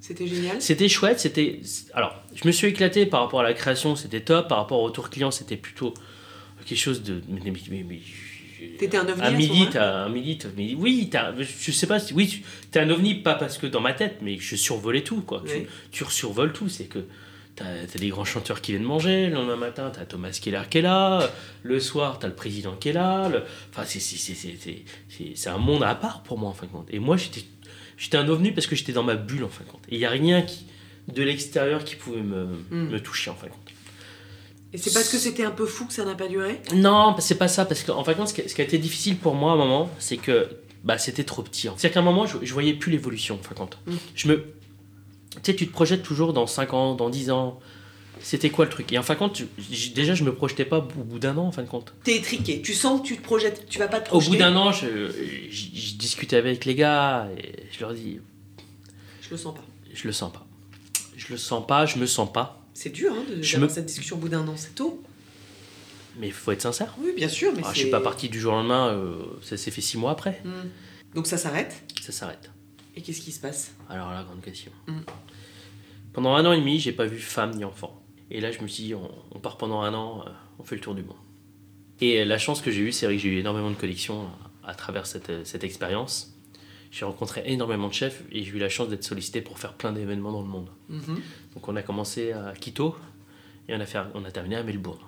C'était 0.00 0.26
génial? 0.26 0.60
C'était 0.62 0.88
chouette, 0.88 1.18
c'était. 1.20 1.60
Alors, 1.94 2.14
je 2.34 2.46
me 2.46 2.52
suis 2.52 2.66
éclaté 2.68 3.04
par 3.06 3.20
rapport 3.20 3.40
à 3.40 3.42
la 3.42 3.54
création, 3.54 3.96
c'était 3.96 4.20
top. 4.20 4.48
Par 4.48 4.58
rapport 4.58 4.78
au 4.80 4.84
retour 4.84 5.08
client, 5.10 5.30
c'était 5.30 5.56
plutôt 5.56 5.92
quelque 6.66 6.78
chose 6.78 7.02
de. 7.02 7.22
mais- 7.28 7.40
mais- 7.44 7.52
mais- 7.70 7.84
mais- 7.88 8.00
T'étais 8.78 8.96
un 8.96 9.08
ovni 9.08 9.22
À 9.22 9.30
midi, 9.30 9.68
t'as 9.70 10.04
un 10.04 10.08
midi, 10.08 10.38
mais 10.56 10.74
oui, 10.76 11.08
t'as- 11.10 11.34
je 11.40 11.70
sais 11.72 11.86
pas, 11.86 11.98
si- 11.98 12.14
oui, 12.14 12.26
tu- 12.28 12.42
t'es 12.70 12.80
un 12.80 12.90
ovni, 12.90 13.14
pas 13.16 13.34
parce 13.34 13.58
que 13.58 13.66
dans 13.66 13.80
ma 13.80 13.92
tête, 13.92 14.18
mais 14.22 14.38
je 14.38 14.56
survolais 14.56 15.02
tout, 15.02 15.20
quoi. 15.22 15.42
Oui. 15.44 15.66
Tu, 15.90 16.04
tu 16.04 16.10
survoles 16.10 16.52
tout, 16.52 16.68
c'est 16.68 16.84
que 16.84 17.00
t'as 17.56 17.64
as 17.66 17.98
des 17.98 18.08
grands 18.08 18.24
chanteurs 18.24 18.60
qui 18.60 18.72
viennent 18.72 18.82
manger, 18.84 19.26
le 19.28 19.34
lendemain 19.34 19.56
matin, 19.56 19.90
t'as 19.94 20.04
Thomas 20.04 20.36
Keller 20.42 20.62
qui 20.70 20.78
est 20.78 20.82
là, 20.82 21.30
le 21.62 21.78
soir, 21.80 22.18
t'as 22.18 22.26
le 22.28 22.34
président 22.34 22.74
qui 22.76 22.88
est 22.88 22.92
là, 22.92 23.28
le- 23.28 23.42
enfin, 23.70 23.84
c'est- 23.84 24.00
c'est- 24.00 24.16
c'est- 24.18 24.34
c'est 24.34 24.56
c'est- 24.60 24.82
c'est- 25.08 25.32
c'est 25.36 25.48
un 25.50 25.58
monde 25.58 25.82
à 25.84 25.94
part 25.94 26.22
pour 26.22 26.38
moi, 26.38 26.48
en 26.50 26.54
fin 26.54 26.66
de 26.66 26.72
compte. 26.72 26.88
Et 26.90 26.98
moi, 26.98 27.16
j'étais 27.16 27.42
j'étais 27.96 28.16
un 28.16 28.28
ovni 28.28 28.50
parce 28.50 28.66
que 28.66 28.74
j'étais 28.74 28.92
dans 28.92 29.04
ma 29.04 29.14
bulle, 29.14 29.44
en 29.44 29.48
fin 29.48 29.62
de 29.62 29.68
compte. 29.70 29.82
Et 29.88 29.94
il 29.94 29.98
n'y 29.98 30.04
a 30.04 30.10
rien 30.10 30.42
qui, 30.42 30.66
de 31.12 31.22
l'extérieur 31.22 31.84
qui 31.84 31.94
pouvait 31.94 32.22
me, 32.22 32.46
Mm. 32.70 32.88
me 32.90 32.98
toucher, 32.98 33.30
en 33.30 33.34
fin 33.36 33.46
de 33.46 33.52
compte. 33.52 33.63
Et 34.74 34.78
c'est 34.78 34.92
parce 34.92 35.08
que 35.08 35.18
c'était 35.18 35.44
un 35.44 35.52
peu 35.52 35.66
fou 35.66 35.86
que 35.86 35.92
ça 35.92 36.04
n'a 36.04 36.14
pas 36.16 36.26
duré 36.28 36.60
Non, 36.74 37.14
c'est 37.20 37.38
pas 37.38 37.48
ça, 37.48 37.64
parce 37.64 37.82
qu'en 37.84 38.02
fin 38.04 38.12
de 38.12 38.16
compte, 38.18 38.28
ce 38.28 38.34
qui, 38.34 38.60
a 38.60 38.64
été 38.64 38.76
difficile 38.78 39.16
pour 39.16 39.34
moi 39.34 39.52
à 39.52 39.54
un 39.54 39.58
moment, 39.58 39.88
c'est 40.00 40.16
que 40.16 40.48
bah, 40.82 40.98
c'était 40.98 41.22
trop 41.24 41.42
petit. 41.42 41.68
hein. 41.68 41.74
C'est-à-dire 41.76 41.94
qu'à 41.94 42.00
un 42.00 42.04
moment, 42.04 42.26
je, 42.26 42.38
je 42.42 42.52
voyais 42.52 42.74
plus 42.74 42.90
l'évolution, 42.90 43.38
en 43.40 43.42
fin 43.42 43.54
de 43.54 43.58
compte. 43.60 43.78
Mm. 43.86 43.92
Je 44.16 44.28
me... 44.28 44.36
Tu 44.36 45.40
sais, 45.44 45.54
tu 45.56 45.66
te 45.66 45.72
projettes 45.72 46.02
toujours 46.02 46.32
dans 46.32 46.46
5 46.46 46.74
ans, 46.74 46.94
dans 46.94 47.08
10 47.08 47.30
ans. 47.30 47.58
C'était 48.20 48.50
quoi 48.50 48.64
le 48.64 48.70
truc? 48.70 48.92
Et 48.92 48.98
en 48.98 49.02
fin 49.02 49.14
de 49.14 49.18
compte, 49.18 49.34
tu- 49.34 49.48
déjà, 49.94 50.14
je 50.14 50.24
me 50.24 50.34
projetais 50.34 50.64
pas 50.64 50.78
au 50.78 50.82
bout 51.04 51.18
d'un 51.18 51.36
an, 51.38 51.46
en 51.46 51.52
fin 51.52 51.62
de 51.62 51.68
compte. 51.68 51.92
T'es 52.04 52.16
étriqué. 52.16 52.60
Tu 52.62 52.74
sens 52.74 53.00
que 53.00 53.06
tu 53.06 53.16
te 53.16 53.22
projettes. 53.22 53.66
Tu 53.68 53.78
vas 53.78 53.88
pas 53.88 54.00
te 54.00 54.06
Au 54.08 54.12
projeter. 54.12 54.30
bout 54.32 54.36
d'un 54.38 54.56
an, 54.56 54.72
je, 54.72 54.86
je, 55.50 55.66
je 55.74 55.94
discutais 55.96 56.36
avec 56.36 56.64
les 56.64 56.74
gars 56.74 57.28
et 57.38 57.52
je 57.72 57.80
leur 57.80 57.92
dis, 57.94 58.18
Je 59.22 59.30
le 59.30 59.36
sens 59.36 59.54
pas. 59.54 59.64
je 59.92 60.06
le 60.06 60.12
sens 60.12 60.32
pas. 60.32 60.46
Je 61.16 61.26
le 61.32 61.36
sens 61.38 61.64
pas, 61.66 61.86
je 61.86 61.98
me 61.98 62.06
sens 62.06 62.32
pas. 62.32 62.63
C'est 62.74 62.90
dur 62.90 63.12
hein, 63.14 63.24
de 63.28 63.40
Je 63.42 63.52
d'avoir 63.52 63.70
me- 63.70 63.74
cette 63.74 63.86
discussion 63.86 64.16
au 64.16 64.18
bout 64.18 64.28
d'un 64.28 64.46
an. 64.46 64.54
C'est 64.56 64.74
tôt. 64.74 65.02
Mais 66.18 66.26
il 66.28 66.32
faut 66.32 66.52
être 66.52 66.62
sincère. 66.62 66.94
Oui, 67.00 67.12
bien 67.16 67.28
sûr. 67.28 67.52
Mais 67.56 67.62
Ah, 67.64 67.70
je 67.72 67.78
suis 67.80 67.90
pas 67.90 68.00
parti 68.00 68.28
du 68.28 68.38
jour 68.38 68.52
au 68.52 68.56
lendemain, 68.56 68.88
euh, 68.88 69.16
ça 69.42 69.56
s'est 69.56 69.70
fait 69.70 69.80
6 69.80 69.96
mois 69.98 70.10
après. 70.12 70.40
Hmm. 70.44 70.68
Donc 71.14 71.26
ça 71.26 71.38
s'arrête. 71.38 71.82
Ça 72.02 72.12
s'arrête. 72.12 72.50
Et 72.96 73.02
qu'est-ce 73.02 73.20
qui 73.20 73.32
se 73.32 73.40
passe? 73.40 73.72
Alors 73.88 74.10
la 74.12 74.22
grande 74.22 74.40
question. 74.40 74.70
Mm. 74.86 74.98
Pendant 76.12 76.34
un 76.36 76.44
an 76.46 76.52
et 76.52 76.58
demi, 76.60 76.78
j'ai 76.78 76.92
pas 76.92 77.06
vu 77.06 77.18
femme 77.18 77.50
ni 77.52 77.64
enfant. 77.64 78.00
Et 78.30 78.40
là, 78.40 78.52
je 78.52 78.60
me 78.62 78.68
suis 78.68 78.84
dit, 78.84 78.94
on, 78.94 79.10
on 79.32 79.38
part 79.40 79.56
pendant 79.56 79.80
un 79.82 79.92
an, 79.94 80.22
euh, 80.26 80.30
on 80.60 80.64
fait 80.64 80.76
le 80.76 80.80
tour 80.80 80.94
du 80.94 81.02
monde. 81.02 81.16
Et 82.00 82.20
euh, 82.20 82.24
la 82.24 82.38
chance 82.38 82.60
que 82.60 82.70
j'ai 82.70 82.80
eue, 82.82 82.92
c'est 82.92 83.06
vrai 83.06 83.16
que 83.16 83.22
j'ai 83.22 83.28
eu 83.30 83.38
énormément 83.38 83.70
de 83.70 83.74
connexions 83.76 84.28
à, 84.62 84.70
à 84.70 84.74
travers 84.74 85.06
cette, 85.06 85.30
euh, 85.30 85.42
cette 85.44 85.64
expérience. 85.64 86.33
J'ai 86.96 87.04
rencontré 87.04 87.42
énormément 87.46 87.88
de 87.88 87.92
chefs 87.92 88.22
et 88.30 88.44
j'ai 88.44 88.52
eu 88.52 88.58
la 88.58 88.68
chance 88.68 88.88
d'être 88.88 89.02
sollicité 89.02 89.40
pour 89.40 89.58
faire 89.58 89.72
plein 89.72 89.90
d'événements 89.90 90.30
dans 90.30 90.42
le 90.42 90.46
monde. 90.48 90.68
Mhm. 90.88 91.20
Donc 91.54 91.66
on 91.68 91.74
a 91.74 91.82
commencé 91.82 92.30
à 92.32 92.52
Quito 92.58 92.94
et 93.68 93.74
on 93.74 93.80
a, 93.80 93.84
fait, 93.86 93.98
on 94.14 94.24
a 94.24 94.30
terminé 94.30 94.54
à 94.56 94.62
Melbourne. 94.62 95.00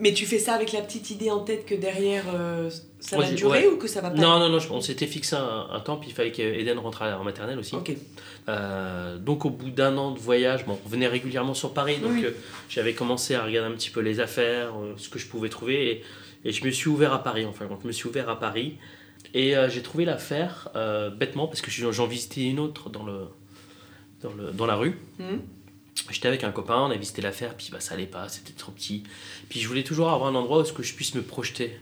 Mais 0.00 0.12
tu 0.12 0.26
fais 0.26 0.38
ça 0.40 0.54
avec 0.54 0.72
la 0.72 0.82
petite 0.82 1.08
idée 1.10 1.30
en 1.30 1.40
tête 1.40 1.64
que 1.64 1.74
derrière 1.76 2.24
euh, 2.34 2.68
ça 2.98 3.16
Moi, 3.16 3.24
va 3.24 3.32
durer 3.32 3.66
ouais. 3.66 3.72
ou 3.72 3.76
que 3.78 3.86
ça 3.86 4.00
va 4.00 4.10
pas 4.10 4.16
Non, 4.18 4.38
non, 4.40 4.48
non, 4.50 4.58
on 4.72 4.80
s'était 4.80 5.06
fixé 5.06 5.36
un, 5.36 5.68
un 5.72 5.80
temps, 5.80 5.96
puis 5.96 6.10
il 6.10 6.12
fallait 6.12 6.32
qu'Eden 6.32 6.78
rentre 6.80 7.02
en 7.02 7.22
maternelle 7.24 7.58
aussi. 7.58 7.76
Euh, 8.48 9.16
donc 9.18 9.44
au 9.44 9.50
bout 9.50 9.70
d'un 9.70 9.96
an 9.96 10.10
de 10.10 10.18
voyage, 10.18 10.66
bon, 10.66 10.78
on 10.80 10.84
revenait 10.84 11.06
régulièrement 11.08 11.54
sur 11.54 11.72
Paris, 11.72 11.98
donc 11.98 12.12
Oui. 12.12 12.24
euh, 12.24 12.30
j'avais 12.68 12.92
commencé 12.94 13.34
à 13.34 13.44
regarder 13.44 13.72
un 13.72 13.76
petit 13.76 13.90
peu 13.90 14.00
les 14.00 14.20
affaires, 14.20 14.72
ce 14.96 15.08
que 15.08 15.18
je 15.18 15.26
pouvais 15.28 15.48
trouver, 15.48 15.90
et, 15.90 16.02
et 16.44 16.52
je 16.52 16.64
me 16.64 16.70
suis 16.70 16.88
ouvert 16.88 17.12
à 17.12 17.22
Paris, 17.22 17.46
enfin, 17.46 17.66
donc 17.66 17.80
je 17.82 17.86
me 17.86 17.92
suis 17.92 18.08
ouvert 18.08 18.28
à 18.28 18.38
Paris, 18.38 18.76
et 19.36 19.54
euh, 19.54 19.68
j'ai 19.68 19.82
trouvé 19.82 20.06
l'affaire 20.06 20.70
euh, 20.76 21.10
bêtement, 21.10 21.46
parce 21.46 21.60
que 21.60 21.70
j'en 21.70 22.06
visitais 22.06 22.48
une 22.48 22.58
autre 22.58 22.88
dans, 22.88 23.04
le, 23.04 23.26
dans, 24.22 24.32
le, 24.32 24.50
dans 24.50 24.64
la 24.64 24.76
rue. 24.76 24.98
Mhm. 25.18 25.42
J'étais 26.10 26.28
avec 26.28 26.42
un 26.42 26.52
copain, 26.52 26.78
on 26.78 26.90
a 26.90 26.96
visité 26.96 27.20
l'affaire, 27.20 27.54
puis 27.54 27.68
bah, 27.70 27.80
ça 27.80 27.94
allait 27.94 28.06
pas, 28.06 28.30
c'était 28.30 28.54
trop 28.54 28.72
petit. 28.72 29.02
Puis 29.50 29.60
je 29.60 29.68
voulais 29.68 29.82
toujours 29.82 30.10
avoir 30.10 30.30
un 30.30 30.34
endroit 30.34 30.62
où 30.62 30.64
ce 30.64 30.72
que 30.72 30.82
je 30.82 30.94
puisse 30.94 31.14
me 31.14 31.20
projeter. 31.20 31.78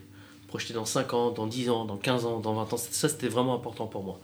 Projeter 0.49 0.75
dans 0.75 0.85
5 0.85 1.15
ans, 1.15 1.31
dans 1.31 1.47
10 1.47 1.71
ans, 1.71 1.85
dans 1.85 1.97
15 1.97 2.27
ans, 2.27 2.41
dans 2.41 2.55
20 2.55 2.73
ans. 2.73 2.77
Ça, 2.77 3.09
c'était 3.09 3.29
vraiment 3.29 3.55
important 3.55 3.87
pour 3.87 4.03
moi. 4.03 4.19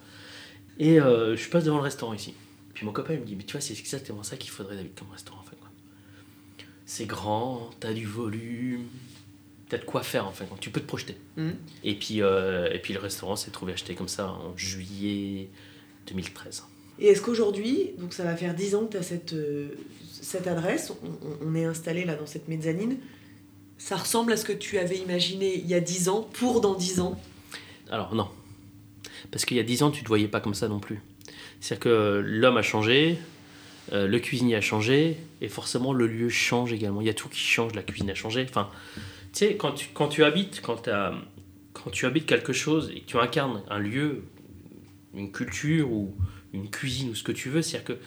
Et 0.80 1.00
euh, 1.00 1.36
je 1.36 1.48
passe 1.48 1.62
devant 1.62 1.76
le 1.76 1.84
restaurant 1.84 2.14
ici. 2.14 2.34
Puis 2.74 2.84
mon 2.84 2.90
copain 2.92 3.14
il 3.14 3.20
me 3.20 3.26
dit, 3.26 3.36
mais 3.36 3.44
tu 3.44 3.52
vois, 3.52 3.60
c'est 3.60 3.78
exactement 3.78 4.24
ça 4.24 4.36
qu'il 4.36 4.50
faudrait 4.50 4.74
David 4.74 4.98
comme 4.98 5.10
restaurant 5.12 5.38
en 5.38 5.44
fait. 5.44 5.56
C'est 6.84 7.06
grand, 7.06 7.70
t'as 7.78 7.92
du 7.92 8.06
volume, 8.06 8.88
de 9.78 9.85
quoi 9.85 10.02
faire 10.02 10.26
en 10.26 10.33
fait. 10.33 10.44
Tu 10.61 10.70
peux 10.70 10.80
te 10.80 10.87
projeter. 10.87 11.16
Mhm. 11.37 11.54
Et, 11.85 11.94
puis, 11.94 12.22
euh, 12.22 12.68
et 12.72 12.78
puis 12.78 12.92
le 12.94 13.00
restaurant 13.00 13.37
s'est 13.37 13.50
trouvé 13.50 13.72
acheté 13.72 13.94
comme 13.94 14.09
ça 14.09 14.28
en 14.30 14.56
juillet 14.56 15.48
2013. 16.09 16.64
Et 16.98 17.06
est-ce 17.09 17.22
qu'aujourd'hui, 17.22 17.92
donc 17.98 18.12
ça 18.12 18.24
va 18.24 18.37
faire 18.37 18.54
10 18.54 18.74
ans 18.74 18.85
que 18.87 18.92
tu 18.92 18.96
as 18.98 19.02
cette, 19.02 19.33
euh, 19.33 19.68
cette 20.20 20.46
adresse, 20.46 20.92
on, 21.02 21.06
on- 21.46 21.50
on 21.50 21.54
est 21.54 21.64
installé 21.64 22.04
là 22.04 22.14
dans 22.14 22.26
cette 22.26 22.48
mezzanine, 22.48 22.96
ça 23.78 23.96
ressemble 23.96 24.33
à 24.33 24.37
ce 24.37 24.44
que 24.44 24.52
tu 24.52 24.76
avais 24.78 24.98
imaginé 24.98 25.54
il 25.59 25.66
y 25.66 25.74
a 25.74 25.80
10 25.80 26.09
ans, 26.11 26.28
pour 26.35 26.61
dans 26.61 26.74
10 26.74 27.00
ans? 27.00 27.18
Alors 27.90 28.14
non. 28.14 28.28
Parce 29.30 29.44
qu'il 29.46 29.56
y 29.56 29.61
a 29.61 29.62
10 29.62 29.83
ans, 29.83 29.90
tu 29.90 30.00
ne 30.00 30.02
te 30.04 30.09
voyais 30.09 30.28
pas 30.28 30.40
comme 30.40 30.54
ça 30.54 30.68
non 30.68 30.80
plus. 30.80 31.00
C'est-à-dire 31.61 31.80
que 31.85 32.22
l'homme 32.24 32.56
a 32.59 32.62
changé, 32.62 33.18
euh, 33.92 34.06
le 34.06 34.18
cuisinier 34.18 34.56
a 34.56 34.61
changé, 34.61 35.16
et 35.40 35.48
forcément 35.48 35.92
le 35.94 36.06
lieu 36.06 36.28
change 36.28 36.72
également. 36.72 37.00
Il 37.00 37.06
y 37.06 37.11
a 37.11 37.14
tout 37.14 37.28
qui 37.30 37.38
change, 37.40 37.74
la 37.74 37.83
cuisine 37.83 38.11
a 38.11 38.14
changé. 38.14 38.44
Enfin, 38.48 38.68
tu 39.32 39.38
sais, 39.38 39.56
quand 39.56 39.72
tu, 39.72 39.88
quand 39.94 40.08
tu 40.08 40.24
habites, 40.24 40.60
quand, 40.62 40.88
quand 41.72 41.90
tu 41.90 42.06
habites 42.06 42.26
quelque 42.26 42.52
chose 42.52 42.90
et 42.94 43.00
que 43.00 43.06
tu 43.06 43.18
incarnes 43.18 43.62
un 43.68 43.78
lieu, 43.78 44.24
une 45.14 45.32
culture 45.32 45.90
ou 45.90 46.14
une 46.52 46.70
cuisine 46.70 47.10
ou 47.10 47.14
ce 47.14 47.22
que 47.22 47.32
tu 47.32 47.48
veux, 47.48 47.62
c'est-à-dire 47.62 47.96
que 47.96 48.00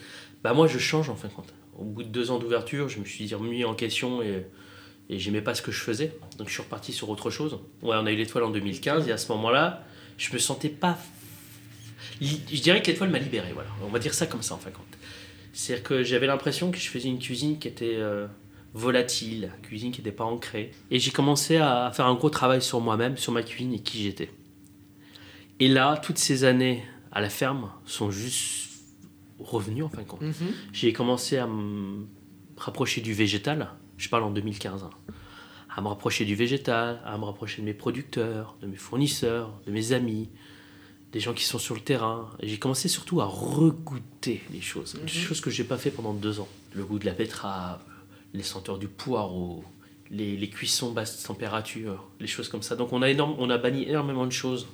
bah 0.43 0.53
moi 0.53 0.67
je 0.67 0.77
change 0.77 1.09
en 1.09 1.15
fin 1.15 1.27
de 1.27 1.33
compte. 1.33 1.53
Au 1.77 1.83
bout 1.83 2.03
de 2.03 2.09
deux 2.09 2.31
ans 2.31 2.39
d'ouverture, 2.39 2.89
je 2.89 2.99
me 2.99 3.05
suis 3.05 3.33
remis 3.33 3.63
en 3.63 3.73
question 3.73 4.21
et, 4.21 4.45
et 5.09 5.17
j'aimais 5.17 5.41
pas 5.41 5.55
ce 5.55 5.61
que 5.61 5.71
je 5.71 5.79
faisais. 5.79 6.15
Donc 6.37 6.49
je 6.49 6.53
suis 6.53 6.61
reparti 6.61 6.91
sur 6.91 7.09
autre 7.09 7.29
chose. 7.29 7.59
Ouais, 7.81 7.95
on 7.99 8.05
a 8.05 8.11
eu 8.11 8.15
l'étoile 8.15 8.43
en 8.43 8.51
2015 8.51 9.07
et 9.07 9.11
à 9.11 9.17
ce 9.17 9.31
moment-là, 9.31 9.85
je 10.17 10.31
me 10.33 10.37
sentais 10.37 10.69
pas. 10.69 10.97
Je 12.21 12.61
dirais 12.61 12.81
que 12.81 12.87
l'étoile 12.87 13.09
m'a 13.09 13.19
libéré, 13.19 13.51
voilà. 13.53 13.69
On 13.83 13.87
va 13.89 13.99
dire 13.99 14.13
ça 14.13 14.27
comme 14.27 14.41
ça 14.41 14.53
en 14.55 14.57
fin 14.57 14.69
de 14.69 14.75
compte. 14.75 14.85
C'est-à-dire 15.53 15.83
que 15.83 16.03
j'avais 16.03 16.27
l'impression 16.27 16.71
que 16.71 16.77
je 16.77 16.89
faisais 16.89 17.09
une 17.09 17.19
cuisine 17.19 17.59
qui 17.59 17.67
était 17.67 17.95
euh, 17.95 18.27
volatile, 18.73 19.51
cuisine 19.61 19.91
qui 19.91 19.99
n'était 20.01 20.11
pas 20.11 20.23
ancrée. 20.25 20.71
Et 20.91 20.99
j'ai 20.99 21.11
commencé 21.11 21.57
à 21.57 21.91
faire 21.93 22.05
un 22.07 22.15
gros 22.15 22.29
travail 22.29 22.61
sur 22.61 22.79
moi-même, 22.81 23.17
sur 23.17 23.31
ma 23.31 23.43
cuisine 23.43 23.73
et 23.73 23.79
qui 23.79 24.01
j'étais. 24.03 24.31
Et 25.59 25.67
là, 25.67 25.97
toutes 25.97 26.17
ces 26.17 26.43
années 26.43 26.83
à 27.11 27.21
la 27.21 27.29
ferme 27.29 27.71
sont 27.85 28.09
juste 28.11 28.69
revenues 29.39 29.83
en 29.83 29.89
fin 29.89 30.01
de 30.01 30.07
compte. 30.07 30.21
J'ai 30.71 30.93
commencé 30.93 31.37
à 31.37 31.47
me 31.47 32.05
rapprocher 32.57 33.01
du 33.01 33.13
végétal, 33.13 33.71
je 33.97 34.09
parle 34.09 34.23
en 34.23 34.31
2015, 34.31 34.83
hein. 34.83 34.89
à 35.75 35.81
me 35.81 35.87
rapprocher 35.87 36.25
du 36.25 36.35
végétal, 36.35 37.01
à 37.05 37.17
me 37.17 37.25
rapprocher 37.25 37.61
de 37.61 37.65
mes 37.67 37.73
producteurs, 37.73 38.55
de 38.61 38.67
mes 38.67 38.75
fournisseurs, 38.75 39.53
de 39.67 39.71
mes 39.71 39.91
amis, 39.91 40.29
des 41.11 41.19
gens 41.19 41.33
qui 41.33 41.43
sont 41.43 41.59
sur 41.59 41.75
le 41.75 41.81
terrain. 41.81 42.29
Et 42.39 42.47
j'ai 42.47 42.57
commencé 42.57 42.87
surtout 42.87 43.21
à 43.21 43.25
regoûter 43.25 44.41
les 44.51 44.61
choses, 44.61 44.95
Mhm. 45.01 45.07
choses 45.07 45.41
que 45.41 45.49
j'ai 45.51 45.63
pas 45.63 45.77
fait 45.77 45.91
pendant 45.91 46.13
deux 46.13 46.39
ans. 46.39 46.47
Le 46.73 46.83
goût 46.83 46.97
de 46.99 47.05
la 47.05 47.13
betterave, 47.13 47.79
les 48.33 48.43
senteurs 48.43 48.77
du 48.77 48.87
poireau, 48.87 49.63
les, 50.11 50.35
les 50.37 50.49
cuissons 50.49 50.91
basse 50.91 51.23
température, 51.23 52.07
les 52.19 52.27
choses 52.27 52.49
comme 52.49 52.63
ça. 52.63 52.75
Donc 52.75 52.93
on 52.93 53.01
a, 53.01 53.09
énorme, 53.09 53.35
on 53.39 53.49
a 53.49 53.57
banni 53.57 53.83
énormément 53.87 54.25
de 54.25 54.31
choses 54.31 54.67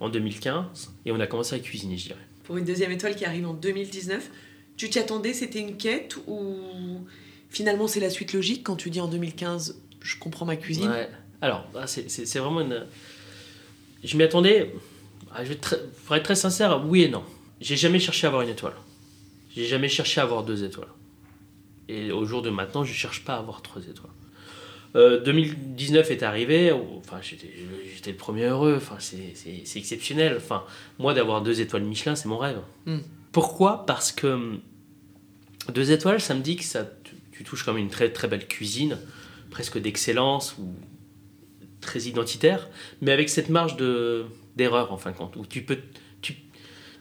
en 0.00 0.08
2015 0.08 0.92
et 1.04 1.12
on 1.12 1.20
a 1.20 1.26
commencé 1.26 1.54
à 1.54 1.58
cuisiner, 1.58 1.96
je 1.98 2.08
dirais. 2.08 2.26
Pour 2.44 2.56
une 2.56 2.64
deuxième 2.64 2.90
étoile 2.92 3.14
qui 3.14 3.24
arrive 3.24 3.46
en 3.46 3.54
2019, 3.54 4.30
tu 4.76 4.90
t'y 4.90 4.98
attendais 4.98 5.32
C'était 5.32 5.60
une 5.60 5.76
quête 5.76 6.16
ou 6.26 6.56
finalement 7.50 7.86
c'est 7.86 8.00
la 8.00 8.10
suite 8.10 8.32
logique 8.32 8.64
quand 8.64 8.76
tu 8.76 8.90
dis 8.90 9.00
en 9.00 9.08
2015 9.08 9.78
je 10.00 10.16
comprends 10.18 10.44
ma 10.46 10.56
cuisine? 10.56 10.90
Ouais. 10.90 11.08
Alors, 11.40 11.64
ah, 11.76 11.86
c'est- 11.86 12.38
vraiment 12.38 12.60
une. 12.60 12.84
Je 14.02 14.16
m'y 14.16 14.22
attendais. 14.24 14.72
ah, 15.32 15.42
je 15.44 15.48
vais 15.48 15.54
être 15.54 15.60
très- 15.60 15.80
pour 16.06 16.16
être 16.16 16.22
très 16.24 16.34
sincère, 16.34 16.84
oui 16.86 17.02
et 17.02 17.08
non. 17.08 17.22
J'ai 17.60 17.76
jamais 17.76 17.98
cherché 18.00 18.26
à 18.26 18.30
avoir 18.30 18.42
une 18.42 18.48
étoile. 18.48 18.74
J'ai 19.54 19.66
jamais 19.66 19.88
cherché 19.88 20.20
à 20.20 20.24
avoir 20.24 20.42
deux 20.44 20.64
étoiles. 20.64 20.88
Et 21.88 22.12
au 22.12 22.24
jour 22.24 22.42
de 22.42 22.50
maintenant, 22.50 22.84
je 22.84 22.92
cherche 22.92 23.24
pas 23.24 23.34
à 23.34 23.38
avoir 23.38 23.62
trois 23.62 23.82
étoiles. 23.82 24.12
Euh, 24.94 25.20
2019 25.22 26.10
est 26.10 26.22
arrivé, 26.22 26.70
enfin, 26.72 27.18
j'étais 27.22 28.10
le 28.10 28.16
premier 28.16 28.44
heureux, 28.44 28.74
enfin, 28.76 28.96
c'est- 28.98 29.76
exceptionnel. 29.76 30.34
Enfin, 30.36 30.64
moi, 30.98 31.14
d'avoir 31.14 31.40
deux 31.42 31.60
étoiles 31.60 31.82
Michelin, 31.84 32.14
c'est 32.14 32.28
mon 32.28 32.36
rêve. 32.38 32.60
Mm. 32.86 32.98
Pourquoi? 33.32 33.86
Parce 33.86 34.12
que 34.12 34.26
hum, 34.26 34.60
deux 35.72 35.92
étoiles, 35.92 36.20
ça 36.20 36.34
me 36.34 36.42
dit 36.42 36.56
que 36.56 36.64
ça, 36.64 36.84
tu, 37.04 37.14
tu 37.32 37.44
touches 37.44 37.64
comme 37.64 37.78
une 37.78 37.88
très 37.88 38.10
très 38.12 38.28
belle 38.28 38.46
cuisine, 38.46 38.98
presque 39.50 39.78
d'excellence 39.78 40.56
ou 40.58 40.74
très 41.80 42.00
identitaire, 42.02 42.68
mais 43.00 43.12
avec 43.12 43.28
cette 43.30 43.48
marge 43.48 43.76
de 43.76 44.26
d'erreur 44.56 44.92
en 44.92 44.98
fin 44.98 45.10
de 45.12 45.16
compte, 45.16 45.36
où 45.36 45.46
tu 45.46 45.62
peux 45.62 45.78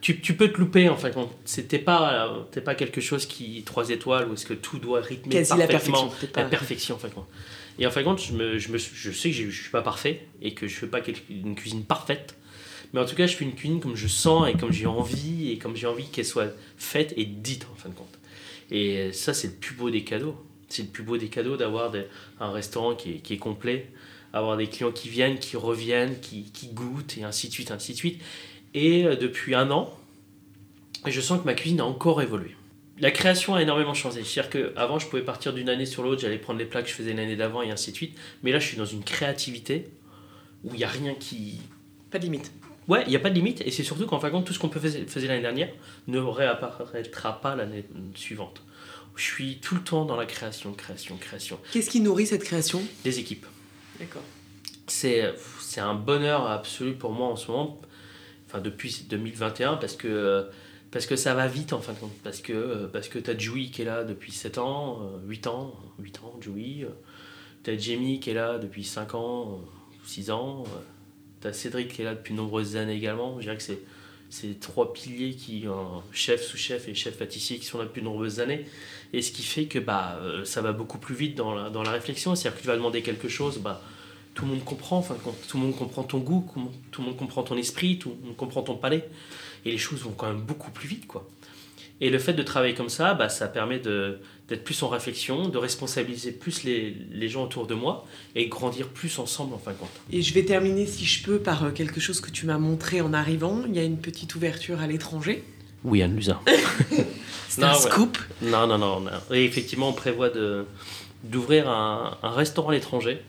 tu, 0.02 0.20
tu, 0.20 0.34
peux 0.36 0.52
te 0.52 0.58
louper 0.58 0.90
en 0.90 0.98
fin 0.98 1.10
de 1.10 1.14
compte. 1.14 1.32
C'était 1.46 1.80
pas 1.80 2.28
euh, 2.28 2.42
t'es 2.52 2.62
pas 2.62 2.76
quelque 2.76 3.02
chose 3.02 3.26
qui 3.26 3.62
trois 3.64 3.90
étoiles 3.90 4.30
où 4.30 4.34
est-ce 4.34 4.46
que 4.46 4.54
tout 4.54 4.80
doit 4.80 5.02
rythmer 5.02 5.32
Quasi 5.32 5.58
la 5.58 5.68
parfaitement 5.68 6.08
perfection. 6.08 6.28
pas- 6.34 6.42
la 6.42 6.50
perfection 6.50 6.96
en 6.96 7.00
fin 7.00 7.08
de 7.08 7.14
compte. 7.14 7.28
Et 7.80 7.88
en 7.88 7.92
fin 7.92 8.02
de 8.02 8.06
compte, 8.06 8.22
je, 8.22 8.34
me, 8.34 8.58
je, 8.60 8.72
me, 8.72 8.78
je 8.78 9.12
sais 9.12 9.30
que 9.30 9.36
je 9.36 9.50
je 9.50 9.62
suis 9.62 9.72
pas 9.72 9.82
parfait 9.82 10.28
et 10.42 10.54
que 10.54 10.68
je 10.68 10.76
fais 10.76 10.88
pas 10.88 11.00
une 11.30 11.56
cuisine 11.56 11.84
parfaite. 11.84 12.36
Mais 12.94 13.00
en 13.00 13.06
tout 13.06 13.16
cas, 13.16 13.26
je 13.28 13.36
fais 13.36 13.46
une 13.46 13.56
cuisine 13.56 13.80
comme 13.80 13.96
je 13.96 14.08
sens 14.08 14.50
et 14.50 14.54
comme 14.54 14.72
j'ai 14.72 14.86
envie 14.88 15.52
et 15.52 15.58
comme 15.58 15.76
j'ai 15.76 15.88
envie 15.88 16.08
qu'elle 16.10 16.26
soit 16.26 16.52
faite 16.78 17.14
et 17.16 17.26
dite 17.26 17.68
en 17.72 17.76
fin 17.76 17.90
de 17.90 17.96
compte. 17.96 18.20
Et 18.70 19.12
ça, 19.14 19.34
c'est 19.34 19.48
le 19.48 19.54
plus 19.54 19.76
beau 19.76 19.90
des 19.90 20.04
cadeaux. 20.04 20.36
C'est 20.68 20.84
le 20.84 20.90
plus 20.90 21.04
beau 21.04 21.18
des 21.18 21.28
cadeaux 21.28 21.58
d'avoir 21.58 21.92
un 22.40 22.52
restaurant 22.52 22.96
qui 22.96 23.12
est, 23.12 23.18
qui 23.18 23.34
est 23.34 23.38
complet, 23.38 23.90
avoir 24.34 24.58
des 24.58 24.68
clients 24.68 24.92
qui 24.92 25.10
viennent, 25.10 25.40
qui 25.40 25.58
reviennent, 25.58 26.20
qui, 26.22 26.44
qui 26.52 26.68
goûtent 26.68 27.18
et 27.18 27.24
ainsi 27.24 27.48
de 27.50 27.54
suite, 27.54 27.72
ainsi 27.72 27.92
de 27.94 27.98
suite. 27.98 28.22
Et 28.73 29.05
euh, 29.05 29.15
depuis 29.15 29.55
un 29.55 29.71
an, 29.71 29.93
je 31.05 31.21
sens 31.21 31.41
que 31.41 31.45
ma 31.45 31.53
cuisine 31.53 31.81
a 31.81 31.86
encore 31.86 32.21
évolué. 32.21 32.55
La 32.99 33.12
création 33.12 33.55
a 33.55 33.62
énormément 33.62 33.93
changé. 33.93 34.23
C'est-à-dire 34.23 34.73
qu'avant, 34.75 34.99
je 34.99 35.07
pouvais 35.07 35.23
partir 35.23 35.53
d'une 35.53 35.69
année 35.69 35.88
sur 35.88 36.03
l'autre, 36.03 36.21
j'allais 36.21 36.38
prendre 36.38 36.60
les 36.60 36.65
plats 36.65 36.84
que 36.84 36.89
je 36.89 36.93
faisais 36.93 37.13
l'année 37.13 37.36
d'avant 37.36 37.62
et 37.63 37.71
ainsi 37.71 37.91
de 37.91 37.95
suite. 37.95 38.17
Mais 38.43 38.51
là, 38.51 38.60
je 38.60 38.67
suis 38.67 38.77
dans 38.77 38.86
une 38.86 39.03
créativité 39.03 39.89
où 40.63 40.69
il 40.73 40.77
n'y 40.77 40.84
a 40.84 40.89
rien 40.89 41.15
qui. 41.15 41.60
Pas 42.12 42.19
de 42.19 42.25
limite. 42.25 42.51
Ouais, 42.88 43.03
il 43.07 43.10
n'y 43.10 43.15
a 43.15 43.19
pas 43.19 43.29
de 43.29 43.36
limite. 43.36 43.62
Et 43.62 43.71
c'est 43.71 43.84
surtout 43.84 44.05
qu'en 44.05 44.19
fin 44.19 44.27
de 44.27 44.34
compte, 44.34 44.45
tout 44.45 44.53
ce 44.53 44.60
qu'on 44.60 44.69
faisait, 44.69 45.05
l'année 45.27 45.41
dernière 45.41 45.69
ne 46.07 46.19
réapparaîtra 46.19 47.41
pas 47.41 47.55
l'année 47.55 47.86
suivante. 48.15 48.62
Je 49.15 49.23
suis 49.23 49.57
tout 49.57 49.75
le 49.75 49.81
temps 49.81 50.05
dans 50.05 50.15
la 50.15 50.25
création, 50.25 50.71
création, 50.73 51.17
création. 51.17 51.60
Qu'est-ce 51.71 51.89
qui 51.89 52.01
nourrit 52.01 52.27
cette 52.27 52.43
création? 52.43 52.81
Des 53.03 53.19
équipes. 53.19 53.45
D'accord. 53.99 54.23
c'est 54.88 55.31
un 55.77 55.93
bonheur 55.93 56.47
absolu 56.47 56.93
pour 56.93 57.12
moi 57.12 57.27
en 57.27 57.36
ce 57.36 57.51
moment 57.51 57.81
enfin 58.52 58.62
depuis 58.62 59.06
2021 59.10 59.78
parce 59.78 59.96
que 59.96 60.48
parce 60.92 61.06
que 61.06 61.16
ça 61.16 61.34
va 61.34 61.48
vite 61.48 61.74
en 61.74 61.80
fin 61.80 61.94
de 61.94 62.00
compte. 62.00 62.18
Parce 62.24 62.42
que 62.42 62.88
parce 62.88 63.08
que 63.08 63.20
t'as 63.20 63.38
Joey 63.38 63.68
qui 63.72 63.82
est 63.82 63.86
là 63.86 64.04
depuis 64.04 64.32
7 64.32 64.58
ans 64.58 65.00
euh, 65.02 65.28
8 65.28 65.48
ans 65.48 65.74
8 66.00 66.20
ans 66.20 66.38
Joey. 66.42 66.84
Euh, 66.84 66.90
t'as 67.64 67.78
Jamie 67.78 68.20
qui 68.20 68.32
est 68.32 68.36
là 68.36 68.58
depuis 68.58 68.84
5 68.84 69.16
ans 69.16 69.62
6 70.06 70.32
ans. 70.32 70.64
Euh, 70.68 70.80
t'as 71.40 71.54
Cédric 71.54 71.94
qui 71.94 72.02
est 72.02 72.06
là 72.06 72.16
depuis 72.16 72.34
de 72.34 72.40
nombreuses 72.40 72.76
années 72.76 72.96
également. 72.96 73.38
Je 73.38 73.44
dirais 73.44 73.58
que 73.58 73.64
c'est 73.64 73.80
ces 74.32 74.54
trois 74.56 74.94
piliers 74.94 75.36
qui 75.36 75.68
euh, 75.68 75.74
chef 76.14 76.42
sous-chef 76.42 76.88
et 76.88 76.96
chef 76.96 77.18
pâtissier 77.18 77.60
qui 77.60 77.66
sont 77.66 77.78
là 77.78 77.84
depuis 77.84 78.00
de 78.00 78.06
nombreuses 78.06 78.40
années. 78.40 78.66
Et 79.12 79.22
ce 79.22 79.32
qui 79.32 79.44
fait 79.44 79.66
que 79.66 79.78
bah 79.78 80.20
euh, 80.22 80.46
ça 80.46 80.62
va 80.62 80.72
beaucoup 80.72 80.98
plus 80.98 81.16
vite 81.16 81.36
dans 81.36 81.54
la, 81.54 81.70
dans 81.70 81.84
la 81.84 81.92
réflexion. 81.92 82.34
C'est-à-dire 82.34 82.58
que 82.58 82.62
tu 82.62 82.68
vas 82.68 82.78
demander 82.78 83.02
quelque 83.02 83.28
chose 83.28 83.60
bah 83.60 83.82
tout 84.41 84.47
le 84.47 84.54
monde 84.54 84.63
comprend, 84.65 84.97
enfin, 84.97 85.15
quand 85.23 85.36
tout 85.47 85.58
le 85.58 85.63
monde 85.63 85.75
comprend 85.75 86.01
ton 86.01 86.17
goût, 86.17 86.43
tout 86.91 87.01
le 87.01 87.08
monde 87.10 87.17
comprend 87.17 87.43
ton 87.43 87.56
esprit, 87.58 87.99
tout 87.99 88.15
le 88.21 88.27
monde 88.27 88.36
comprend 88.36 88.63
ton 88.63 88.75
palais, 88.75 89.08
et 89.65 89.71
les 89.71 89.77
choses 89.77 89.99
vont 90.01 90.13
quand 90.17 90.25
même 90.27 90.41
beaucoup 90.41 90.71
plus 90.71 90.88
vite, 90.88 91.06
quoi. 91.06 91.27
Et 92.04 92.10
le 92.10 92.17
fait 92.17 92.34
de 92.34 92.41
travailler 92.41 92.73
comme 92.73 92.89
ça, 92.89 93.13
bah, 93.13 93.30
ça 93.30 93.47
permet 93.47 93.77
de- 93.77 94.19
d'être 94.49 94.63
plus 94.63 94.82
en 94.82 94.89
réflexion, 94.89 95.47
de 95.47 95.58
responsabiliser 95.60 96.32
plus 96.32 96.63
les, 96.63 96.95
les 97.12 97.30
gens 97.30 97.43
autour 97.43 97.67
de 97.67 97.75
moi, 97.75 98.08
et 98.34 98.47
grandir 98.47 98.88
plus 98.88 99.19
ensemble, 99.19 99.54
en 99.54 99.60
fin 99.60 99.73
de 99.73 99.77
compte. 99.77 99.89
Et 100.12 100.23
je 100.23 100.34
vais 100.34 100.43
terminer, 100.43 100.88
si 100.88 101.06
je 101.06 101.23
peux, 101.23 101.38
par 101.38 101.63
euh, 101.63 101.69
quelque 101.69 101.99
chose 101.99 102.19
que 102.19 102.32
tu 102.32 102.47
m'as 102.47 102.58
montré 102.58 103.01
en 103.01 103.13
arrivant. 103.13 103.62
Il 103.67 103.75
y 103.75 103.80
a 103.80 103.84
une 103.84 103.99
petite 103.99 104.34
ouverture 104.34 104.82
à 104.82 104.88
l'étranger. 104.88 105.43
Oui, 105.84 106.01
Anne 106.01 106.15
Luzin. 106.15 106.39
C'est 107.49 107.63
un 107.63 107.73
ouais. 107.73 107.80
scoop. 107.80 108.17
Non, 108.41 108.65
non, 108.65 108.80
non. 108.80 109.01
non. 109.01 109.12
Et 109.32 109.43
effectivement, 109.45 109.89
on 109.89 109.93
prévoit 109.93 110.30
de, 110.30 110.65
d'ouvrir 111.23 111.69
un, 111.69 112.17
un 112.23 112.32
restaurant 112.32 112.69
à 112.69 112.73
l'étranger. 112.73 113.21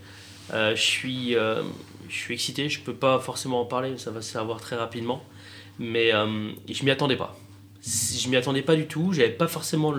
Euh, 0.52 0.76
je, 0.76 0.82
suis, 0.82 1.36
euh, 1.36 1.62
je 2.08 2.14
suis 2.14 2.34
excité, 2.34 2.68
je 2.68 2.80
peux 2.80 2.94
pas 2.94 3.18
forcément 3.18 3.60
en 3.60 3.64
parler, 3.64 3.96
ça 3.98 4.10
va 4.10 4.20
se 4.20 4.30
savoir 4.30 4.60
très 4.60 4.76
rapidement. 4.76 5.24
Mais 5.78 6.12
euh, 6.14 6.50
je 6.68 6.84
m'y 6.84 6.90
attendais 6.90 7.16
pas. 7.16 7.38
Je 7.82 8.28
m'y 8.28 8.36
attendais 8.36 8.62
pas 8.62 8.76
du 8.76 8.86
tout, 8.86 9.12
j'avais 9.12 9.30
pas 9.30 9.48
forcément 9.48 9.94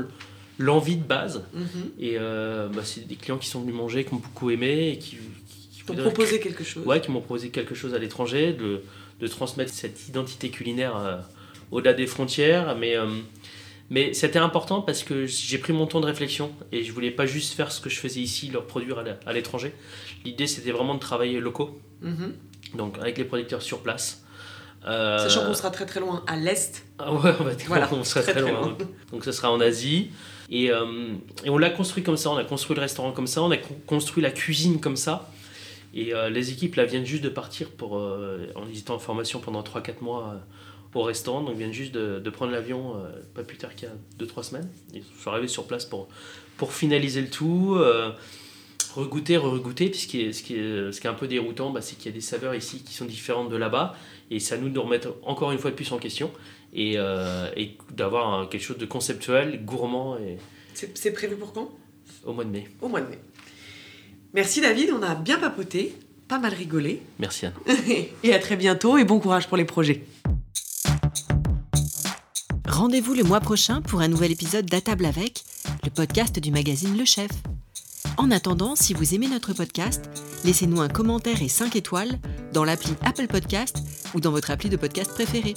l'envie 0.58 0.96
de 0.96 1.04
base. 1.04 1.44
Mhm. 1.54 1.66
Et 2.00 2.16
euh, 2.18 2.68
bah, 2.70 2.82
c'est 2.84 3.08
des 3.08 3.16
clients 3.16 3.38
qui 3.38 3.50
sont 3.50 3.62
venus 3.62 3.76
manger, 3.76 4.06
qui 4.06 4.14
ont 4.14 4.18
beaucoup 4.18 4.50
aimé 4.52 4.92
et 4.92 4.98
qui, 4.98 5.18
quelque 6.40 6.64
chose. 6.64 6.86
Ouais, 6.86 7.02
qui 7.02 7.12
m'ont 7.12 7.20
proposé 7.20 7.50
quelque 7.50 7.76
chose 7.76 7.94
à 7.94 8.00
l'étranger, 8.00 8.54
de, 8.54 8.84
de 9.20 9.28
transmettre 9.28 9.74
cette 9.74 10.08
identité 10.08 10.50
culinaire 10.50 10.96
euh, 10.96 11.18
au-delà 11.72 11.94
des 11.94 12.08
frontières. 12.08 12.76
Mais, 12.78 12.96
mais 13.94 14.14
c'était 14.14 14.40
important 14.40 14.82
parce 14.82 15.04
que 15.04 15.26
j'ai 15.28 15.60
pris 15.60 15.72
mon 15.74 15.86
temps 15.86 16.02
de 16.02 16.08
réflexion 16.08 16.52
et 16.72 16.84
je 16.84 16.92
voulais 16.92 17.12
pas 17.12 17.26
juste 17.28 17.54
faire 17.54 17.72
ce 17.72 17.80
que 17.80 17.90
je 17.90 18.00
faisais 18.00 18.20
ici, 18.22 18.50
leur 18.50 18.66
produire 18.66 19.04
à 19.26 19.32
l'étranger. 19.34 19.72
L'idée, 20.26 20.48
c'était 20.48 20.72
vraiment 20.72 20.96
de 20.96 21.00
travailler 21.00 21.40
locaux, 21.40 21.80
Mhm. 22.02 22.34
donc 22.76 22.98
avec 23.00 23.18
les 23.20 23.24
producteurs 23.26 23.62
sur 23.62 23.80
place. 23.82 24.24
Euh, 24.86 25.18
Sachant 25.20 25.46
qu'on 25.46 25.54
sera 25.54 25.72
très 25.72 25.86
très 25.86 26.00
loin 26.02 26.24
à 26.28 26.36
l'est. 26.36 26.84
ah 27.00 27.14
ouais, 27.14 27.32
on 27.40 27.44
va 27.44 27.56
dire 27.56 27.68
Voilà, 27.68 27.88
on 27.94 28.04
sera 28.04 28.22
très, 28.22 28.34
très, 28.34 28.42
très 28.42 28.52
loin. 28.52 28.62
loin. 28.62 28.78
Donc 29.12 29.24
ce 29.24 29.32
sera 29.32 29.50
en 29.52 29.62
Asie. 29.62 30.10
Et, 30.50 30.72
euh, 30.72 31.14
et 31.46 31.50
on 31.50 31.58
l'a 31.58 31.70
construit 31.70 32.04
comme 32.04 32.18
ça, 32.18 32.30
on 32.32 32.36
a 32.38 32.44
construit 32.44 32.76
le 32.76 32.82
restaurant 32.82 33.12
comme 33.14 33.28
ça, 33.28 33.42
on 33.44 33.52
a 33.52 33.58
con- 33.58 33.78
construit 33.88 34.22
la 34.22 34.32
cuisine 34.32 34.80
comme 34.82 34.98
ça. 34.98 35.30
Et 35.94 36.14
euh, 36.14 36.30
les 36.30 36.52
équipes 36.52 36.76
là 36.76 36.84
viennent 36.86 37.06
juste 37.06 37.24
de 37.24 37.30
partir 37.30 37.70
pour, 37.70 37.94
en 37.94 38.68
étant 38.76 38.96
en 38.96 39.00
formation 39.00 39.40
pendant 39.40 39.62
3-4 39.62 40.02
mois 40.02 40.36
au 40.96 41.04
restaurant. 41.04 41.42
Donc 41.42 41.58
viennent 41.58 41.74
juste 41.74 41.94
de, 41.94 42.20
de 42.20 42.30
prendre 42.30 42.52
l'avion 42.52 42.96
euh, 42.98 43.10
pas 43.34 43.44
plus 43.44 43.58
tard 43.58 43.76
qu'il 43.76 43.90
y 43.90 43.92
a 43.92 44.26
2-3 44.26 44.44
semaines. 44.44 44.70
Ils 44.94 45.04
sont 45.22 45.32
arrivés 45.32 45.48
sur 45.48 45.66
place 45.66 45.86
pour, 45.86 46.08
pour 46.58 46.74
finaliser 46.74 47.22
le 47.22 47.30
tout. 47.30 47.76
euh, 47.78 48.12
regoûter, 48.96 49.38
re-regoûter. 49.38 49.90
Puis 49.90 50.00
ce 50.02 50.08
qui 50.08 50.22
est, 50.22 50.34
ce 50.34 50.44
qui 50.44 50.56
est, 50.56 50.92
ce 50.92 51.02
qui 51.02 51.08
est 51.08 51.10
un 51.10 51.16
peu 51.16 51.28
déroutant, 51.28 51.72
bah, 51.72 51.82
c'est 51.82 51.96
qu'il 51.96 52.08
y 52.08 52.14
a 52.14 52.16
des 52.16 52.22
saveurs 52.22 52.56
ici 52.56 52.84
qui 52.84 52.94
sont 52.94 53.06
différentes 53.06 53.50
de 53.50 53.58
là-bas. 53.58 53.96
Et 54.32 54.38
à 54.52 54.58
nous 54.58 54.70
de 54.70 54.80
remettre 54.80 55.16
encore 55.24 55.52
une 55.52 55.60
fois 55.60 55.72
de 55.72 55.76
plus 55.76 55.92
en 55.92 55.98
question 55.98 56.32
et, 56.74 56.94
euh, 56.98 57.48
et 57.56 57.78
d'avoir 57.92 58.50
quelque 58.50 58.64
chose 58.64 58.78
de 58.78 58.86
conceptuel, 58.86 59.64
gourmand 59.64 60.18
et 60.18 60.38
c'est 60.74 61.14
prévu 61.14 61.36
pour 61.36 61.54
quand? 61.54 61.72
au 62.26 62.34
mois 62.34 62.46
de 62.46 62.50
mai. 62.50 62.68
Au 62.82 62.88
mois 62.88 63.02
de 63.02 63.10
mai. 63.10 63.20
Merci 64.34 64.62
David, 64.62 64.92
on 64.92 65.04
a 65.04 65.14
bien 65.16 65.38
papoté, 65.38 65.94
pas 66.28 66.40
mal 66.40 66.54
rigolé. 66.54 67.02
Merci 67.20 67.46
Anne. 67.46 67.54
et 68.24 68.34
à 68.34 68.40
très 68.40 68.56
bientôt 68.56 68.98
et 68.98 69.04
bon 69.04 69.20
courage 69.20 69.48
pour 69.48 69.58
les 69.58 69.66
projets. 69.66 70.04
Rendez-vous 72.74 73.14
le 73.14 73.24
mois 73.24 73.40
prochain 73.40 73.84
pour 73.84 74.02
un 74.02 74.08
nouvel 74.08 74.32
épisode 74.32 74.66
d'À 74.66 74.82
table 74.82 75.06
avec, 75.06 75.44
le 75.84 75.92
podcast 75.92 76.40
du 76.40 76.50
magazine 76.50 76.98
Le 76.98 77.06
Chef. 77.06 77.30
En 78.18 78.32
attendant, 78.32 78.76
si 78.76 78.96
vous 78.96 79.14
aimez 79.14 79.28
notre 79.28 79.54
podcast, 79.54 80.10
laissez-nous 80.44 80.82
un 80.82 80.88
commentaire 80.88 81.44
et 81.44 81.50
5 81.50 81.76
étoiles 81.76 82.20
dans 82.52 82.64
l'appli 82.66 82.96
Apple 83.06 83.28
Podcast 83.28 83.78
ou 84.16 84.22
dans 84.22 84.32
votre 84.32 84.50
appli 84.50 84.70
de 84.70 84.76
podcast 84.76 85.14
préférée. 85.14 85.54